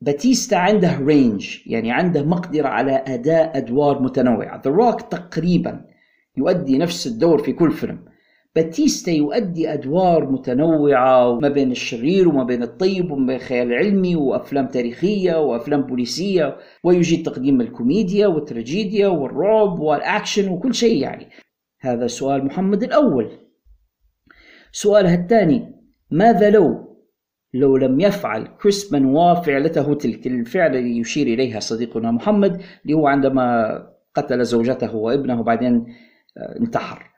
[0.00, 4.62] باتيستا عنده range يعني عنده مقدرة على أداء أدوار متنوعة.
[4.64, 5.84] The Rock تقريبا
[6.36, 8.04] يؤدي نفس الدور في كل فيلم.
[8.56, 14.66] باتيستا يؤدي أدوار متنوعة ما بين الشرير وما بين الطيب وما بين خيال علمي وأفلام
[14.66, 21.26] تاريخية وأفلام بوليسية ويجيد تقديم الكوميديا والتراجيديا والرعب والأكشن وكل شيء يعني.
[21.80, 23.47] هذا سؤال محمد الأول.
[24.82, 25.74] سؤاله الثاني
[26.10, 26.88] ماذا لو
[27.54, 33.06] لو لم يفعل كريس بنوا فعلته تلك الفعلة اللي يشير إليها صديقنا محمد اللي هو
[33.06, 33.78] عندما
[34.14, 35.86] قتل زوجته وابنه وبعدين
[36.38, 37.10] آه، انتحر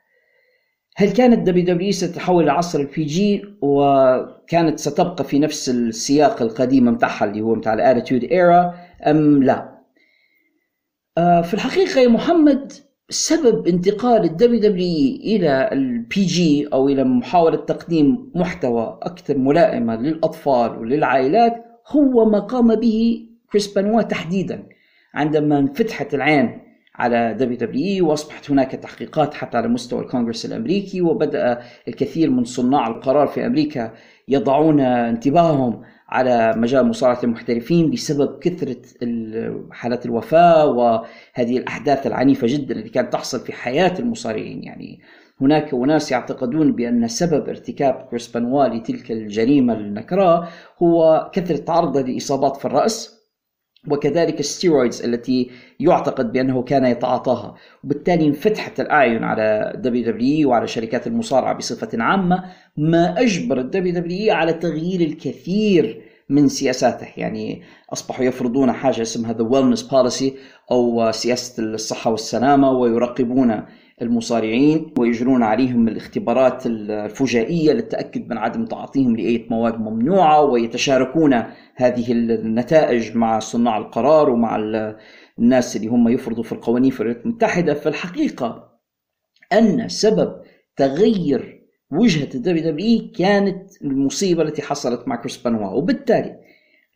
[0.97, 7.41] هل كانت WWE ستتحول لعصر ال PG وكانت ستبقى في نفس السياق القديم متاعها اللي
[7.41, 8.75] هو متاع ال Attitude Era
[9.07, 9.79] أم لا؟
[11.19, 12.73] آه، في الحقيقة يا محمد
[13.11, 20.79] سبب انتقال ال WWE إلى ال PG أو إلى محاولة تقديم محتوى أكثر ملائمة للأطفال
[20.79, 24.67] وللعائلات هو ما قام به كريس بنوا تحديدا
[25.15, 26.61] عندما انفتحت العين
[26.95, 33.27] على WWE وأصبحت هناك تحقيقات حتى على مستوى الكونغرس الأمريكي وبدأ الكثير من صناع القرار
[33.27, 33.93] في أمريكا
[34.29, 38.77] يضعون انتباههم على مجال مصارعة المحترفين بسبب كثرة
[39.71, 44.65] حالات الوفاة وهذه الأحداث العنيفة جدا التي كانت تحصل في حياة المصارعين.
[44.65, 45.01] يعني
[45.41, 50.49] هناك أناس يعتقدون بأن سبب ارتكاب كريس بنوا لتلك الجريمة النكراء
[50.83, 53.21] هو كثرة عرضه لإصابات في الرأس
[53.89, 55.51] وكذلك ال steroids التي
[55.81, 57.55] يعتقد بأنه كان يتعاطاها.
[57.85, 62.45] وبالتالي انفتحت الأعين على WWE وعلى شركات المصارعة بصفة عامة
[62.77, 67.07] ما أجبر ال WWE على تغيير الكثير من سياساته.
[67.17, 67.63] يعني
[67.93, 70.33] أصبحوا يفرضون حاجة اسمها the wellness policy
[70.71, 73.63] أو سياسة الصحة والسلامة ويراقبون
[74.03, 81.43] المصارعين ويجرون عليهم الاختبارات الفجائية للتأكد من عدم تعاطيهم لأي مواد ممنوعة ويتشاركون
[81.75, 84.57] هذه النتائج مع صناع القرار ومع
[85.39, 88.79] الناس اللي هم يفرضوا في القوانين في الولايات المتحدة فالحقيقة
[89.53, 90.43] أن سبب
[90.77, 95.71] تغير وجهة ال WWE كانت المصيبة التي حصلت مع كريس بنوا.
[95.71, 96.37] وبالتالي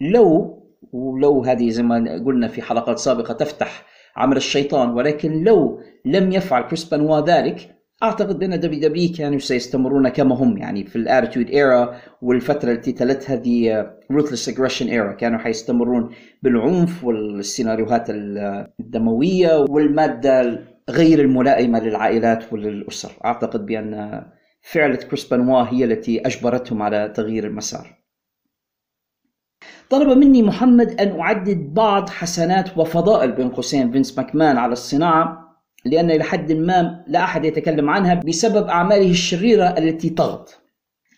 [0.00, 0.60] لو
[0.92, 3.86] ولو هذه زي ما قلنا في حلقات سابقة تفتح
[4.16, 7.73] عمل الشيطان ولكن لو لم يفعل كريس بنوا ذلك
[8.04, 13.34] أعتقد بان WWE كانوا سيستمرون كما هم يعني في ال Attitude Era والفترة التي تلتها
[13.34, 23.12] هذه Ruthless Aggression Era كانوا حيستمرون بالعنف والسيناريوهات الدموية والمادة غير الملائمة للعائلات وللأسر.
[23.24, 24.22] أعتقد بأن
[24.62, 28.04] فعلة كريس بنوا هي التي أجبرتهم على تغيير المسار.
[29.90, 35.43] طلب مني محمد أن أعدد بعض حسنات وفضائل بين قوسين فينس ماكمان على الصناعة.
[35.84, 40.58] لأن إلى حد ما لا أحد يتكلم عنها بسبب أعماله الشريرة التي طغت.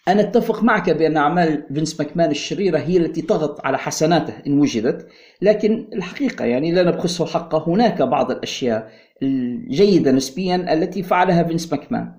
[0.08, 5.08] أنا أتفق معك بأن أعمال فينس ماكمان الشريرة هي التي طغت على حسناته إن وجدت
[5.42, 8.90] لكن الحقيقة يعني لا نبخسه حقه هناك بعض الأشياء
[9.22, 12.12] الجيدة نسبيا التي فعلها فينس ماكمان.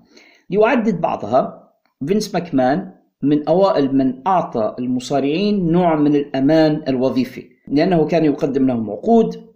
[0.50, 1.68] لأعدد بعضها.
[2.08, 2.92] فينس ماكمان
[3.24, 9.47] من أوائل من أعطى المصارعين نوع من الأمان الوظيفي لأنه كان يقدم لهم عقود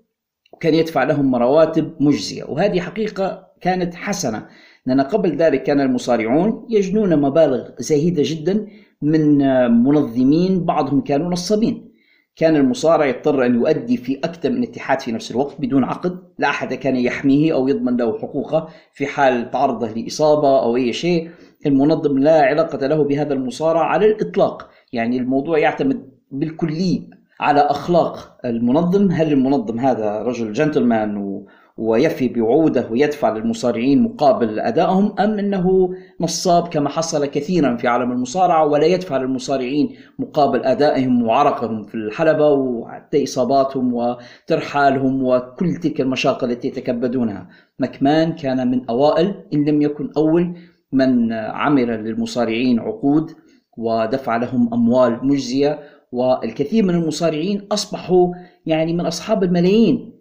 [0.52, 2.44] وكان يدفع لهم رواتب مجزية.
[2.44, 4.48] وهذه حقيقة كانت حسنة
[4.86, 8.68] لأن قبل ذلك كان المصارعون يجنون مبالغ زهيدة جدا
[9.02, 9.38] من
[9.84, 11.92] منظمين بعضهم كانوا نصابين.
[12.36, 16.20] كان المصارع يضطر أن يؤدي في أكثر من اتحاد في نفس الوقت بدون عقد.
[16.40, 21.30] لا أحد كان يحميه أو يضمن له حقوقه في حال تعرضه لإصابة أو أي شيء.
[21.66, 24.70] المنظم لا علاقة له بهذا المصارع على الإطلاق.
[24.94, 27.10] يعني الموضوع يعتمد بالكلي
[27.42, 29.12] على أخلاق المنظم.
[29.12, 31.48] هل المنظم هذا رجل جنتلمان و
[31.78, 38.66] ويفي بوعوده ويدفع للمصارعين مقابل أدائهم أم أنه نصاب كما حصل كثيرا في عالم المصارعة
[38.66, 46.68] ولا يدفع للمصارعين مقابل أدائهم وعرقهم في الحلبة وحتى إصاباتهم وترحالهم وكل تلك المشاق التي
[46.68, 47.50] يتكبدونها؟
[47.80, 50.54] مكمان كان من أوائل إن لم يكن أول
[50.92, 53.32] من عمل للمصارعين عقود
[53.78, 55.80] ودفع لهم أموال مجزية
[56.12, 58.34] والكثير من المصارعين أصبحوا
[58.66, 60.14] يعني من أصحاب الملايين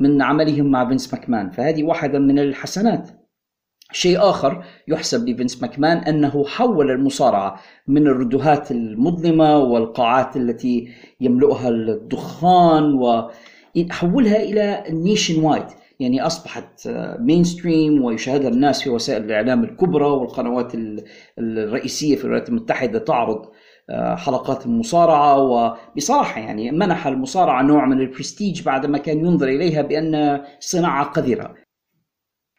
[0.00, 1.50] من عملهم مع فينس ماكمان.
[1.50, 3.10] فهذه واحدة من الحسنات.
[3.92, 10.88] شيء آخر يحسب لفينس ماكمان أنه حول المصارعة من الردهات المظلمة والقاعات التي
[11.20, 15.66] يملؤها الدخان وحولها إلى nationwide.
[16.00, 16.88] يعني أصبحت
[17.18, 20.72] mainstream ويشاهدها الناس في وسائل الإعلام الكبرى والقنوات
[21.38, 23.46] الرئيسية في الولايات المتحدة تعرض
[23.90, 31.04] حلقات المصارعة وبصراحة يعني منح المصارعة نوع من البرستيج بعدما كان ينظر إليها بأن صناعة
[31.04, 31.54] قذرة.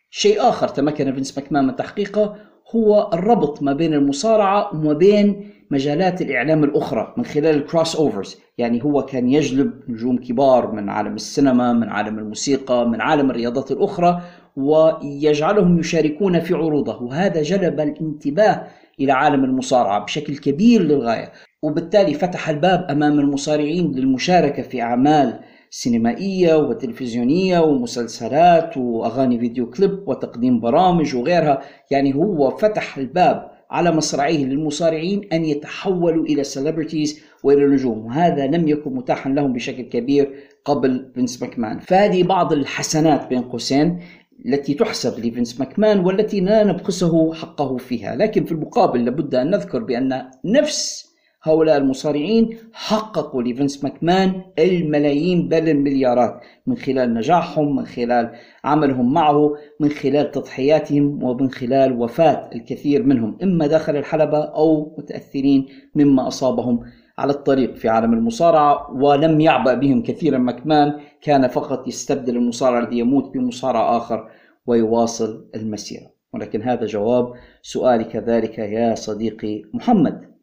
[0.09, 2.35] شيء آخر تمكن فينس ماكمان من تحقيقه
[2.75, 8.83] هو الربط ما بين المصارعة وما بين مجالات الإعلام الأخرى من خلال ال crossovers يعني
[8.83, 14.21] هو كان يجلب نجوم كبار من عالم السينما من عالم الموسيقى من عالم الرياضات الأخرى
[14.55, 18.67] ويجعلهم يشاركون في عروضه وهذا جلب الانتباه
[18.99, 21.31] إلى عالم المصارعة بشكل كبير للغاية
[21.63, 25.39] وبالتالي فتح الباب أمام المصارعين للمشاركة في أعمال
[25.69, 31.61] سينمائية وتلفزيونية ومسلسلات وأغاني فيديو كليب وتقديم برامج وغيرها.
[31.91, 38.67] يعني هو فتح الباب على مصراعيه للمصارعين أن يتحولوا إلى celebrities وإلى نجوم وهذا لم
[38.67, 40.33] يكن متاحا لهم بشكل كبير
[40.65, 41.79] قبل فينس ماكمان.
[41.79, 43.99] فهذه بعض الحسنات بين قوسين
[44.45, 48.15] التي تحسب لفينس ماكمان والتي لا نبخسه حقه فيها.
[48.15, 55.69] لكن في المقابل لابد أن نذكر بأن نفس هؤلاء المصارعين حققوا لفينس ماكمان الملايين بل
[55.69, 58.31] المليارات من خلال نجاحهم من خلال
[58.63, 65.65] عملهم معه من خلال تضحياتهم ومن خلال وفاة الكثير منهم إما داخل الحلبة أو متأثرين
[65.95, 66.79] مما أصابهم
[67.17, 70.37] على الطريق في عالم المصارعة ولم يعبأ بهم كثيرا.
[70.37, 74.29] مكمان كان فقط يستبدل المصارع الذي يموت بمصارع آخر
[74.65, 76.11] ويواصل المسيرة.
[76.33, 80.35] ولكن هذا جواب سؤالي كذلك يا صديقي محمد.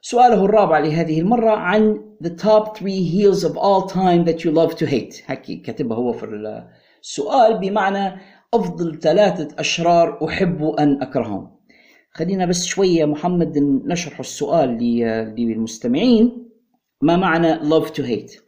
[0.00, 4.76] سؤاله الرابع لهذه المرة عن the top three heels of all time that you love
[4.76, 5.22] to hate.
[5.26, 6.26] هكي كتبها هو في
[7.02, 8.20] السؤال بمعنى
[8.54, 11.55] أفضل ثلاثة أشرار أحب أن أكرههم.
[12.16, 14.78] خلينا بس شوية محمد نشرح السؤال
[15.38, 16.48] للمستمعين.
[17.02, 18.40] ما معنى love to hate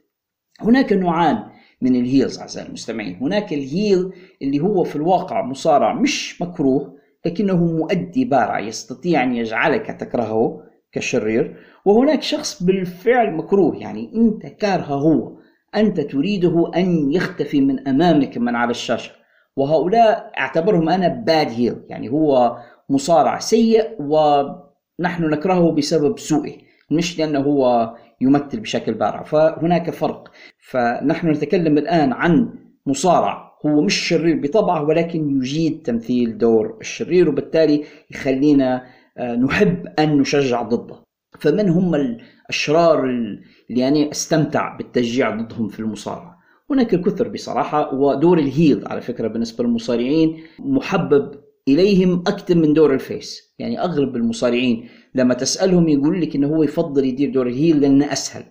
[0.61, 1.45] هناك نوعان
[1.83, 3.17] من الهيلز أعزائي المستمعين.
[3.21, 4.13] هناك الهيل
[4.43, 10.63] اللي هو في الواقع مصارع مش مكروه لكنه مؤدي بارع يستطيع أن يجعلك تكرهه
[10.93, 11.57] كشرير.
[11.85, 14.95] وهناك شخص بالفعل مكروه يعني أنت كارهه.
[14.95, 15.39] هو
[15.77, 19.13] أنت تريده أن يختفي من أمامك من على الشاشة.
[19.57, 22.57] وهؤلاء أعتبرهم أنا باد هيل يعني هو
[22.89, 26.53] مصارع سيء ونحن نكرهه بسبب سوءه
[26.91, 30.31] مش لأنه هو يمثل بشكل بارع فهناك فرق.
[30.71, 32.55] فنحن نتكلم الآن عن
[32.87, 38.87] مصارع هو مش شرير بطبعه ولكن يجيد تمثيل دور الشرير وبالتالي يخلينا
[39.19, 40.97] آه، نحب أن نشجع ضده.
[41.39, 46.39] فمن هم الأشرار اللي يعني أستمتع بالتشجيع ضدهم في المصارعة؟
[46.71, 51.35] هناك الكثر بصراحة ودور ال heel على فكرة بالنسبة للمصارعين محبب
[51.75, 53.55] إليهم أكثر من دور ال face.
[53.59, 58.13] يعني أغلب المصارعين لما تسألهم يقول لك إنه هو يفضل يدير دور ال heel لأنه
[58.13, 58.45] أسهل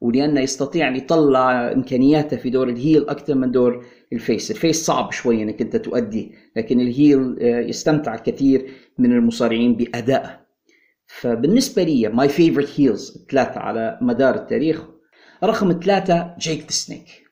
[0.00, 4.50] ولأنه يستطيع أن يطلع إمكانياته في دور ال heel أكثر من دور ال face.
[4.50, 8.66] ال face صعب شوي أنك أنت تؤديه لكن ال heel آه، يستمتع الكثير
[8.98, 10.40] من المصارعين بأدائه.
[11.06, 14.82] فبالنسبة لي my favorite heels ثلاثة على مدار التاريخ.
[15.44, 17.22] رقم ثلاثة Jake The Snake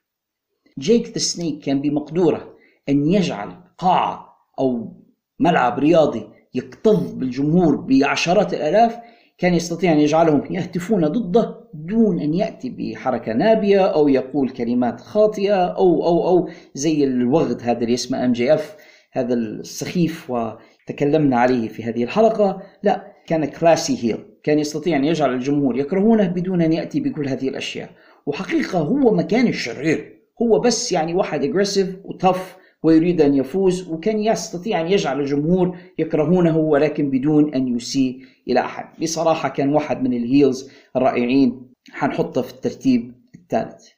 [0.79, 2.55] Jake The Snake كان بمقدوره
[2.89, 4.97] أن يجعل قاعة أو
[5.41, 8.99] ملعب رياضي يكتظ بالجمهور بعشرات الآلاف
[9.39, 15.65] كان يستطيع أن يجعلهم يهتفون ضده دون أن يأتي بحركة نابية أو يقول كلمات خاطئة
[15.65, 18.77] أو أو أو زي الوغد هذا اللي اسمه MJF
[19.13, 22.63] هذا السخيف وتكلمنا عليه في هذه الحلقة.
[22.83, 27.49] لا كان classy heel كان يستطيع أن يجعل الجمهور يكرهونه بدون أن يأتي بكل هذه
[27.49, 27.91] الأشياء.
[28.27, 33.89] وحقيقة هو ما كان الشرير هو بس يعني واحد aggressive و tough ويريد أن يفوز
[33.89, 39.01] وكان يستطيع أن يجعل الجمهور يكرهونه ولكن بدون أن يسيء إلى أحد.
[39.03, 41.71] بصراحة كان واحد من ال heels الرائعين.
[41.91, 43.89] حنحطه في الترتيب الثالث.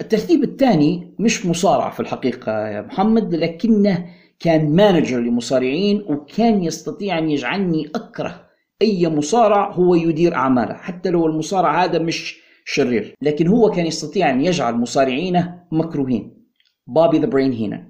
[0.00, 4.06] الترتيب الثاني مش مصارع في الحقيقة يا محمد لكنه
[4.38, 8.46] كان manager لمصارعين وكان يستطيع أن يجعلني أكره
[8.82, 10.74] أي مصارع هو يدير أعماله.
[10.74, 16.39] حتى لو المصارع هذا مش شرير لكن هو كان يستطيع أن يجعل مصارعينه مكروهين.
[16.90, 17.84] Bobby The Brain Heenan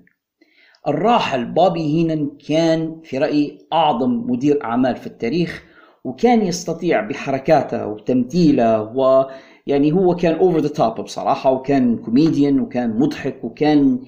[0.89, 5.65] الراحل بابي هينن كان في رأيي أعظم مدير أعمال في التاريخ
[6.05, 13.45] وكان يستطيع بحركاته وتمثيله ويعني هو كان over the top بصراحة وكان كوميديان وكان مضحك
[13.45, 14.01] وكان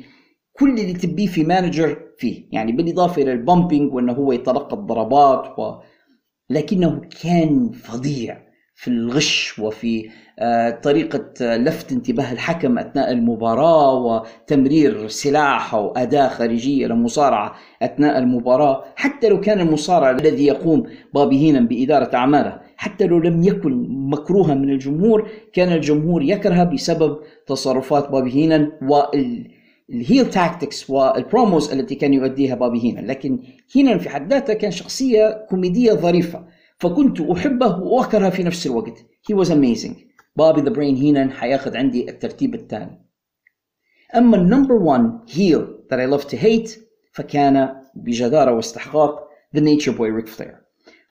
[0.53, 2.49] كل اللي تبيه في manager فيه.
[2.53, 5.75] يعني بالإضافة إلى ال bumping وإنه هو يتلقى الضربات و...
[6.51, 8.52] لكنه كان فظيع.
[8.83, 16.87] في الغش وفي آه، طريقة لفت انتباه الحكم أثناء المباراة وتمرير سلاح أو أداة خارجية
[16.87, 18.85] للمصارعة أثناء المباراة.
[18.97, 24.55] حتى لو كان المصارع الذي يقوم بابي هينن بإدارة أعماله حتى لو لم يكن مكروها
[24.55, 29.51] من الجمهور كان الجمهور يكرهه بسبب تصرفات بابي هينن وال
[29.91, 33.39] heel tactics وال promos التي كان يؤديها بابي هينن لكن
[33.75, 36.45] هينن في حد ذاته كان شخصية كوميدية ظريفة.
[36.83, 38.99] فكنت أحبه وأكرهه في نفس الوقت.
[38.99, 39.95] He was amazing.
[40.37, 43.07] Bobby The Brain Heenan حياخذ عندي الترتيب الثاني.
[44.17, 46.71] أما ال number 1 heel that I love to hate
[47.13, 50.57] فكان بجدارة واستحقاق The Nature Boy ريك فلير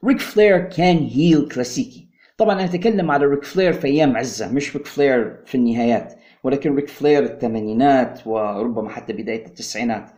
[0.06, 2.08] ريك فلير كان heel كلاسيكي
[2.38, 6.14] طبعا أنا أتكلم على ريك فلير في أيام عزه مش ريك فلير في النهايات.
[6.44, 10.10] ولكن ريك فلير الثمانينات وربما حتى بداية التسعينات.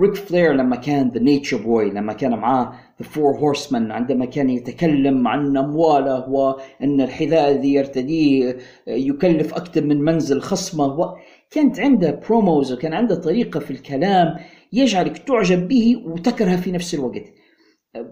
[0.00, 2.72] ريك فلير لما كان The Nature Boy لما كان معاه
[3.02, 8.56] Four Horsemen عندما كان يتكلم عن أمواله وأن الحذاء الذي يرتديه
[8.86, 11.14] يكلف أكثر من منزل خصمه
[11.50, 14.34] كانت عنده promos وكان عنده طريقة في الكلام
[14.72, 17.24] يجعلك تعجب به وتكرهه في نفس الوقت.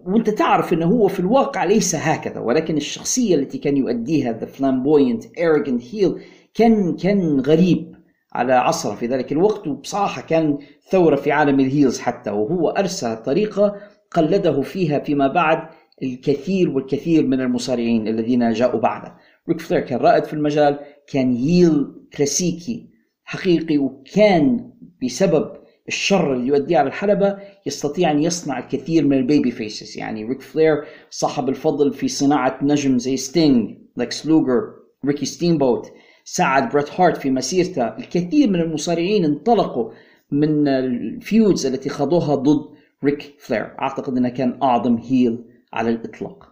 [0.07, 5.25] وأنت تعرف إنه هو في الواقع ليس هكذا ولكن الشخصية التي كان يؤديها the flamboyant
[5.25, 6.21] arrogant heel
[6.55, 7.95] كان كان غريب
[8.33, 10.59] على عصره في ذلك الوقت وبصراحة كان
[10.91, 13.77] ثورة في عالم ال heels حتى وهو أرسى طريقة
[14.11, 15.69] قلده فيها فيما بعد
[16.03, 19.17] الكثير والكثير من المصارعين الذين جاءوا بعده.
[19.49, 21.87] ريك فلير كان رائد في المجال كان heel
[22.17, 22.87] كلاسيكي
[23.25, 24.71] حقيقي وكان
[25.05, 25.53] بسبب
[25.89, 30.85] الشر اللي يؤديه على الحلبة يستطيع أن يصنع الكثير من ال babyfaces يعني ريك فلير
[31.11, 34.75] صاحب الفضل في صناعة نجم زي ستينج لكس لوجر
[35.07, 35.93] ريكي ستيمبوت
[36.25, 37.83] ساعد بريت هارت في مسيرته.
[37.83, 39.91] الكثير من المصارعين انطلقوا
[40.31, 46.51] من ال feuds التي خاضوها ضد ريك فلير أعتقد أنه كان أعظم heel على الإطلاق.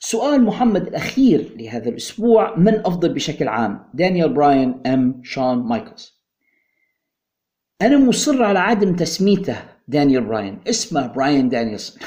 [0.00, 6.18] سؤال محمد الأخير لهذا الأسبوع من أفضل بشكل عام؟ دانيال براين أم شون مايكلز
[7.82, 9.56] أنا مصر على عدم تسميته
[9.88, 12.02] دانيال براين اسمه براين دانيلسون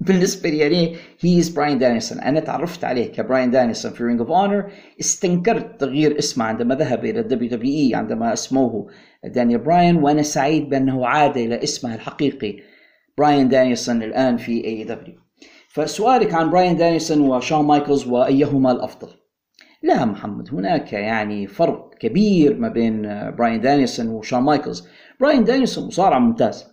[0.00, 4.30] بالنسبة لي يعني he is براين دانيسون أنا تعرفت عليه كبراين دانيسون في رينج اوف
[4.30, 8.86] اونر استنكرت تغيير اسمه عندما ذهب إلى الدبليو دبليو إي عندما اسموه
[9.24, 12.56] دانيال براين وأنا سعيد بأنه عاد إلى اسمه الحقيقي
[13.18, 15.14] براين دانيسون الآن في AEW
[15.68, 19.08] فسؤالك عن براين دانيسون وشون مايكلز وأيهما الأفضل؟
[19.82, 24.88] لا محمد هناك يعني فرق كبير ما بين براين دانيسون وشون مايكلز.
[25.20, 26.66] براين دانيسون مصارع ممتاز.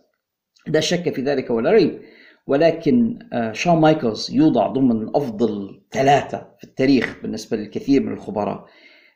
[0.67, 2.01] لا شك في ذلك ولا ريب.
[2.47, 8.65] ولكن آه، شون مايكلز يوضع ضمن أفضل ثلاثة في التاريخ بالنسبة للكثير من الخبراء.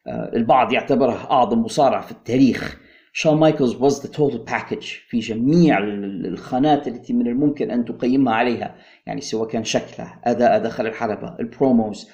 [0.08, 2.80] آه، البعض يعتبره أعظم مصارع في التاريخ.
[3.14, 5.78] شون مايكلز was the total package في جميع
[6.26, 8.76] الخانات التي من الممكن أن تقيمها عليها
[9.08, 12.10] يعني سواء كان شكله أداء داخل الحلبة ال promos.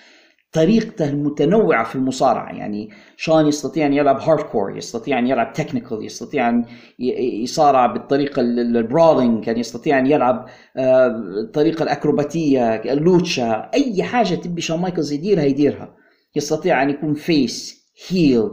[0.55, 2.53] طريقته المتنوعة في المصارعة.
[2.53, 6.65] يعني شان يستطيع أن يلعب hardcore يستطيع أن يلعب technical يستطيع أن
[7.43, 10.45] يصارع بالطريقة ال brawling كان يستطيع أن يلعب
[10.77, 15.95] الطريقة آه، الأكروباتية ال lucha أي حاجة تبي شان مايكلز يديرها يديرها.
[16.35, 18.51] يستطيع أن يكون face heel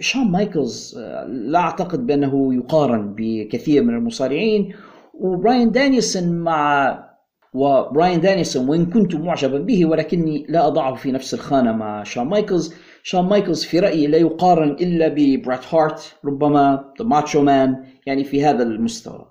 [0.00, 4.74] شان مايكلز آه، لا أعتقد بأنه يقارن بكثير من المصارعين.
[5.14, 7.11] وبراين دانيسون مع
[7.54, 12.74] وبراين دانيسون وإن كنت معجبا به ولكني لا أضعه في نفس الخانة مع شون مايكلز.
[13.02, 18.44] شون مايكلز في رأيي لا يقارن إلا ببريت هارت ربما The Macho Man يعني في
[18.44, 19.26] هذا المستوى.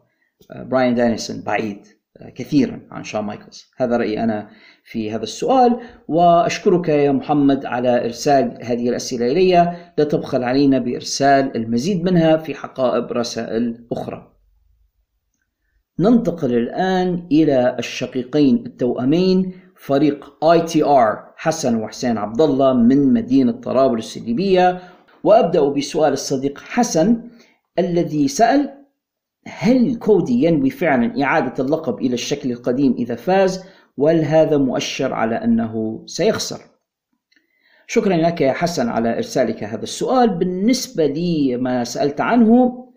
[0.55, 1.87] براين دانيسون بعيد
[2.35, 3.71] كثيرا عن شون مايكلز.
[3.77, 4.49] هذا رأيي أنا
[4.83, 5.79] في هذا السؤال.
[6.07, 9.77] وأشكرك يا محمد على إرسال هذه الأسئلة إلي.
[9.97, 14.30] لا تبخل علينا بإرسال المزيد منها في حقائب رسائل أخرى.
[15.99, 24.81] ننتقل الآن إلى الشقيقين التوأمين فريق ITR حسن وحسين عبد الله من مدينة طرابلس الليبية
[25.23, 27.21] وأبدأ بسؤال الصديق حسن
[27.79, 28.81] الذي سأل
[29.47, 33.63] هل كودي ينوي فعلا إعادة اللقب إلى الشكل القديم إذا فاز؟
[33.97, 36.61] وهل هذا مؤشر على أنه سيخسر؟
[37.87, 40.29] شكرا لك يا حسن على إرسالك هذا السؤال.
[40.29, 42.87] بالنسبة لي ما سألت عنه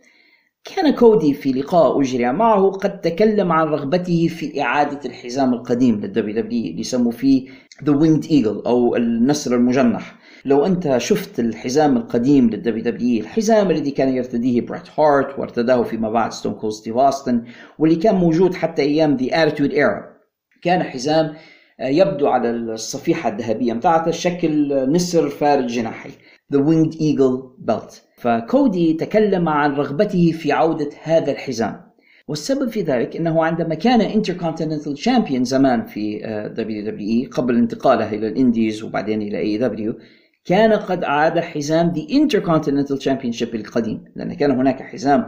[0.65, 6.43] كان كودي في لقاء أجري معه قد تكلم عن رغبته في إعادة الحزام القديم لل
[6.43, 7.49] WW اللي يسموا فيه
[7.85, 10.17] The Winged Eagle أو النسر المجنح.
[10.45, 16.11] لو أنت شفت الحزام القديم لل WW الحزام الذي كان يرتديه بريت هارت وارتداه فيما
[16.11, 17.45] بعد Stone Cold ستيف أوستن
[17.79, 20.15] واللي كان موجود حتى أيام The Attitude Era
[20.63, 21.35] كان حزام
[21.81, 26.11] آه، يبدو على الصفيحة الذهبية بتاعته شكل نسر فارد جناحي.
[26.55, 28.04] The Winged Eagle Belt.
[28.17, 31.85] فكودي تكلم عن رغبته في عودة هذا الحزام.
[32.29, 36.19] والسبب في ذلك إنه عندما كان Intercontinental Champion زمان في
[36.57, 39.99] WWE قبل انتقاله إلى ال indies وبعدين إلى AEW
[40.45, 45.27] كان قد اعاد حزام the Intercontinental Championship القديم لأن كان هناك حزام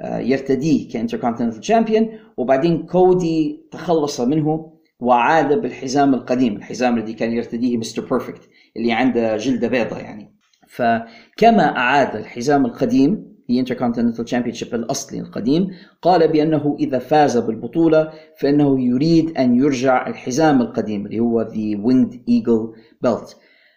[0.00, 7.32] آه، يرتديه ك Intercontinental Champion وبعدين كودي تخلص منه وعاد بالحزام القديم الحزام الذي كان
[7.32, 10.37] يرتديه مستر بيرفكت اللي عنده جلدة بيضاء يعني.
[10.68, 15.70] فكما أعاد الحزام القديم في Intercontinental Championship الأصلي القديم
[16.02, 22.14] قال بأنه إذا فاز بالبطولة فإنه يريد أن يرجع الحزام القديم اللي هو The Winged
[22.14, 23.34] Eagle Belt.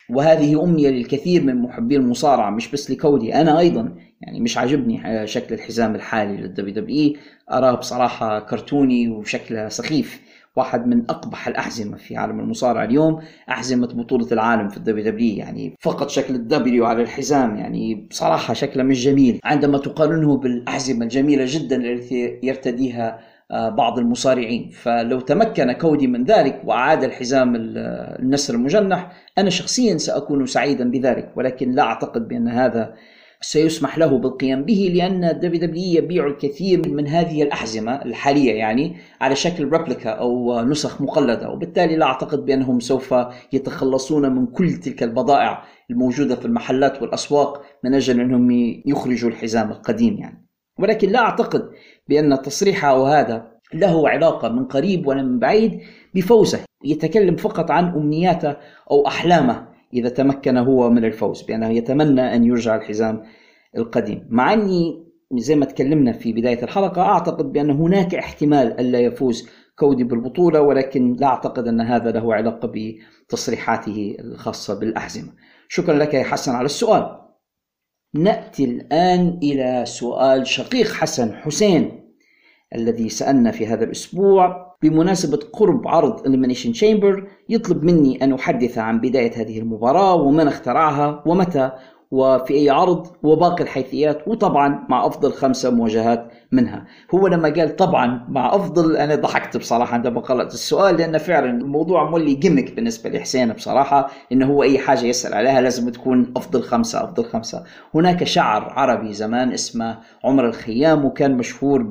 [0.10, 5.56] وهذه أمنية للكثير من محبي المصارعة مش بس لكودي أنا أيضا يعني مش عاجبني شكل
[5.56, 7.14] الحزام الحالي لل WW
[7.52, 10.22] أراه بصراحة كرتوني وشكله سخيف.
[10.56, 15.76] واحد من أقبح الأحزمة في عالم المصارعة اليوم أحزمة بطولة العالم في ال WW يعني
[15.80, 19.40] فقط شكل ال W على الحزام يعني بصراحة شكله مش جميل.
[19.44, 23.20] عندما تقارنه بالأحزمة الجميلة جدا التي يرتديها
[23.52, 24.70] آه، بعض المصارعين.
[24.70, 31.72] فلو تمكن كودي من ذلك وأعاد الحزام النسر المجنح أنا شخصيا سأكون سعيدا بذلك ولكن
[31.72, 32.94] لا أعتقد بأن هذا
[33.42, 39.70] سيسمح له بالقيام به لأن WW يبيع الكثير من هذه الأحزمة الحالية يعني على شكل
[39.70, 43.16] replica أو نسخ مقلدة وبالتالي لا أعتقد بأنهم سوف
[43.54, 48.52] يتخلصون من كل تلك البضائع الموجودة في المحلات والأسواق من أجل أنهم
[48.86, 50.48] يخرجوا الحزام القديم يعني.
[50.80, 51.70] ولكن لا أعتقد
[52.10, 55.82] بأن تصريحه هذا له علاقة من قريب ولا من بعيد
[56.16, 56.60] بفوزه.
[56.84, 58.56] يتكلم فقط عن أمنياته
[58.92, 63.24] أو أحلامه إذا تمكن هو من الفوز بأنه يتمنى أن يرجع الحزام
[63.78, 64.28] القديم.
[64.30, 70.04] مع أني زي ما تكلمنا في بداية الحلقة أعتقد بأن هناك احتمال ألا يفوز كودي
[70.04, 75.34] بالبطولة ولكن لا أعتقد أن هذا له علاقة بتصريحاته الخاصة بالأحزمة.
[75.68, 77.18] شكرا لك يا حسن على السؤال.
[78.14, 82.02] نأتي الآن إلى سؤال شقيق حسن حسين
[82.76, 89.00] الذي سألنا في هذا الأسبوع بمناسبة قرب عرض Elimination Chamber يطلب مني أن أحدث عن
[89.00, 91.72] بداية هذه المباراة ومن اخترعها ومتى
[92.12, 96.86] وفي أي عرض وباقي الحيثيات وطبعا مع أفضل خمسة مواجهات منها.
[97.16, 102.10] هو لما قال طبعا مع أفضل أنا ضحكت بصراحة عندما قرأت السؤال لأن فعلا الموضوع
[102.10, 107.04] مولي جيمك بالنسبة لحسين بصراحة إنه هو أي حاجة يسأل عليها لازم تكون أفضل خمسة
[107.04, 107.64] أفضل خمسة.
[107.96, 111.90] هناك شاعر عربي زمان اسمه عمر الخيام وكان مشهور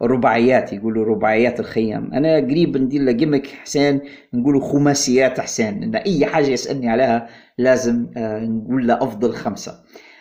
[0.00, 2.10] برباعيات يقولوا رباعيات الخيام.
[2.14, 4.00] أنا قريب ندير له gimmick حسين
[4.34, 7.28] نقولوا خماسيات حسين إن أي حاجة يسألني عليها
[7.58, 9.74] لازم آه، نقول له أفضل خمسة.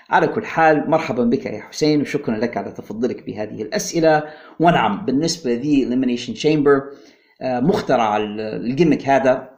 [0.09, 4.23] على كل حال مرحبا بك يا حسين وشكرا لك على تفضلك بهذه الأسئلة.
[4.59, 6.97] ونعم بالنسبة لي Elimination Chamber
[7.41, 9.49] آه، مخترع ال gimmick هذا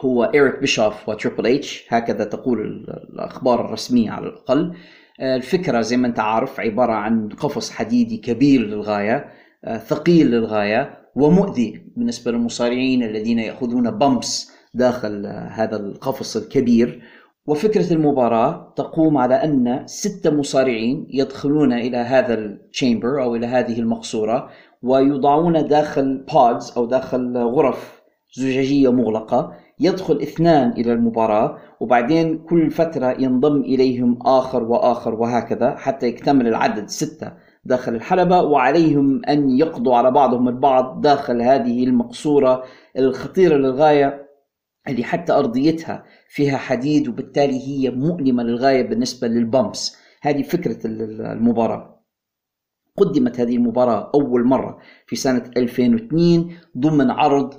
[0.00, 4.74] هو إيريك بيشوف و Triple H هكذا تقول الأخبار الرسمية على الأقل.
[5.20, 9.28] آه، الفكرة زي ما أنت عارف عبارة عن قفص حديدي كبير للغاية
[9.86, 17.02] ثقيل للغاية ومؤذي بالنسبة للمصارعين الذين يأخذون bumps داخل هذا القفص الكبير.
[17.46, 23.78] وفكرة المباراة تقوم على أن ستة مصارعين يدخلون إلى هذا ال chamber أو إلى هذه
[23.78, 24.48] المقصورة
[24.82, 28.02] ويوضعون داخل pods أو داخل غرف
[28.34, 29.52] زجاجية مغلقة.
[29.80, 36.88] يدخل اثنان إلى المباراة وبعدين كل فترة ينضم إليهم آخر وآخر وهكذا حتى يكتمل العدد
[36.88, 37.32] ستة
[37.64, 42.62] داخل الحلبة وعليهم أن يقضوا على بعضهم البعض داخل هذه المقصورة
[42.98, 44.29] الخطيرة للغاية.
[44.90, 49.96] اللي حتى أرضيتها فيها حديد وبالتالي هي مؤلمة للغاية بالنسبة للبامبس.
[50.22, 52.00] هذه فكرة المباراة.
[52.96, 57.54] قدمت هذه المباراة أول مرة في سنة 2002 ضمن عرض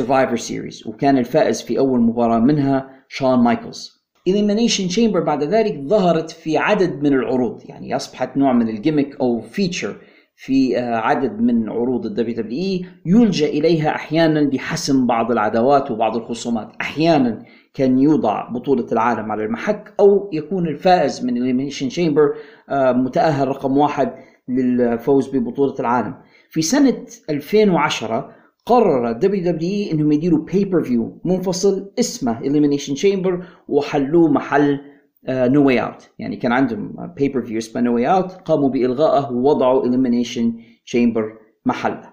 [0.00, 3.96] Survivor Series وكان الفائز في أول مباراة منها شون مايكلز
[4.28, 9.20] Elimination Chamber بعد ذلك ظهرت في عدد من العروض يعني أصبحت نوع من ال gimmick
[9.20, 9.96] أو feature
[10.38, 16.72] في آه، عدد من عروض ال WWE يلجأ إليها أحيانا لحسم بعض العداوات وبعض الخصومات،
[16.80, 17.42] أحيانا
[17.74, 22.34] كان يوضع بطولة العالم على المحك أو يكون الفائز من ال Elimination Chamber
[22.68, 24.12] آه، متأهل رقم واحد
[24.48, 26.14] للفوز ببطولة العالم.
[26.50, 28.32] في سنة 2010
[28.66, 34.80] قرر WWE إنهم يديروا pay-per-view منفصل اسمه Elimination Chamber وحلوه محل
[35.28, 40.54] No Way Out يعني كان عندهم pay-per-view اسمه No Way Out قاموا بإلغائه ووضعوا Elimination
[40.86, 42.12] Chamber محله.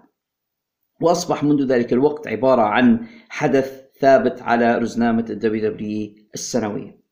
[1.02, 7.04] وأصبح منذ ذلك الوقت عبارة عن حدث ثابت على رزنامة ال WWE السنوية.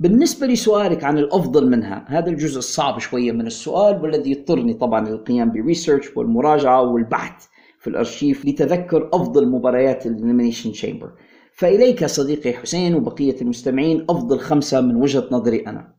[0.00, 5.52] بالنسبة لسؤالك عن الأفضل منها هذا الجزء الصعب شوية من السؤال والذي يضطرني طبعا للقيام
[5.52, 7.46] ب research والمراجعة والبحث
[7.80, 11.12] في الأرشيف لتذكر أفضل مباريات ال Elimination Chamber
[11.58, 15.94] فإليك صديقي حسين وبقية المستمعين أفضل خمسة من وجهة نظري أنا.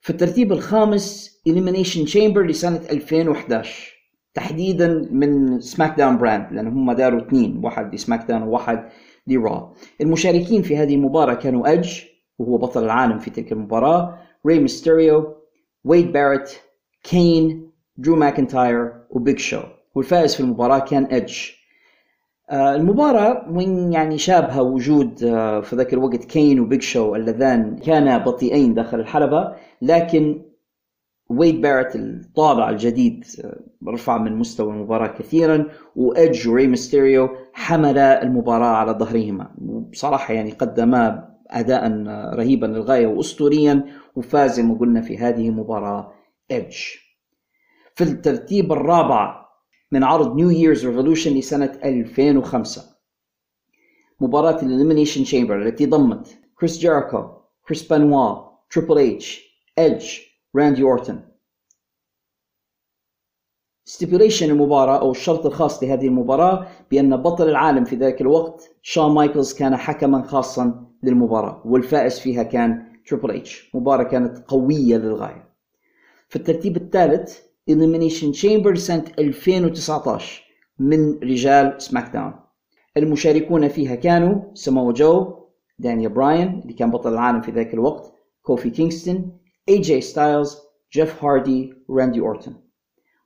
[0.00, 3.92] في الترتيب الخامس Elimination Chamber لسنة 2011
[4.34, 8.88] تحديدا من SmackDown brand لأن هم داروا اثنين واحد ل SmackDown وواحد
[9.26, 12.04] ل Raw المشاركين في هذه المباراة كانوا إدج
[12.38, 15.34] وهو بطل العالم في تلك المباراة ري ميستيريو
[15.84, 16.62] ويد باريت
[17.02, 19.62] كين درو ماكنتاير وبيج شو
[19.94, 21.61] والفائز في المباراة كان إدج
[22.52, 28.74] المباراة وإن يعني شابها وجود آه، في ذاك الوقت كين وبيج شو اللذان كانا بطيئين
[28.74, 30.42] داخل الحلبة لكن
[31.30, 35.66] ويد باريت الطابع الجديد آه، رفع من مستوى المباراة كثيرا
[35.96, 39.50] وإدج وري ميستيريو حمل المباراة على ظهرهما.
[39.62, 41.90] وبصراحة يعني قدما أداء
[42.34, 43.84] رهيبا للغاية وأسطوريا
[44.16, 46.12] وفاز كما قلنا في هذه المباراة
[46.50, 46.76] إدج.
[47.94, 49.41] في الترتيب الرابع
[49.92, 52.82] من عرض New Year's Revolution لسنة 2005
[54.20, 57.28] مباراة ال Elimination Chamber التي ضمت كريس جيريكو
[57.66, 59.42] كريس بينوا تريبل اتش
[59.78, 60.18] إدج
[60.56, 61.28] راندي أورتون
[63.84, 69.52] stipulation المباراة أو الشرط الخاص لهذه المباراة بأن بطل العالم في ذلك الوقت شون مايكلز
[69.54, 75.48] كان حكما خاصا للمباراة والفائز فيها كان تريبل اتش مباراة كانت قوية للغاية.
[76.28, 80.42] في الترتيب الثالث Elimination Chamber سنة 2019
[80.78, 82.32] من رجال SmackDown
[82.96, 85.34] المشاركون فيها كانوا سمو جو
[85.78, 88.12] دانيال براين اللي كان بطل العالم في ذاك الوقت
[88.42, 90.58] كوفي كينغستون اي جي ستايلز
[90.92, 92.54] جيف هاردي وراندي أورتون.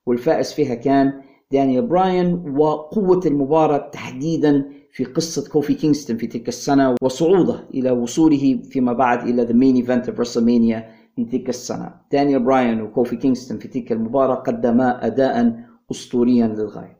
[0.07, 1.23] والفائز فيها كان
[1.53, 8.61] دانيال براين وقوة المباراة تحديدا في قصة كوفي كينغستون في تلك السنة وصعوده إلى وصوله
[8.71, 12.01] فيما بعد إلى the main event of WrestleMania في تلك السنة.
[12.13, 16.97] دانيال براين وكوفي كينغستون في تلك المباراة قدما أداء أسطوريا للغاية.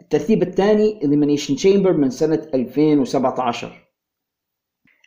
[0.00, 3.88] الترتيب الثاني Elimination Chamber من سنة 2017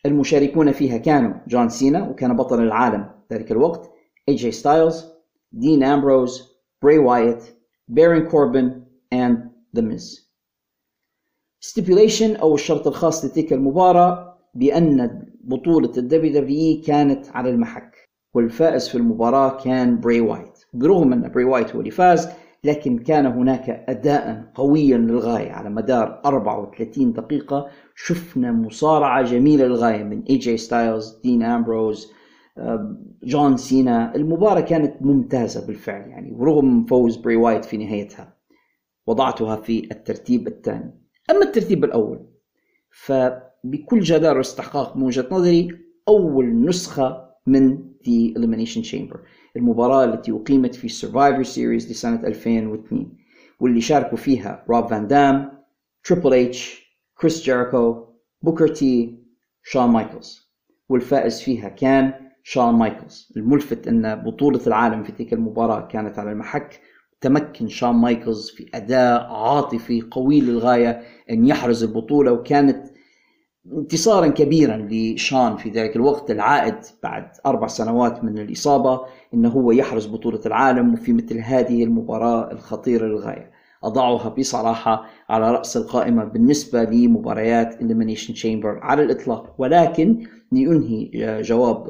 [0.05, 3.91] المشاركون فيها كانوا جون سينا وكان بطل العالم ذلك الوقت اي
[4.29, 5.05] جي ستايلز
[5.51, 7.43] دين امبروز بري وايت
[7.87, 8.83] بارون كوربن
[9.15, 9.37] and
[9.77, 10.29] The Miz.
[11.61, 18.09] Stipulation أو الشرط الخاص لتلك المباراة بأن بطولة ال WWE كانت على المحك.
[18.33, 20.59] والفائز في المباراة كان بري وايت.
[20.73, 22.29] برغم أن بري وايت هو اللي فاز
[22.63, 27.67] لكن كان هناك أداء قويا للغاية على مدار 34 دقيقة.
[27.95, 32.11] شفنا مصارعة جميلة للغاية من اي جي ستايلز دين امبروز
[33.23, 38.33] جون سينا المباراة كانت ممتازة بالفعل يعني ورغم فوز بري وايت في نهايتها
[39.07, 41.01] وضعتها في الترتيب الثاني.
[41.31, 42.25] أما الترتيب الأول
[43.63, 49.17] فبكل جدارة واستحقاق من وجهة نظري أول نسخة من The Elimination Chamber
[49.55, 53.11] المباراة التي أقيمت في Survivor Series لسنة 2002
[53.59, 55.51] واللي شاركوا فيها روب فان دام
[56.03, 58.05] تريبل اتش كريس جيريكو
[58.41, 59.19] بوكر تي
[59.63, 60.49] شون مايكلز
[60.89, 62.13] والفائز فيها كان
[62.43, 66.79] شون مايكلز الملفت أن بطولة العالم في تلك المباراة كانت على المحك.
[67.21, 72.87] تمكن شون مايكلز في أداء عاطفي قوي للغاية أن يحرز البطولة وكانت
[73.77, 79.01] انتصارا كبيرا لشون في ذلك الوقت العائد بعد أربع سنوات من الإصابة
[79.33, 83.51] أنه هو يحرز بطولة العالم وفي مثل هذه المباراة الخطيرة للغاية.
[83.83, 89.55] أضعها بصراحة على رأس القائمة بالنسبة لمباريات Elimination Chamber على الإطلاق.
[89.57, 91.85] ولكن لأنهي جواب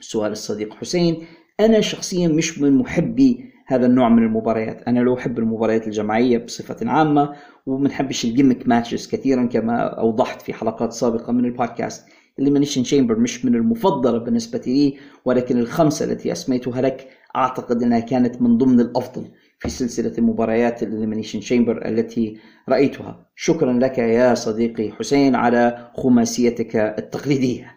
[0.00, 1.26] سؤال الصديق حسين
[1.60, 4.82] أنا شخصيا مش من محبي هذا النوع من المباريات.
[4.88, 7.34] أنا لو أحب المباريات الجماعية بصفة عامة
[7.66, 12.06] ومنحبش الجيمك ماتشز كثيرا كما أوضحت في حلقات سابقة من البودكاست
[12.40, 18.42] Elimination Chamber مش من المفضلة بالنسبة لي ولكن الخمسة التي أسميتها لك أعتقد إنها كانت
[18.42, 19.24] من ضمن الأفضل
[19.58, 22.38] في سلسلة المباريات ال Elimination Chamber التي
[22.68, 23.26] رأيتها.
[23.36, 27.74] شكرا لك يا صديقي حسين على خماسيتك التقليدية.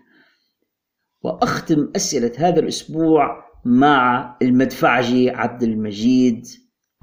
[1.24, 6.48] وأختم أسئلة هذا الأسبوع مع المدفعجي عبد المجيد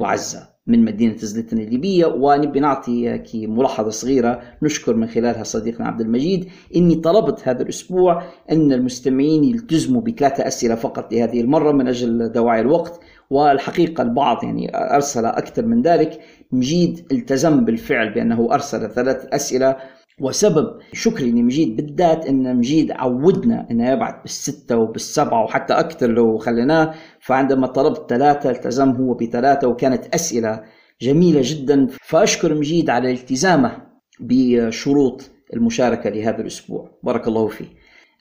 [0.00, 2.06] وعزة من مدينة زلتن الليبية.
[2.06, 6.48] ونبي نعطي ملاحظة صغيرة نشكر من خلالها صديقنا عبد المجيد.
[6.76, 12.60] إني طلبت هذا الأسبوع أن المستمعين يلتزموا بثلاثة أسئلة فقط لهذه المرة من أجل دواعي
[12.60, 13.00] الوقت.
[13.30, 16.20] والحقيقة البعض يعني أرسل أكثر من ذلك.
[16.52, 19.76] مجيد التزم بالفعل بأنه أرسل ثلاث أسئلة
[20.20, 26.94] وسبب شكري لمجيد بالذات إن مجيد عودنا إنه يبعث بالستة وبالسبعة وحتى أكثر لو خليناه
[27.20, 30.62] فعندما طلبت ثلاثة التزم هو بثلاثة وكانت أسئلة
[31.02, 31.86] جميلة جدا.
[32.02, 33.72] فأشكر مجيد على التزامه
[34.20, 36.90] بشروط المشاركة لهذا الأسبوع.
[37.02, 37.66] بارك الله فيه.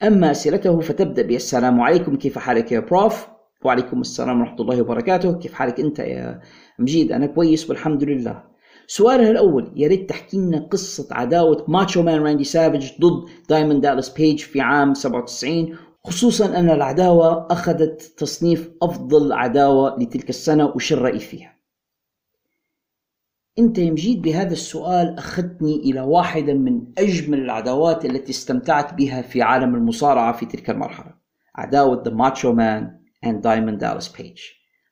[0.03, 2.15] أما أسئلته فتبدأ بالسلام عليكم.
[2.15, 3.27] كيف حالك يا prof
[3.65, 5.33] وعليكم السلام ورحمة الله وبركاته.
[5.33, 6.41] كيف حالك أنت يا
[6.79, 8.56] مجيد؟ أنا كويس والحمد لله.
[8.87, 14.09] سؤالها الأول يا ريت تحكي لنا قصة عداوة ماتشو مان راندي سافج ضد دايموند دالاس
[14.09, 21.19] بيج في عام 97 خصوصا أن العداوة أخذت تصنيف أفضل عداوة لتلك السنة وش الرأي
[21.19, 21.57] فيها؟
[23.59, 29.41] أنت يا مجيد بهذا السؤال أخذتني إلى واحدة من أجمل العداوات التي استمتعت بها في
[29.41, 31.13] عالم المصارعة في تلك المرحلة
[31.55, 32.83] عداوة The Macho Man
[33.29, 34.41] and Diamond Dallas Page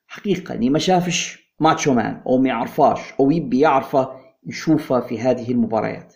[0.08, 4.10] حقيقة اللي ما شافش؟ ماتشو مان أو ما يعرفاش أو يبي يعرفه
[4.48, 6.14] يشوفه في هذه المباريات.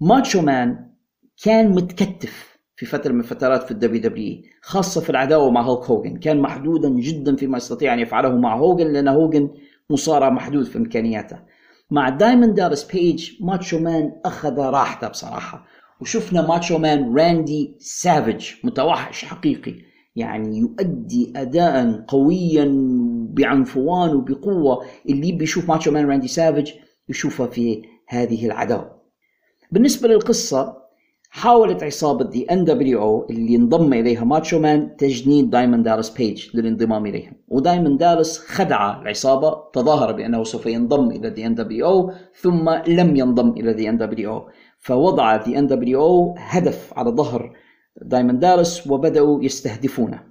[0.00, 0.86] ماتشو مان
[1.44, 6.16] كان متكتف في فترة من الفترات في الدبليو دبليو خاصة في العداوة مع هولك هوجن
[6.16, 9.50] كان محدودا جدا فيما يستطيع أن يفعله مع هوجن لأن هوجن
[9.90, 11.38] مصارع محدود في إمكانياته.
[11.90, 15.66] مع دايموند دالاس بيج ماتشو مان أخذ راحته بصراحة.
[16.00, 19.74] وشفنا ماتشو مان راندي سافج متوحش حقيقي
[20.16, 22.64] يعني يؤدي أداء قويا
[23.34, 26.72] بعنفوان وبقوة اللي بيشوف ماتشو مان راندي سافج
[27.08, 29.00] يشوفها في هذه العداوة.
[29.72, 30.80] بالنسبة للقصة
[31.30, 37.32] حاولت عصابة The nWo اللي انضم إليها ماتشو مان تجنيد دايموند دالاس بيج للانضمام إليهم.
[37.48, 43.16] ودايموند دالاس خدع العصابة تظاهر بأنه سوف ينضم إلى دي ان دبليو أو ثم لم
[43.16, 44.48] ينضم إلى دي ان دبليو أو
[44.78, 47.52] فوضع دي ان دبليو أو هدف على ظهر
[48.02, 50.29] دايموند دالاس وبدأوا يستهدفونه.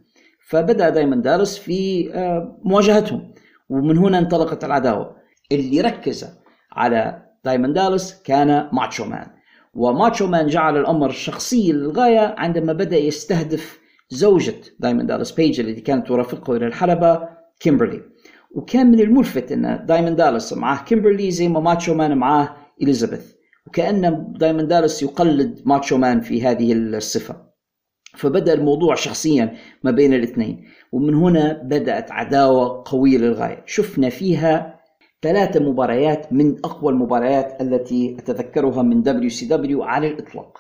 [0.50, 3.34] فبدأ دايموند دالاس في آه، مواجهتهم.
[3.70, 5.16] ومن هنا انطلقت العداوة.
[5.52, 6.26] اللي ركز
[6.72, 9.28] على دايموند دالس كان ماتشو مان.
[9.74, 16.08] وماتشو مان جعل الأمر شخصي للغاية عندما بدأ يستهدف زوجة دايموند دالس بيج التي كانت
[16.08, 18.02] ترافقه إلى الحلبة كيمبرلي.
[18.52, 23.34] وكان من الملفت أن دايموند دالس معاه كيمبرلي زي ما ماتشو مان معاه إليزابيث.
[23.68, 27.49] وكأن دايموند دالس يقلد ماتشو مان في هذه الصفة.
[28.18, 29.54] فبدأ الموضوع شخصيا
[29.84, 30.66] ما بين الاثنين.
[30.92, 33.64] ومن هنا بدأت عداوة قوية للغاية.
[33.66, 34.80] شفنا فيها
[35.22, 40.58] ثلاثة مباريات من أقوى المباريات التي أتذكرها من دبليو سي دبليو على الإطلاق.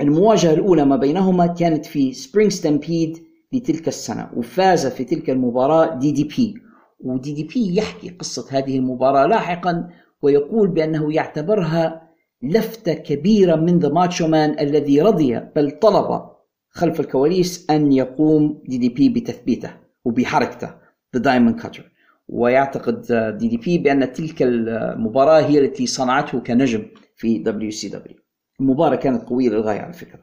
[0.00, 3.18] المواجهة الأولى ما بينهما كانت في سبرينغ ستامبيد
[3.52, 6.54] لتلك السنة وفاز في تلك المباراة دي دي بي.
[7.00, 9.88] ودي دي بي يحكي قصة هذه المباراة لاحقا
[10.22, 12.12] ويقول بأنه يعتبرها
[12.42, 16.31] لفتة كبيرة من ذا ماتشو مان الذي رضي بل طلب
[16.72, 19.70] خلف الكواليس أن يقوم دي دي بي بتثبيته
[20.04, 20.74] وبحركته
[21.14, 21.92] The Diamond Cutter
[22.28, 23.02] ويعتقد
[23.38, 26.86] دي دي بي بأن تلك المباراة هي التي صنعته كنجم
[27.16, 28.16] في دبليو سي دبليو
[28.60, 30.20] المباراة كانت قوية للغاية على فكرة.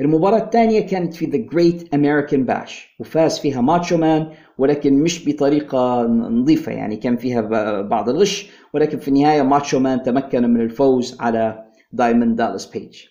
[0.00, 6.02] المباراة الثانية كانت في ذا جريت امريكان باش وفاز فيها ماتشو مان ولكن مش بطريقة
[6.06, 7.40] نظيفة يعني كان فيها
[7.82, 13.02] بعض الغش ولكن في النهاية ماتشو مان تمكن من الفوز على دايموند دالاس بيج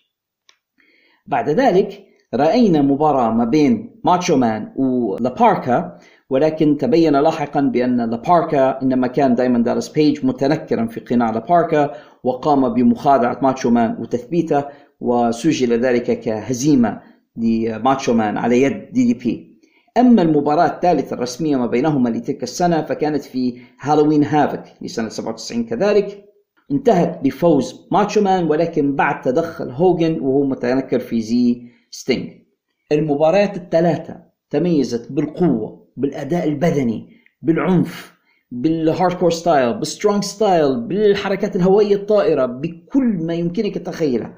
[1.28, 5.98] بعد ذلك رأينا مباراة ما بين ماتشو مان ولاباركا
[6.30, 11.94] ولكن تبين لاحقا بأن لاباركا إنما كان دايموند دالاس بيج متنكرا في قناع لاباركا
[12.24, 14.64] وقام بمخادعة ماتشو مان وتثبيته
[15.02, 17.02] وسجل ذلك كهزيمة
[17.38, 19.54] لماتشو مان على يد دي دي بي.
[19.98, 26.26] أما المباراة الثالثة الرسمية ما بينهما لتلك السنة فكانت في هالوين هافك لسنة 97 كذلك.
[26.72, 32.32] انتهت بفوز ماتشو مان ولكن بعد تدخل هوجن وهو متنكر في زي ستينج
[32.92, 37.10] المباريات الثلاثة تميزت بالقوة بالأداء البدني
[37.42, 38.14] بالعنف
[38.52, 44.34] بال hardcore style بال strong style بالحركات الهوائية الطائرة بكل ما يمكنك تخيله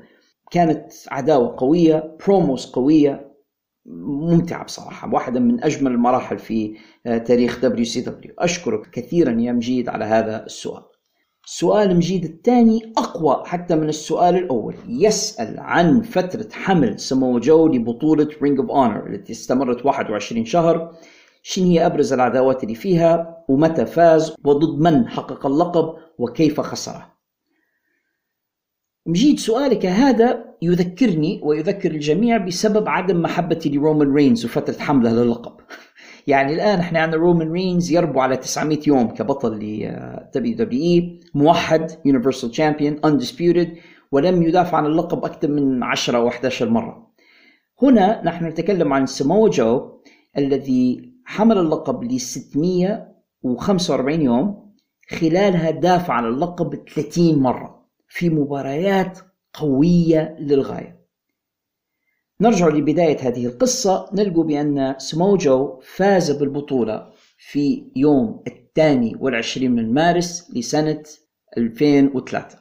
[0.52, 3.32] كانت عداوة قوية بروموس قوية
[3.86, 9.52] ممتعة بصراحة واحدة من أجمل المراحل في آه، تاريخ دبليو سي دبليو أشكرك كثيرا يا
[9.52, 10.84] مجيد على هذا السؤال.
[11.46, 14.76] سؤال مجيد الثاني أقوى حتى من السؤال الأول.
[14.88, 20.96] يسأل عن فترة حمل سمو جو لبطولة رينج اوف اونر التي استمرت 21 شهر.
[21.44, 27.16] شنو هي أبرز العداوات اللي فيها؟ ومتى فاز؟ وضد من حقق اللقب؟ وكيف خسره؟
[29.06, 35.54] مجيد سؤالك هذا يذكرني ويذكر الجميع بسبب عدم محبتي لرومان رينز وفترة حمله للقب.
[36.28, 39.92] يعني الآن إحنا عندنا رومان رينز يربو على 900 يوم كبطل ل
[40.36, 43.74] دبليو دبليو اي موحد universal champion undisputed
[44.12, 47.08] ولم يدافع عن اللقب أكثر من 10 أو 11 مرة.
[47.82, 49.92] هنا نحن نتكلم عن سمو جو
[50.38, 54.66] الذي حمل اللقب ل 645 يوم
[55.10, 59.20] خلالها دافع عن اللقب 30 مرة في مباريات
[59.54, 61.05] قوية للغاية.
[62.42, 64.10] نرجع لبداية هذه القصة.
[64.14, 67.08] نلقوا بأن سموجو فاز بالبطولة
[67.38, 71.04] في يوم الثاني والعشرين من مارس لسنة
[71.58, 72.58] 2003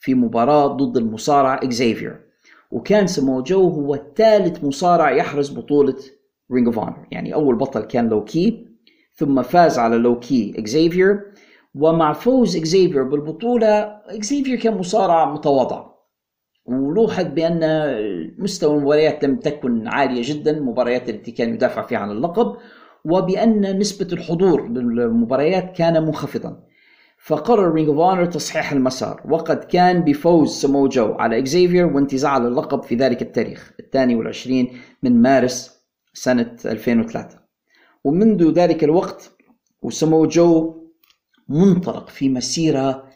[0.00, 2.20] في مباراة ضد المصارع إكزيفير.
[2.70, 5.96] وكان سموجو هو ثالث مصارع يحرز بطولة
[6.52, 6.78] رينج اوف
[7.10, 8.68] يعني أول بطل كان لوكي
[9.14, 11.32] ثم فاز على لوكي إكزيفير.
[11.74, 15.97] ومع فوز إكزيفير بالبطولة إكزيفير كان مصارع متواضع.
[16.68, 17.60] ولوحظ بأن
[18.38, 22.56] مستوى المباريات لم تكن عالية جدا المباريات التي كان يدافع فيها عن اللقب
[23.04, 26.68] وبأن نسبة الحضور للمباريات كان منخفضا.
[27.18, 32.82] فقرر رينج اوف اونر تصحيح المسار وقد كان بفوز سمو جو على إكزيفير وانتزاع اللقب
[32.82, 35.82] في ذلك التاريخ الثاني والعشرين من مارس
[36.14, 37.38] سنة 2003
[38.04, 39.30] ومنذ ذلك الوقت
[39.82, 40.74] وسمو جو
[41.48, 43.08] منطلق في مسيرة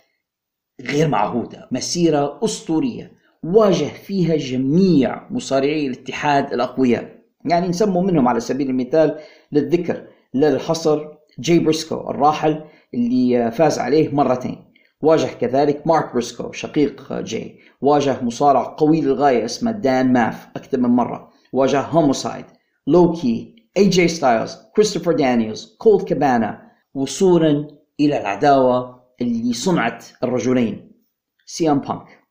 [0.80, 3.22] غير معهودة مسيرة أسطورية.
[3.43, 7.23] واجه فيها جميع مصارعي الاتحاد الأقوياء.
[7.44, 9.19] يعني نسموا منهم على سبيل المثال
[9.52, 11.09] للذكر لا للحصر
[11.39, 12.64] جاي بريسكو الراحل
[12.94, 14.64] اللي فاز عليه مرتين.
[15.01, 17.59] واجه كذلك مارك بريسكو شقيق جاي.
[17.81, 21.31] واجه مصارع قوي للغاية اسمه دان ماف أكثر من مرة.
[21.52, 22.44] واجه هوموسايد
[22.86, 27.69] لو كي اي جي ستايلز كريستوفر دانييلز كولد كابانا وصولا
[28.01, 30.93] إلى العداوة اللي صنعت الرجلين.
[31.47, 32.22] سي أم بانك.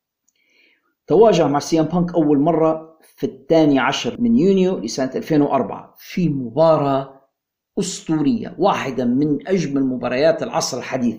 [1.12, 6.30] تواجه مع سي ام بانك أول مرة في الثاني عشر من يونيو لسنة 2004 في
[6.30, 7.22] مباراة
[7.80, 11.18] أسطورية واحدة من أجمل مباريات العصر الحديث.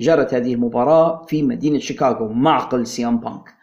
[0.00, 3.54] جرت هذه المباراة في مدينة شيكاغو معقل سي ام بانك.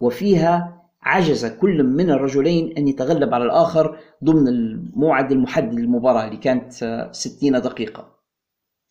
[0.00, 6.72] وفيها عجز كل من الرجلين أن يتغلب على الآخر ضمن الموعد المحدد للمباراة اللي كانت
[7.12, 8.08] 60 دقيقة.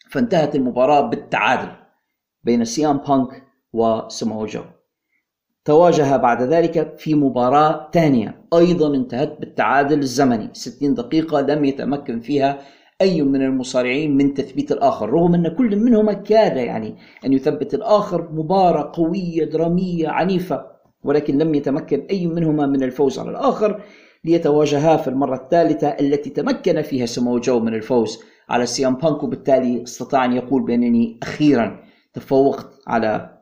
[0.09, 1.71] فانتهت المباراة بالتعادل
[2.43, 3.43] بين سي ام بانك
[3.73, 4.63] وسمو جو.
[5.65, 10.49] تواجه بعد ذلك في مباراة ثانية أيضا انتهت بالتعادل الزمني.
[10.53, 12.59] 60 دقيقة لم يتمكن فيها
[13.01, 18.29] أي من المصارعين من تثبيت الآخر رغم أن كل منهما كاد يعني أن يثبت الآخر.
[18.31, 20.65] مباراة قوية درامية عنيفة
[21.03, 23.81] ولكن لم يتمكن أي منهما من الفوز على الآخر
[24.25, 28.19] ليتواجها في المرة الثالثة التي تمكن فيها سمو جو من الفوز
[28.49, 31.83] على سي ام بانك وبالتالي استطاع أن يقول بأنني أخيرا
[32.13, 33.37] تفوقت على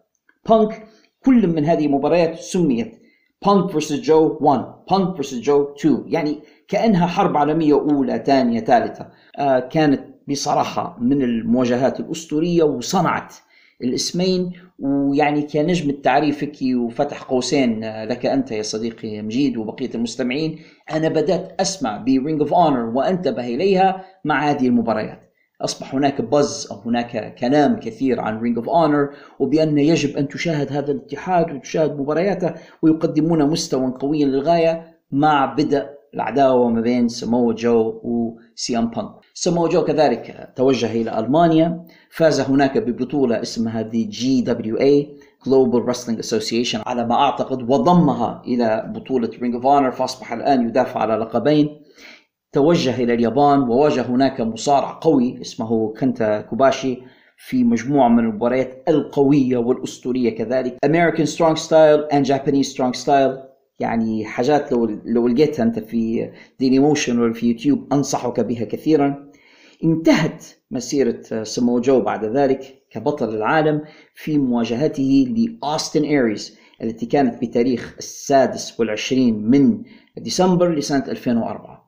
[0.49, 0.83] بانك.
[1.25, 2.99] كل من هذه المباريات سميت
[3.45, 9.07] بانك vs جو 1 بانك vs جو 2 يعني كأنها حرب عالمية أولى ثانية ثالثة.
[9.37, 13.33] آه كانت بصراحة من المواجهات الأسطورية وصنعت
[13.81, 14.51] الاسمين.
[14.79, 20.59] ويعني كنوع من التعريف هيك وفتح قوسين آه، لك أنت يا صديقي مجيد وبقية المستمعين.
[20.91, 25.28] أنا بدأت أسمع ب Ring of Honor وأنتبه إليها مع هذه المباريات.
[25.61, 29.09] أصبح هناك buzz أو هناك كلام كثير عن Ring of Honor
[29.39, 36.69] وبأن يجب أن تشاهد هذا الاتحاد وتشاهد مبارياته ويقدمون مستوى قويا للغاية مع بدء العداوة
[36.69, 39.09] ما بين سمو جو وسي ام بانك.
[39.33, 46.81] سمو جو كذلك توجه إلى ألمانيا فاز هناك ببطولة اسمها دي GWA Global Wrestling Association
[46.85, 51.81] على ما أعتقد وضمها إلى بطولة Ring of Honor فأصبح الآن يدافع على لقبين.
[52.51, 56.97] توجه إلى اليابان وواجه هناك مصارع قوي اسمه كنتا كوباشي
[57.37, 60.77] في مجموعة من المباريات القوية والأسطورية كذلك.
[60.85, 63.49] American Strong Style and Japanese Strong Style.
[63.79, 69.29] يعني حاجات لو لو لقيتها أنت في ديلي موشن ولا في يوتيوب أنصحك بها كثيرا.
[69.83, 73.81] انتهت مسيرة سمو جو بعد ذلك كبطل العالم
[74.15, 79.83] في مواجهته لأوستن إيريز التي كانت بتاريخ السادس والعشرين من
[80.17, 81.78] ديسمبر لسنة 2004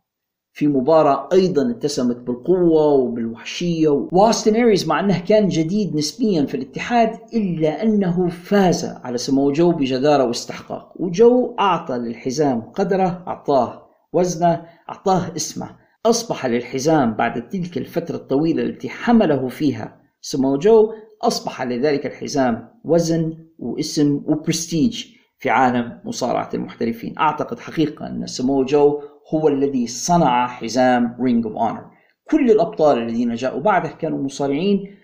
[0.54, 7.20] في مباراة أيضا اتسمت بالقوة وبالوحشية وأوستن إيريز مع أنه كان جديد نسبيا في الاتحاد
[7.34, 10.94] إلا أنه فاز على سمو جو بجدارة واستحقاق.
[10.96, 15.70] وجو أعطى للحزام قدره أعطاه وزنه أعطاه اسمه.
[16.06, 23.38] أصبح للحزام بعد تلك الفترة الطويلة التي حمله فيها سمو جو أصبح لذلك الحزام وزن
[23.60, 25.06] واسم وبرستيج
[25.42, 27.18] في عالم مصارعة المحترفين.
[27.20, 29.02] أعتقد حقيقة أن سمو جو
[29.34, 31.86] هو الذي صنع حزام Ring of Honor
[32.24, 34.96] كل الأبطال الذين جاءوا بعده كانوا مصارعين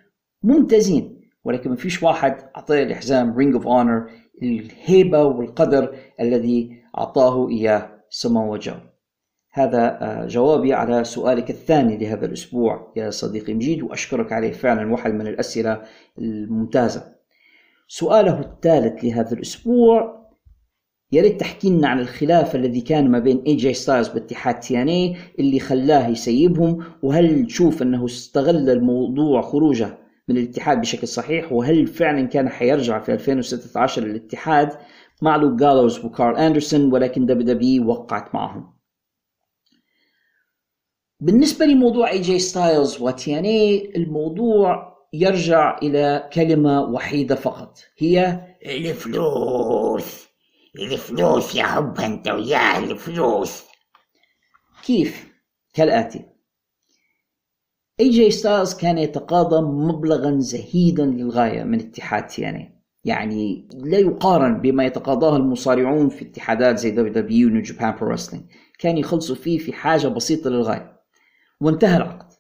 [0.44, 4.10] ممتازين ولكن ما فيش واحد أعطاه الحزام Ring of Honor
[4.44, 8.74] الهيبة والقدر الذي أعطاه إياه سمو جو.
[9.52, 15.14] هذا آه، جوابي على سؤالك الثاني لهذا الأسبوع يا صديقي مجيد وأشكرك عليه فعلا واحد
[15.14, 15.82] من الأسئلة
[16.18, 17.16] الممتازة.
[17.88, 20.17] سؤاله الثالث لهذا الأسبوع
[21.12, 25.16] يا ريت تحكي لنا عن الخلاف الذي كان ما بين اي جي ستايلز باتحاد TNA
[25.40, 29.98] اللي خلاه يسيبهم وهل تشوف أنه استغل الموضوع خروجه
[30.28, 34.78] من الاتحاد بشكل صحيح؟ وهل فعلا كان حيرجع في 2016 للاتحاد؟
[35.22, 38.74] مع لوك جالوز وكارل أندرسون ولكن WWE وقعت معهم.
[41.20, 50.27] بالنسبة لموضوع اي جي ستايلز و TNA الموضوع يرجع إلى كلمة وحيدة فقط هي الفلوس.
[50.80, 53.64] الفلوس يا حب انت وياه الفلوس.
[54.84, 55.32] كيف؟
[55.74, 56.26] كالآتي.
[58.00, 64.86] اي جي ستايلز كان يتقاضى مبلغا زهيدا للغاية من اتحاد TNA يعني لا يقارن بما
[64.86, 68.16] يتقاضاه المصارعون في اتحادات زي WWE و New Japan Pro
[68.80, 71.02] كان يخلصوا فيه في حاجة بسيطة للغاية.
[71.62, 72.34] وانتهى العقد.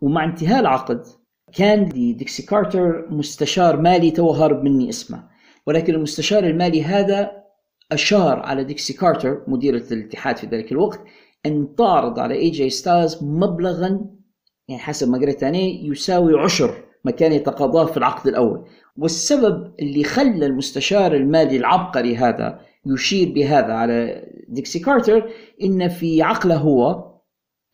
[0.00, 1.06] ومع انتهاء العقد
[1.52, 5.28] كان لديكسي كارتر مستشار مالي توا هارب مني اسمه.
[5.66, 7.39] ولكن المستشار المالي هذا
[7.92, 11.00] أشار على ديكسي كارتر مديرة الاتحاد في ذلك الوقت
[11.46, 14.06] أن تعرض على إي جي ستايلز مبلغا
[14.68, 18.64] يعني حسب ما قريت أنا يساوي عشر ما كان يتقاضاه في العقد الأول.
[18.96, 25.30] والسبب اللي خلى المستشار المالي العبقري هذا يشير بهذا على ديكسي كارتر
[25.62, 27.10] إن في عقله هو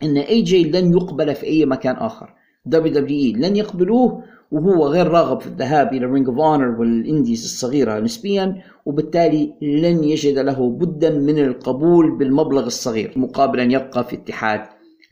[0.02, 2.34] إن إي جي لن يقبل في أي مكان آخر.
[2.66, 8.00] WWE لن يقبلوه وهو غير راغب في الذهاب إلى Ring of Honor وال indies الصغيرة
[8.00, 14.60] نسبيا وبالتالي لن يجد له بدا من القبول بالمبلغ الصغير مقابل أن يبقى في اتحاد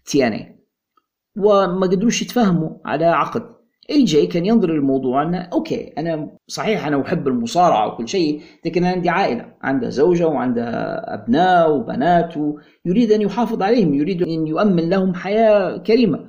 [0.06, 0.54] TNA
[1.36, 3.42] وما قدروش يتفاهموا على عقد.
[3.90, 8.84] اي جي كان ينظر للموضوع أنه okay أنا صحيح أنا أحب المصارعة وكل شيء لكن
[8.84, 14.88] أنا عندي عائلة عندها زوجة وعندها أبناء وبنات ويريد أن يحافظ عليهم يريد أن يؤمن
[14.90, 16.26] لهم حياة كريمة.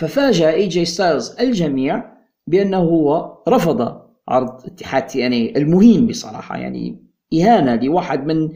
[0.00, 2.04] ففاجأ اي جي ستايلز الجميع
[2.46, 7.04] بأنه هو رفض عرض اتحاد TNA المهين بصراحة يعني
[7.34, 8.48] إهانة لواحد من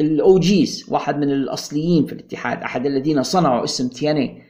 [0.00, 4.42] ال OGs واحد من الأصليين في الاتحاد أحد الذين صنعوا اسم TNA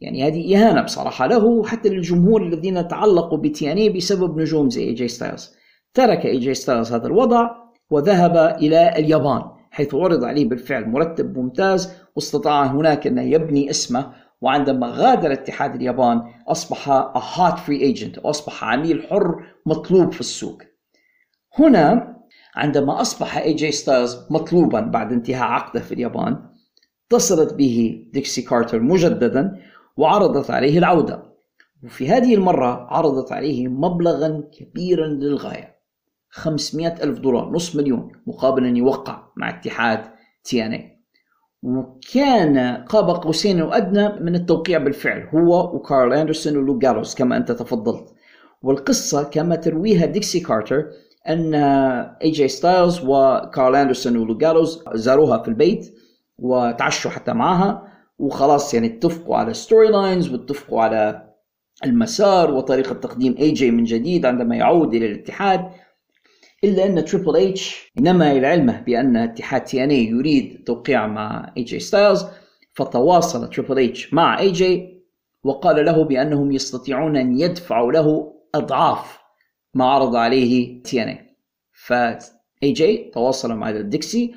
[0.00, 4.94] يعني هذه إهانة بصراحة له وحتى للجمهور الذين تعلقوا ب TNA بسبب نجوم زي اي
[4.94, 5.54] جي ستايلز
[5.94, 7.50] ترك اي جي ستايلز هذا الوضع
[7.90, 14.86] وذهب إلى اليابان حيث عرض عليه بالفعل مرتب ممتاز واستطاع هناك أن يبني اسمه وعندما
[14.86, 16.88] غادر اتحاد اليابان أصبح
[17.38, 20.62] hot free agent أصبح عميل حر مطلوب في السوق.
[21.58, 22.16] هنا
[22.56, 26.38] عندما أصبح اي جي ستايلز مطلوبا بعد انتهاء عقده في اليابان
[27.06, 29.62] اتصلت به ديكسي كارتر مجددا
[29.96, 31.22] وعرضت عليه العودة.
[31.84, 35.74] وفي هذه المرة عرضت عليه مبلغا كبيرا للغاية
[36.30, 40.04] 500 ألف دولار نصف مليون مقابل أن يوقع مع اتحاد
[40.44, 40.93] TNA
[41.64, 48.14] وكان قاب قوسين وأدنى من التوقيع بالفعل هو وكارل أندرسون ولوك جالوس كما أنت تفضلت.
[48.62, 50.86] والقصة كما ترويها ديكسي كارتر
[51.28, 51.54] أن
[52.24, 55.94] إي جي ستايلز وكارل أندرسون ولوك جالوس زاروها في البيت
[56.38, 57.82] وتعشوا حتى معها
[58.18, 61.34] وخلاص يعني اتفقوا على storylines واتفقوا على
[61.84, 65.70] المسار وطريقة تقديم إي جي من جديد عندما يعود إلى الاتحاد.
[66.64, 71.78] إلا أن تريبل اتش نما إلى علمه بأن اتحاد TNA يريد التوقيع مع اي جي
[71.78, 72.26] ستايلز
[72.74, 75.02] فتواصل تريبل اتش مع اي جي
[75.44, 79.18] وقال له بأنهم يستطيعون أن يدفعوا له أضعاف
[79.74, 81.36] ما عرض عليه TNA
[81.72, 81.92] ف
[82.62, 84.34] اي جي تواصل مع ديكسي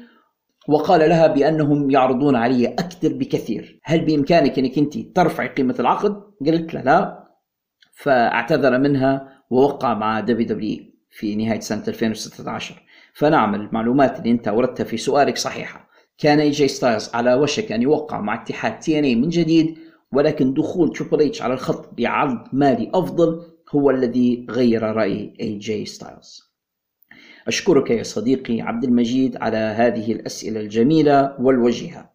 [0.68, 3.80] وقال لها بأنهم يعرضون علي أكثر بكثير.
[3.84, 7.28] هل بإمكانك أنك أنت ترفعي قيمة العقد؟ قلت له لا.
[7.94, 14.98] فاعتذر منها ووقع مع WWE في نهاية سنة 2016 فنعم المعلومات اللي أنت أوردتها في
[14.98, 15.90] سؤالك صحيحة.
[16.18, 19.78] كان إي جي ستايلز على وشك أن يوقع مع اتحاد TNA من جديد
[20.12, 23.46] ولكن دخول تريبل إتش على الخط بعرض مالي أفضل
[23.76, 26.48] هو الذي غير رأي إي جي ستايلز.
[27.48, 32.12] أشكرك يا صديقي عبد المجيد على هذه الأسئلة الجميلة والوجيهة.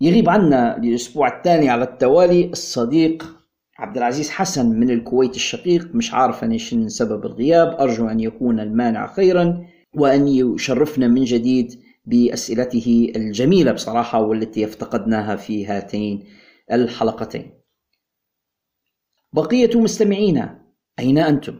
[0.00, 3.39] يغيب عنا للأسبوع الثاني على التوالي الصديق
[3.80, 8.60] عبد العزيز حسن من الكويت الشقيق مش عارف أن إيش سبب الغياب أرجو أن يكون
[8.60, 16.24] المانع خيرا وأن يشرفنا من جديد بأسئلته الجميلة بصراحة والتي افتقدناها في هاتين
[16.72, 17.50] الحلقتين.
[19.32, 20.62] بقية مستمعينا
[20.98, 21.56] أين أنتم؟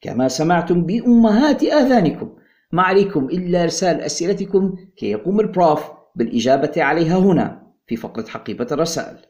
[0.00, 2.36] كما سمعتم بأمهات آذانكم.
[2.72, 5.82] ما عليكم إلا إرسال أسئلتكم كي يقوم البروف
[6.16, 9.28] بالإجابة عليها هنا في فقرة حقيبة الرسائل.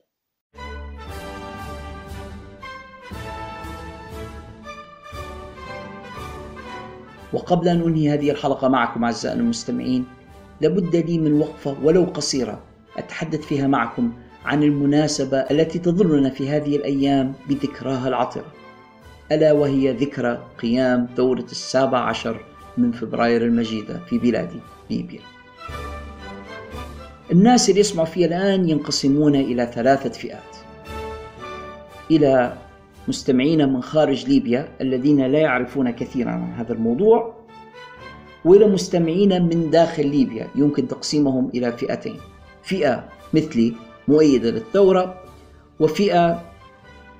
[7.32, 10.04] وقبل أن أنهي هذه الحلقة معكم أعزائي المستمعين
[10.60, 12.60] لابد لي من وقفة ولو قصيرة
[12.98, 14.12] أتحدث فيها معكم
[14.44, 18.44] عن المناسبة التي تظلنا في هذه الأيام بذكراها العطرة
[19.32, 22.40] ألا وهي ذكرى قيام ثورة السابع عشر
[22.78, 25.20] من فبراير المجيدة في بلادي ليبيا.
[27.32, 30.56] الناس اللي يسمعوا فيها الآن ينقسمون إلى ثلاثة فئات.
[32.10, 32.52] إلى
[33.08, 37.34] مستمعين من خارج ليبيا الذين لا يعرفون كثيرا عن هذا الموضوع
[38.44, 42.16] وإلى مستمعين من داخل ليبيا يمكن تقسيمهم إلى فئتين.
[42.62, 43.04] فئة
[43.34, 43.74] مثلي
[44.08, 45.20] مؤيدة للثورة
[45.80, 46.42] وفئة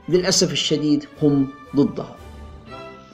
[0.08, 2.16] للأسف الشديد هم ضدها.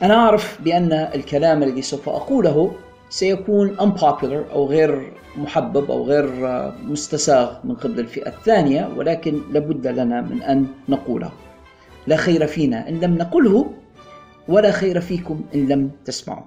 [0.03, 2.73] أنا أعرف بأن الكلام الذي سوف أقوله
[3.09, 6.27] سيكون unpopular أو غير محبب أو غير
[6.85, 11.33] مستساغ من قبل الفئة الثانية ولكن لابد لنا من أن نقوله.
[12.07, 13.71] لا خير فينا إن لم نقله
[14.49, 16.45] ولا خير فيكم إن لم تسمعوا.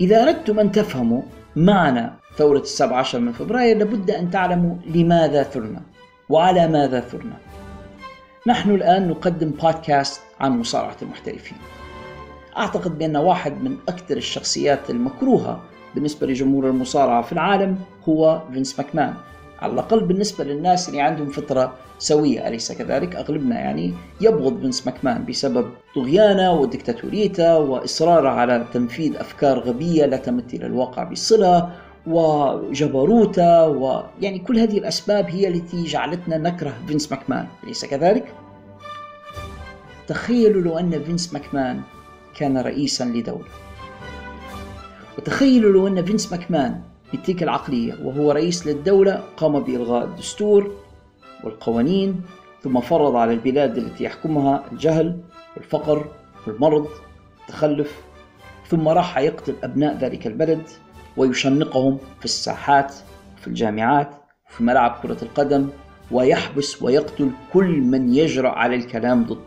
[0.00, 1.22] إذا أردتم أن تفهموا
[1.56, 5.82] معنى ثورة السابع عشر من فبراير لابد أن تعلموا لماذا ثرنا
[6.28, 7.36] وعلى ماذا ثرنا.
[8.46, 11.58] نحن الآن نقدم بودكاست عن مصارعة المحترفين.
[12.56, 15.60] أعتقد بأن واحد من أكثر الشخصيات المكروهة
[15.94, 19.14] بالنسبة لجمهور المصارعة في العالم هو فينس ماكمان.
[19.58, 25.24] على الأقل بالنسبة للناس اللي عندهم فطرة سوية أليس كذلك؟ أغلبنا يعني يبغض فينس ماكمان
[25.24, 31.70] بسبب طغيانه وديكتاتوريته وإصراره على تنفيذ أفكار غبية لا تمت إلى الواقع بصلة
[32.06, 38.34] وجبروته ويعني كل هذه الأسباب هي التي جعلتنا نكره فينس ماكمان أليس كذلك؟
[40.06, 41.80] تخيلوا لو أن فينس ماكمان
[42.36, 43.48] كان رئيسا لدولة
[45.18, 46.80] وتخيلوا لو أن فينس ماكمان
[47.12, 50.72] بتلك العقلية وهو رئيس للدولة قام بإلغاء الدستور
[51.44, 52.22] والقوانين
[52.62, 55.20] ثم فرض على البلاد التي يحكمها الجهل
[55.56, 56.04] والفقر
[56.46, 56.88] والمرض
[57.40, 58.00] والتخلف
[58.66, 60.62] ثم راح يقتل أبناء ذلك البلد
[61.16, 62.94] ويشنقهم في الساحات
[63.36, 64.10] في الجامعات
[64.48, 65.68] في ملاعب كرة القدم
[66.10, 69.40] ويحبس ويقتل كل من يجرأ على الكلام ضده.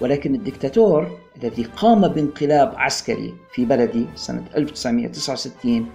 [0.00, 5.86] ولكن الدكتاتور الذي قام بانقلاب عسكري في بلدي سنة 1969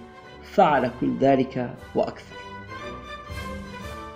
[0.42, 2.36] فعل كل ذلك وأكثر.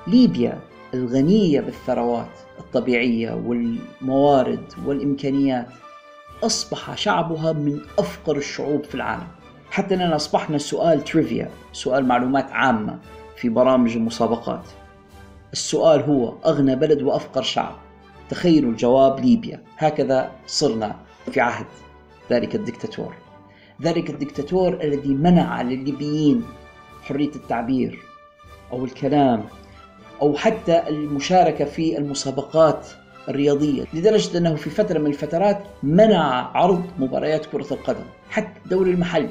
[0.06, 0.60] ليبيا
[0.94, 5.66] الغنية بالثروات الطبيعية والموارد والإمكانيات
[6.42, 9.28] أصبح شعبها من أفقر الشعوب في العالم.
[9.70, 12.98] حتى أننا أصبحنا سؤال تريفيا سؤال معلومات عامة
[13.36, 14.64] في برامج المسابقات.
[15.52, 17.74] السؤال هو أغنى بلد وأفقر شعب.
[18.30, 19.62] تخيلوا الجواب ليبيا.
[19.78, 21.66] هكذا صرنا في عهد
[22.30, 23.14] ذلك الدكتاتور.
[23.82, 26.44] ذلك الدكتاتور الذي منع للليبيين
[27.02, 27.98] حرية التعبير
[28.72, 29.44] أو الكلام
[30.22, 32.88] أو حتى المشاركة في المسابقات
[33.28, 39.28] الرياضية لدرجة أنه في فترة من الفترات منع عرض مباريات كرة القدم حتى الدوري المحلي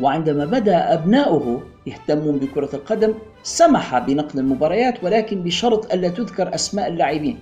[0.00, 7.38] وعندما بدأ أبناؤه يهتمون بكرة القدم سمح بنقل المباريات ولكن بشرط ألا تذكر أسماء اللاعبين.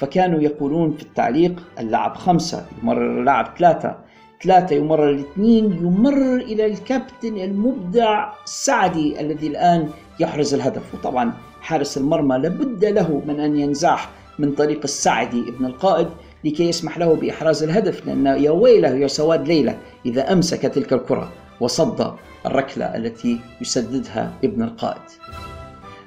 [0.00, 3.96] فكانوا يقولون في التعليق اللعب خمسة يمرر اللعب ثلاثة
[4.42, 9.88] ثلاثة يمرر الاثنين يمرر إلى الكابتن المبدع سعدي الذي الآن
[10.20, 10.94] يحرز الهدف.
[10.94, 16.08] وطبعا حارس المرمى لابد له من أن ينزاح من طريق السعدي ابن القائد
[16.44, 21.32] لكي يسمح له بإحراز الهدف لأن يا ويله يا سواد ليلة إذا أمسك تلك الكرة
[21.60, 22.14] وصد
[22.46, 25.02] الركلة التي يسددها ابن القائد.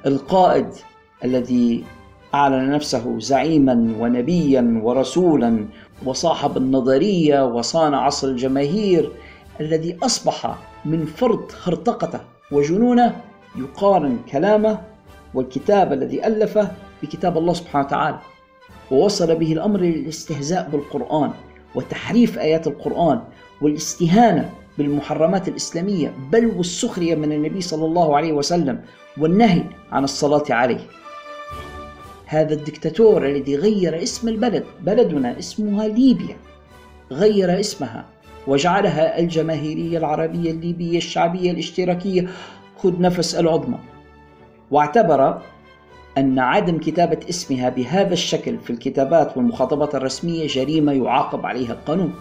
[0.05, 0.67] القائد
[1.23, 1.83] الذي
[2.34, 5.66] أعلن نفسه زعيما ونبيا ورسولا
[6.06, 9.12] وصاحب النظرية وصانع عصر الجماهير
[9.62, 12.20] الذي أصبح من فرط خرطقته
[12.52, 13.22] وجنونه
[13.56, 14.80] يقارن كلامه
[15.34, 16.72] والكتاب الذي ألفه
[17.03, 18.20] بكتاب الله سبحانه وتعالى.
[18.92, 21.32] ووصل به الأمر للاستهزاء بالقرآن
[21.76, 23.22] وتحريف آيات القرآن
[23.62, 28.82] والاستهانة بالمحرمات الإسلامية بل والسخرية من النبي صلى الله عليه وسلم
[29.18, 30.80] والنهي عن الصلاة عليه.
[32.34, 36.38] هذا الدكتاتور الذي غير اسم البلد بلدنا اسمها ليبيا.
[37.12, 38.06] غير اسمها.
[38.48, 42.28] وجعلها الجماهيرية العربية الليبية الشعبية الاشتراكية.
[42.78, 43.78] خذ نفس العظمى.
[44.72, 45.42] واعتبر
[46.18, 52.14] أن عدم كتابة اسمها بهذا الشكل في الكتابات والمخاطبات الرسمية جريمة يعاقب عليها القانون.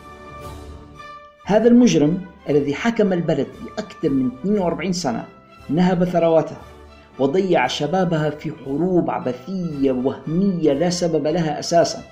[1.44, 5.24] هذا المجرم الذي حكم البلد لأكثر من 42 سنة
[5.70, 6.71] نهب ثرواتها.
[7.18, 12.02] وضيع شبابها في حروب عبثية وهمية لا سبب لها أساسا.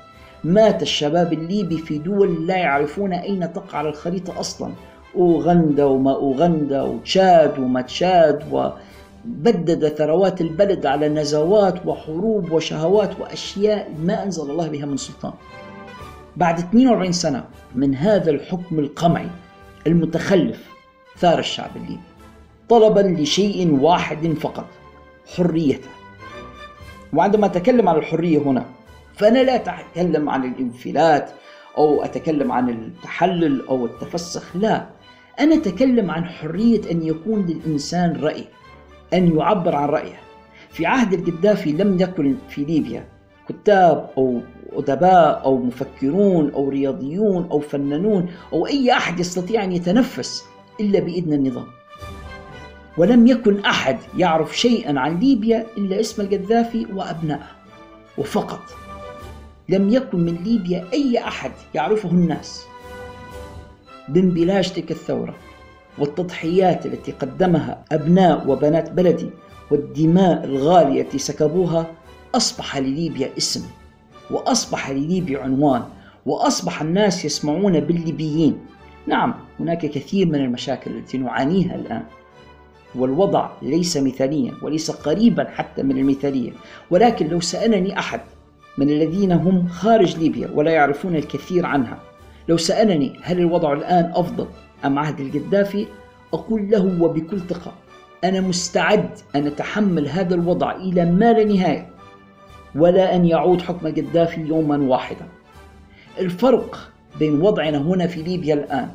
[0.45, 4.73] مات الشباب الليبي في دول لا يعرفون أين تقع على الخريطة أصلا.
[5.17, 14.23] أوغندا وما أوغندا وتشاد وما تشاد وبدد ثروات البلد على نزوات وحروب وشهوات وأشياء ما
[14.23, 15.33] أنزل الله بها من سلطان.
[16.37, 19.29] بعد 42 سنة من هذا الحكم القمعي
[19.87, 20.69] المتخلف
[21.19, 22.01] ثار الشعب الليبي.
[22.69, 24.65] طلبا لشيء واحد فقط
[25.36, 25.89] حريته
[27.12, 28.67] وعندما أتكلم عن الحرية هنا
[29.17, 31.31] فأنا لا أتكلم عن الانفلات
[31.78, 34.86] أو أتكلم عن التحلل أو التفسخ لا.
[35.41, 38.44] أنا أتكلم عن حرية أن يكون للإنسان رأي
[39.15, 40.20] أن يعبر عن رأيه.
[40.70, 43.05] في عهد القذافي لم يكن في ليبيا
[43.49, 44.41] كتاب أو
[44.73, 50.44] أدباء أو مفكرون أو رياضيون أو فنانون أو أي أحد يستطيع أن يتنفس
[50.81, 51.67] إلا بإذن النظام.
[52.99, 57.51] ولم يكن أحد يعرف شيئا عن ليبيا إلا اسم القذافي وأبنائه.
[58.19, 58.62] وفقط
[59.69, 62.65] لم يكن من ليبيا أي أحد يعرفه الناس.
[64.09, 65.35] بانبلاج تلك الثورة
[65.99, 69.31] والتضحيات التي قدمها أبناء وبنات بلدي
[69.70, 71.86] والدماء الغالية التي سكبوها
[72.35, 73.65] أصبح لليبيا اسم
[74.31, 75.83] وأصبح لليبيا عنوان
[76.27, 78.59] وأصبح الناس يسمعون بالليبيين.
[79.07, 82.02] نعم هناك كثير من المشاكل التي نعانيها الآن.
[82.94, 86.52] والوضع ليس مثاليا وليس قريبا حتى من المثالية.
[86.91, 88.20] ولكن لو سألني أحد
[88.78, 91.99] من الذين هم خارج ليبيا ولا يعرفون الكثير عنها
[92.49, 94.47] لو سألني هل الوضع الآن أفضل
[94.85, 95.86] أم عهد القذافي
[96.35, 97.73] أقول له وبكل ثقة
[98.25, 101.89] أنا مستعد أن أتحمل هذا الوضع إلى ما لا نهاية
[102.75, 105.27] ولا أن يعود حكم القذافي يوما واحدا.
[106.19, 108.89] الفرق بين وضعنا هنا في ليبيا الآن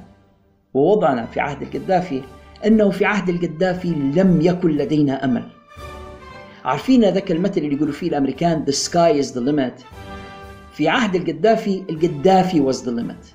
[0.73, 2.21] ووضعنا في عهد القذافي
[2.65, 5.43] أنه في عهد القذافي لم يكن لدينا أمل.
[6.65, 9.83] عارفين ذاك المثل اللي يقولوا فيه الأمريكان the sky is the limit
[10.73, 13.25] في عهد القذافي القذافي was the limit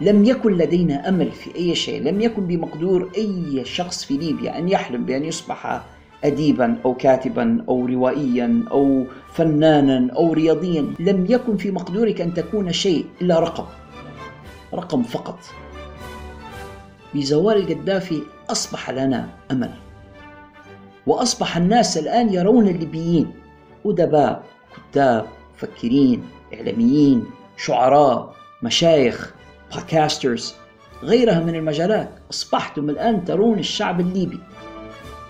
[0.00, 4.68] لم يكن لدينا أمل في أي شيء، لم يكن بمقدور أي شخص في ليبيا أن
[4.68, 5.82] يحلم بأن يصبح
[6.24, 12.72] اديبا أو كاتبا أو روائيا أو فنانا أو رياضيا، لم يكن في مقدورك أن تكون
[12.72, 13.64] شيء إلا رقم.
[14.74, 15.38] رقم فقط.
[17.14, 19.74] بزوال القذافي أصبح لنا أمل.
[21.06, 23.32] وأصبح الناس الآن يرون الليبيين
[23.86, 24.44] أدباء،
[24.76, 27.24] كتاب، مفكرين، إعلاميين،
[27.56, 29.34] شعراء، مشايخ،
[29.74, 30.54] بودكاسترز
[31.02, 34.40] غيرها من المجالات أصبحتم الآن ترون الشعب الليبي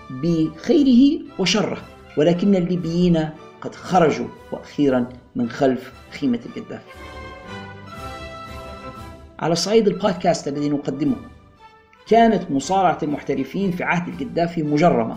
[0.09, 1.77] بخيره وشره
[2.17, 3.29] ولكن الليبيين
[3.61, 6.91] قد خرجوا وأخيرا من خلف خيمة القذافي
[9.39, 11.15] على صعيد البودكاست الذي نقدمه
[12.09, 15.15] كانت مصارعة المحترفين في عهد القذافي مجرمة.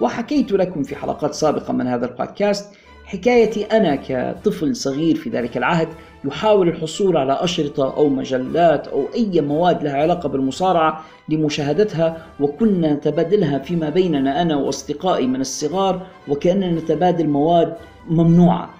[0.00, 5.88] وحكيت لكم في حلقات سابقة من هذا البودكاست حكايتي أنا كطفل صغير في ذلك العهد
[6.24, 13.58] يحاول الحصول على أشرطة أو مجلات أو أي مواد لها علاقة بالمصارعة لمشاهدتها وكنا نتبادلها
[13.58, 17.76] فيما بيننا أنا وأصدقائي من الصغار وكأننا نتبادل مواد
[18.08, 18.70] ممنوعة.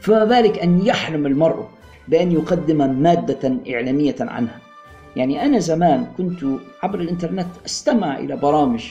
[0.00, 1.68] فما بالك أن يحلم المرء
[2.08, 4.69] بأن يقدم مادة إعلامية عنها.
[5.16, 6.44] يعني أنا زمان كنت
[6.82, 8.84] عبر الإنترنت أستمع إلى برامج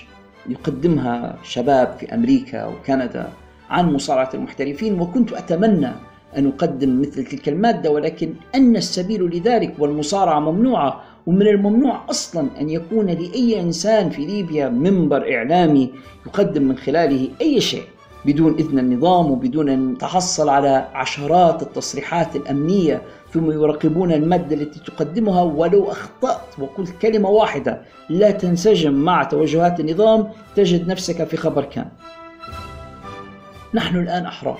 [0.49, 3.29] يقدمها شباب في أمريكا وكندا
[3.69, 5.91] عن مصارعة المحترفين وكنت أتمنى
[6.37, 12.69] أن أقدم مثل تلك المادة ولكن أن السبيل لذلك والمصارعة ممنوعة ومن الممنوع أصلا أن
[12.69, 15.93] يكون لأي إنسان في ليبيا منبر إعلامي
[16.27, 17.83] يقدم من خلاله أي شيء.
[18.25, 23.01] بدون إذن النظام وبدون أن تحصل على عشرات التصريحات الأمنية
[23.33, 30.27] ثم يراقبون المادة التي تقدمها ولو أخطأت وقلت كلمة واحدة لا تنسجم مع توجهات النظام
[30.55, 31.87] تجد نفسك في خبر كان.
[33.73, 34.59] نحن الآن أحرار.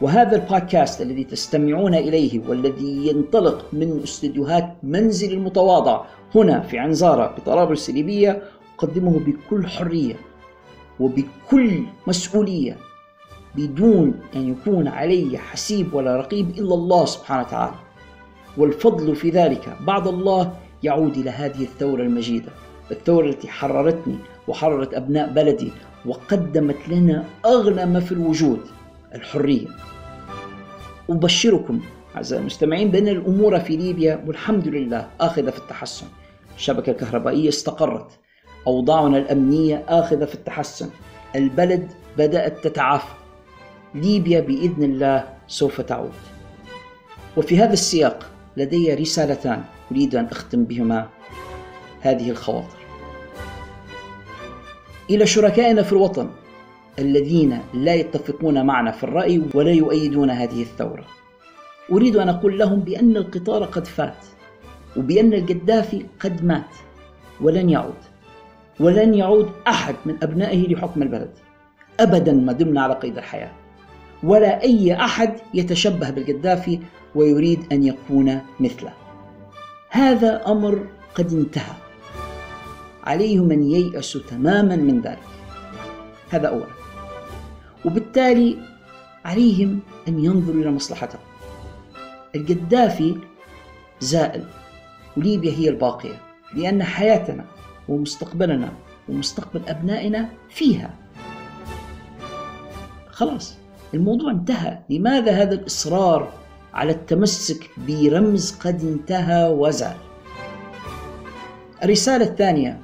[0.00, 7.90] وهذا البودكاست الذي تستمعون إليه والذي ينطلق من استديوهات منزل المتواضع هنا في عنزارة بطرابلس
[7.90, 8.42] الليبية
[8.78, 10.14] أقدمه بكل حرية.
[11.00, 12.76] وبكل مسؤولية
[13.54, 17.74] بدون أن يكون علي حسيب ولا رقيب إلا الله سبحانه وتعالى.
[18.56, 20.52] والفضل في ذلك بعد الله
[20.82, 22.52] يعود إلى هذه الثورة المجيدة
[22.90, 24.18] الثورة التي حررتني
[24.48, 25.72] وحررت أبناء بلدي
[26.06, 28.60] وقدمت لنا أغلى ما في الوجود
[29.14, 29.68] الحرية.
[31.10, 31.80] أبشركم
[32.16, 36.06] أعزائي المستمعين بأن الأمور في ليبيا والحمد لله آخذة في التحسن.
[36.56, 38.18] الشبكة الكهربائية استقرت.
[38.66, 40.90] أوضاعنا الأمنية آخذة في التحسن.
[41.36, 43.14] البلد بدأت تتعافى.
[43.94, 46.12] ليبيا بإذن الله سوف تعود.
[47.36, 51.08] وفي هذا السياق لدي رسالتان أريد أن أختم بهما
[52.00, 52.76] هذه الخواطر.
[55.10, 56.30] إلى شركائنا في الوطن
[56.98, 61.04] الذين لا يتفقون معنا في الرأي ولا يؤيدون هذه الثورة.
[61.92, 64.24] أريد أن أقول لهم بأن القطار قد فات
[64.96, 66.74] وبأن القذافي قد مات
[67.40, 67.94] ولن يعود.
[68.80, 71.30] ولن يعود أحد من أبنائه لحكم البلد.
[72.00, 73.50] أبدا ما دمنا على قيد الحياة.
[74.22, 76.80] ولا أي أحد يتشبه بالقذافي
[77.14, 78.92] ويريد أن يكون مثله.
[79.90, 81.74] هذا أمر قد انتهى.
[83.04, 85.18] عليهم أن ييأسوا تماما من ذلك.
[86.30, 86.66] هذا أولا.
[87.84, 88.56] وبالتالي
[89.24, 91.20] عليهم أن ينظروا إلى مصلحتهم.
[92.34, 93.16] القذافي
[94.00, 94.44] زائل.
[95.16, 96.20] وليبيا هي الباقية.
[96.54, 97.44] لأن حياتنا
[97.88, 98.72] ومستقبلنا
[99.08, 100.94] ومستقبل أبنائنا فيها.
[103.10, 103.58] خلاص
[103.94, 104.78] الموضوع انتهى.
[104.90, 106.32] لماذا هذا الإصرار
[106.74, 109.96] على التمسك برمز قد انتهى وزال؟
[111.82, 112.80] الرسالة الثانية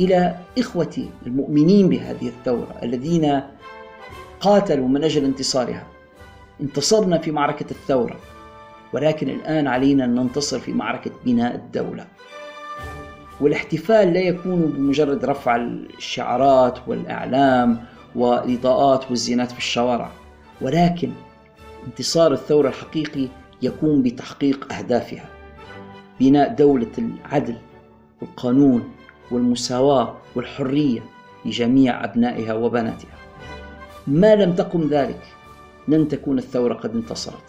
[0.00, 3.42] إلى إخوتي المؤمنين بهذه الثورة الذين
[4.40, 5.86] قاتلوا من أجل انتصارها.
[6.60, 8.16] انتصرنا في معركة الثورة
[8.92, 12.06] ولكن الآن علينا أن ننتصر في معركة بناء الدولة.
[13.40, 17.84] والاحتفال لا يكون بمجرد رفع الشعارات والإعلام
[18.14, 20.10] والإضاءات والزينات في الشوارع
[20.60, 21.12] ولكن
[21.86, 23.28] انتصار الثورة الحقيقي
[23.62, 25.24] يكون بتحقيق أهدافها
[26.20, 27.56] بناء دولة العدل
[28.20, 28.84] والقانون
[29.30, 31.00] والمساواة والحرية
[31.44, 33.18] لجميع أبنائها وبناتها.
[34.06, 35.22] ما لم تقم ذلك
[35.88, 37.44] لن تكون الثورة قد انتصرت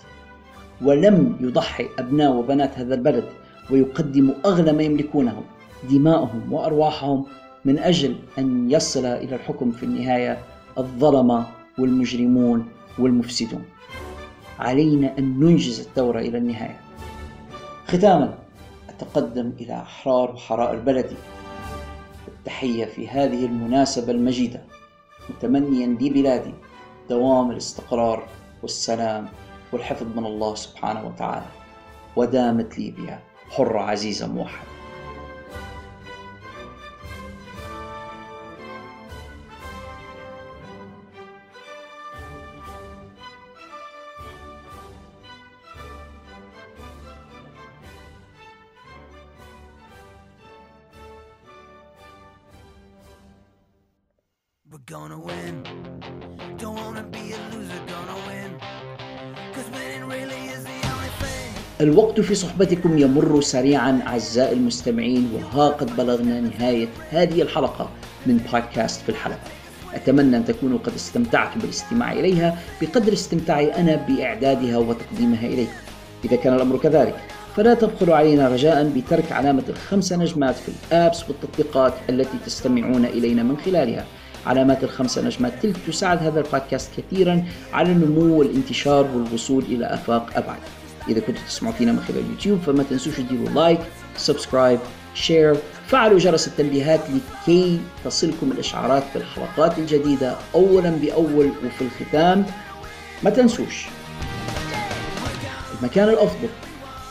[0.81, 3.25] ولم يضحي أبناء وبنات هذا البلد
[3.71, 5.43] ويقدموا أغلى ما يملكونه.
[5.83, 7.25] دماءهم وأرواحهم
[7.65, 10.37] من أجل أن يصل إلى الحكم في النهاية
[10.77, 11.45] الظلمة
[11.79, 12.67] والمجرمون
[12.99, 13.65] والمفسدون.
[14.59, 16.79] علينا أن ننجز الثورة إلى النهاية.
[17.87, 18.37] ختاما
[18.89, 21.15] أتقدم إلى أحرار وحرائر بلدي
[22.27, 24.61] التحية في هذه المناسبة المجيدة
[25.29, 26.53] متمنيا لبلادي
[27.09, 28.27] دوام الاستقرار
[28.61, 29.27] والسلام
[29.73, 31.45] والحفظ من الله سبحانه وتعالى.
[32.15, 34.78] ودامت ليبيا حرة عزيزة موحدة.
[54.89, 55.55] Gonna win.
[56.57, 58.51] Don't wanna be a loser, gonna win.
[59.53, 61.53] Cause winning really is the only thing.
[61.81, 67.89] الوقت في صحبتكم يمر سريعا أعزائي المستمعين وها قد بلغنا نهاية هذه الحلقة
[68.25, 69.39] من بودكاست في الحلقة
[69.93, 75.71] أتمنى أن تكونوا قد استمتعتم بالاستماع إليها بقدر استمتاعي أنا بإعدادها وتقديمها إليكم
[76.25, 77.15] إذا كان الأمر كذلك
[77.55, 83.57] فلا تبخلوا علينا رجاء بترك علامة الخمسة نجمات في الآبس والتطبيقات التي تستمعون إلينا من
[83.57, 84.05] خلالها
[84.45, 90.59] علامات الخمسة نجمات تلك تساعد هذا البودكاست كثيرا على النمو والانتشار والوصول إلى آفاق أبعد.
[91.09, 93.79] إذا كنتوا تسمعوا فينا من خلال اليوتيوب فما تنسوش تديروا like
[94.17, 94.79] subscribe
[95.13, 95.55] share
[95.87, 102.45] فعلوا جرس التنبيهات لكي تصلكم الإشعارات بالحلقات الجديدة أولا بأول وفي الختام.
[103.23, 103.85] ما تنسوش.
[105.79, 106.49] المكان الأفضل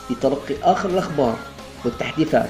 [0.09, 1.35] لتلقي آخر الأخبار
[1.85, 2.49] والتحديثات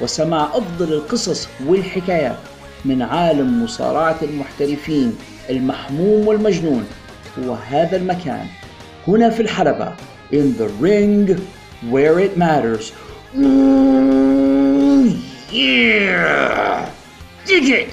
[0.00, 2.38] وسماع أفضل القصص والحكايات.
[2.84, 5.16] من عالم مصارعة المحترفين
[5.50, 6.86] المحموم والمجنون
[7.38, 8.46] هو هذا المكان.
[9.08, 9.92] هنا في الحلبة
[10.32, 11.40] in the ring
[11.92, 12.92] where it matters.
[15.52, 16.88] Yeah!
[17.46, 17.90] Dig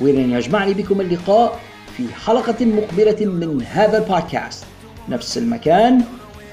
[0.00, 1.60] ولن يجمعني بكم اللقاء
[1.96, 4.64] في حلقة مقبلة من هذا البودكاست.
[5.08, 6.04] نفس المكان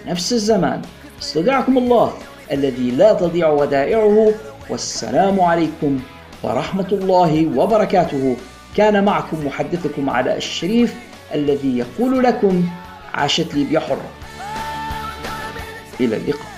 [0.08, 0.82] ونفس الزمان.
[1.22, 2.14] استودعكم الله
[2.52, 4.34] الذي لا تضيع ودائعه.
[4.70, 6.00] والسلام عليكم
[6.44, 8.38] ورحمة الله وبركاته.
[8.76, 10.96] كان معكم محدثكم علاء الشريف
[11.34, 12.64] الذي يقول لكم
[13.14, 14.10] عاشت ليبيا حرة
[16.00, 16.51] إلى اللقاء.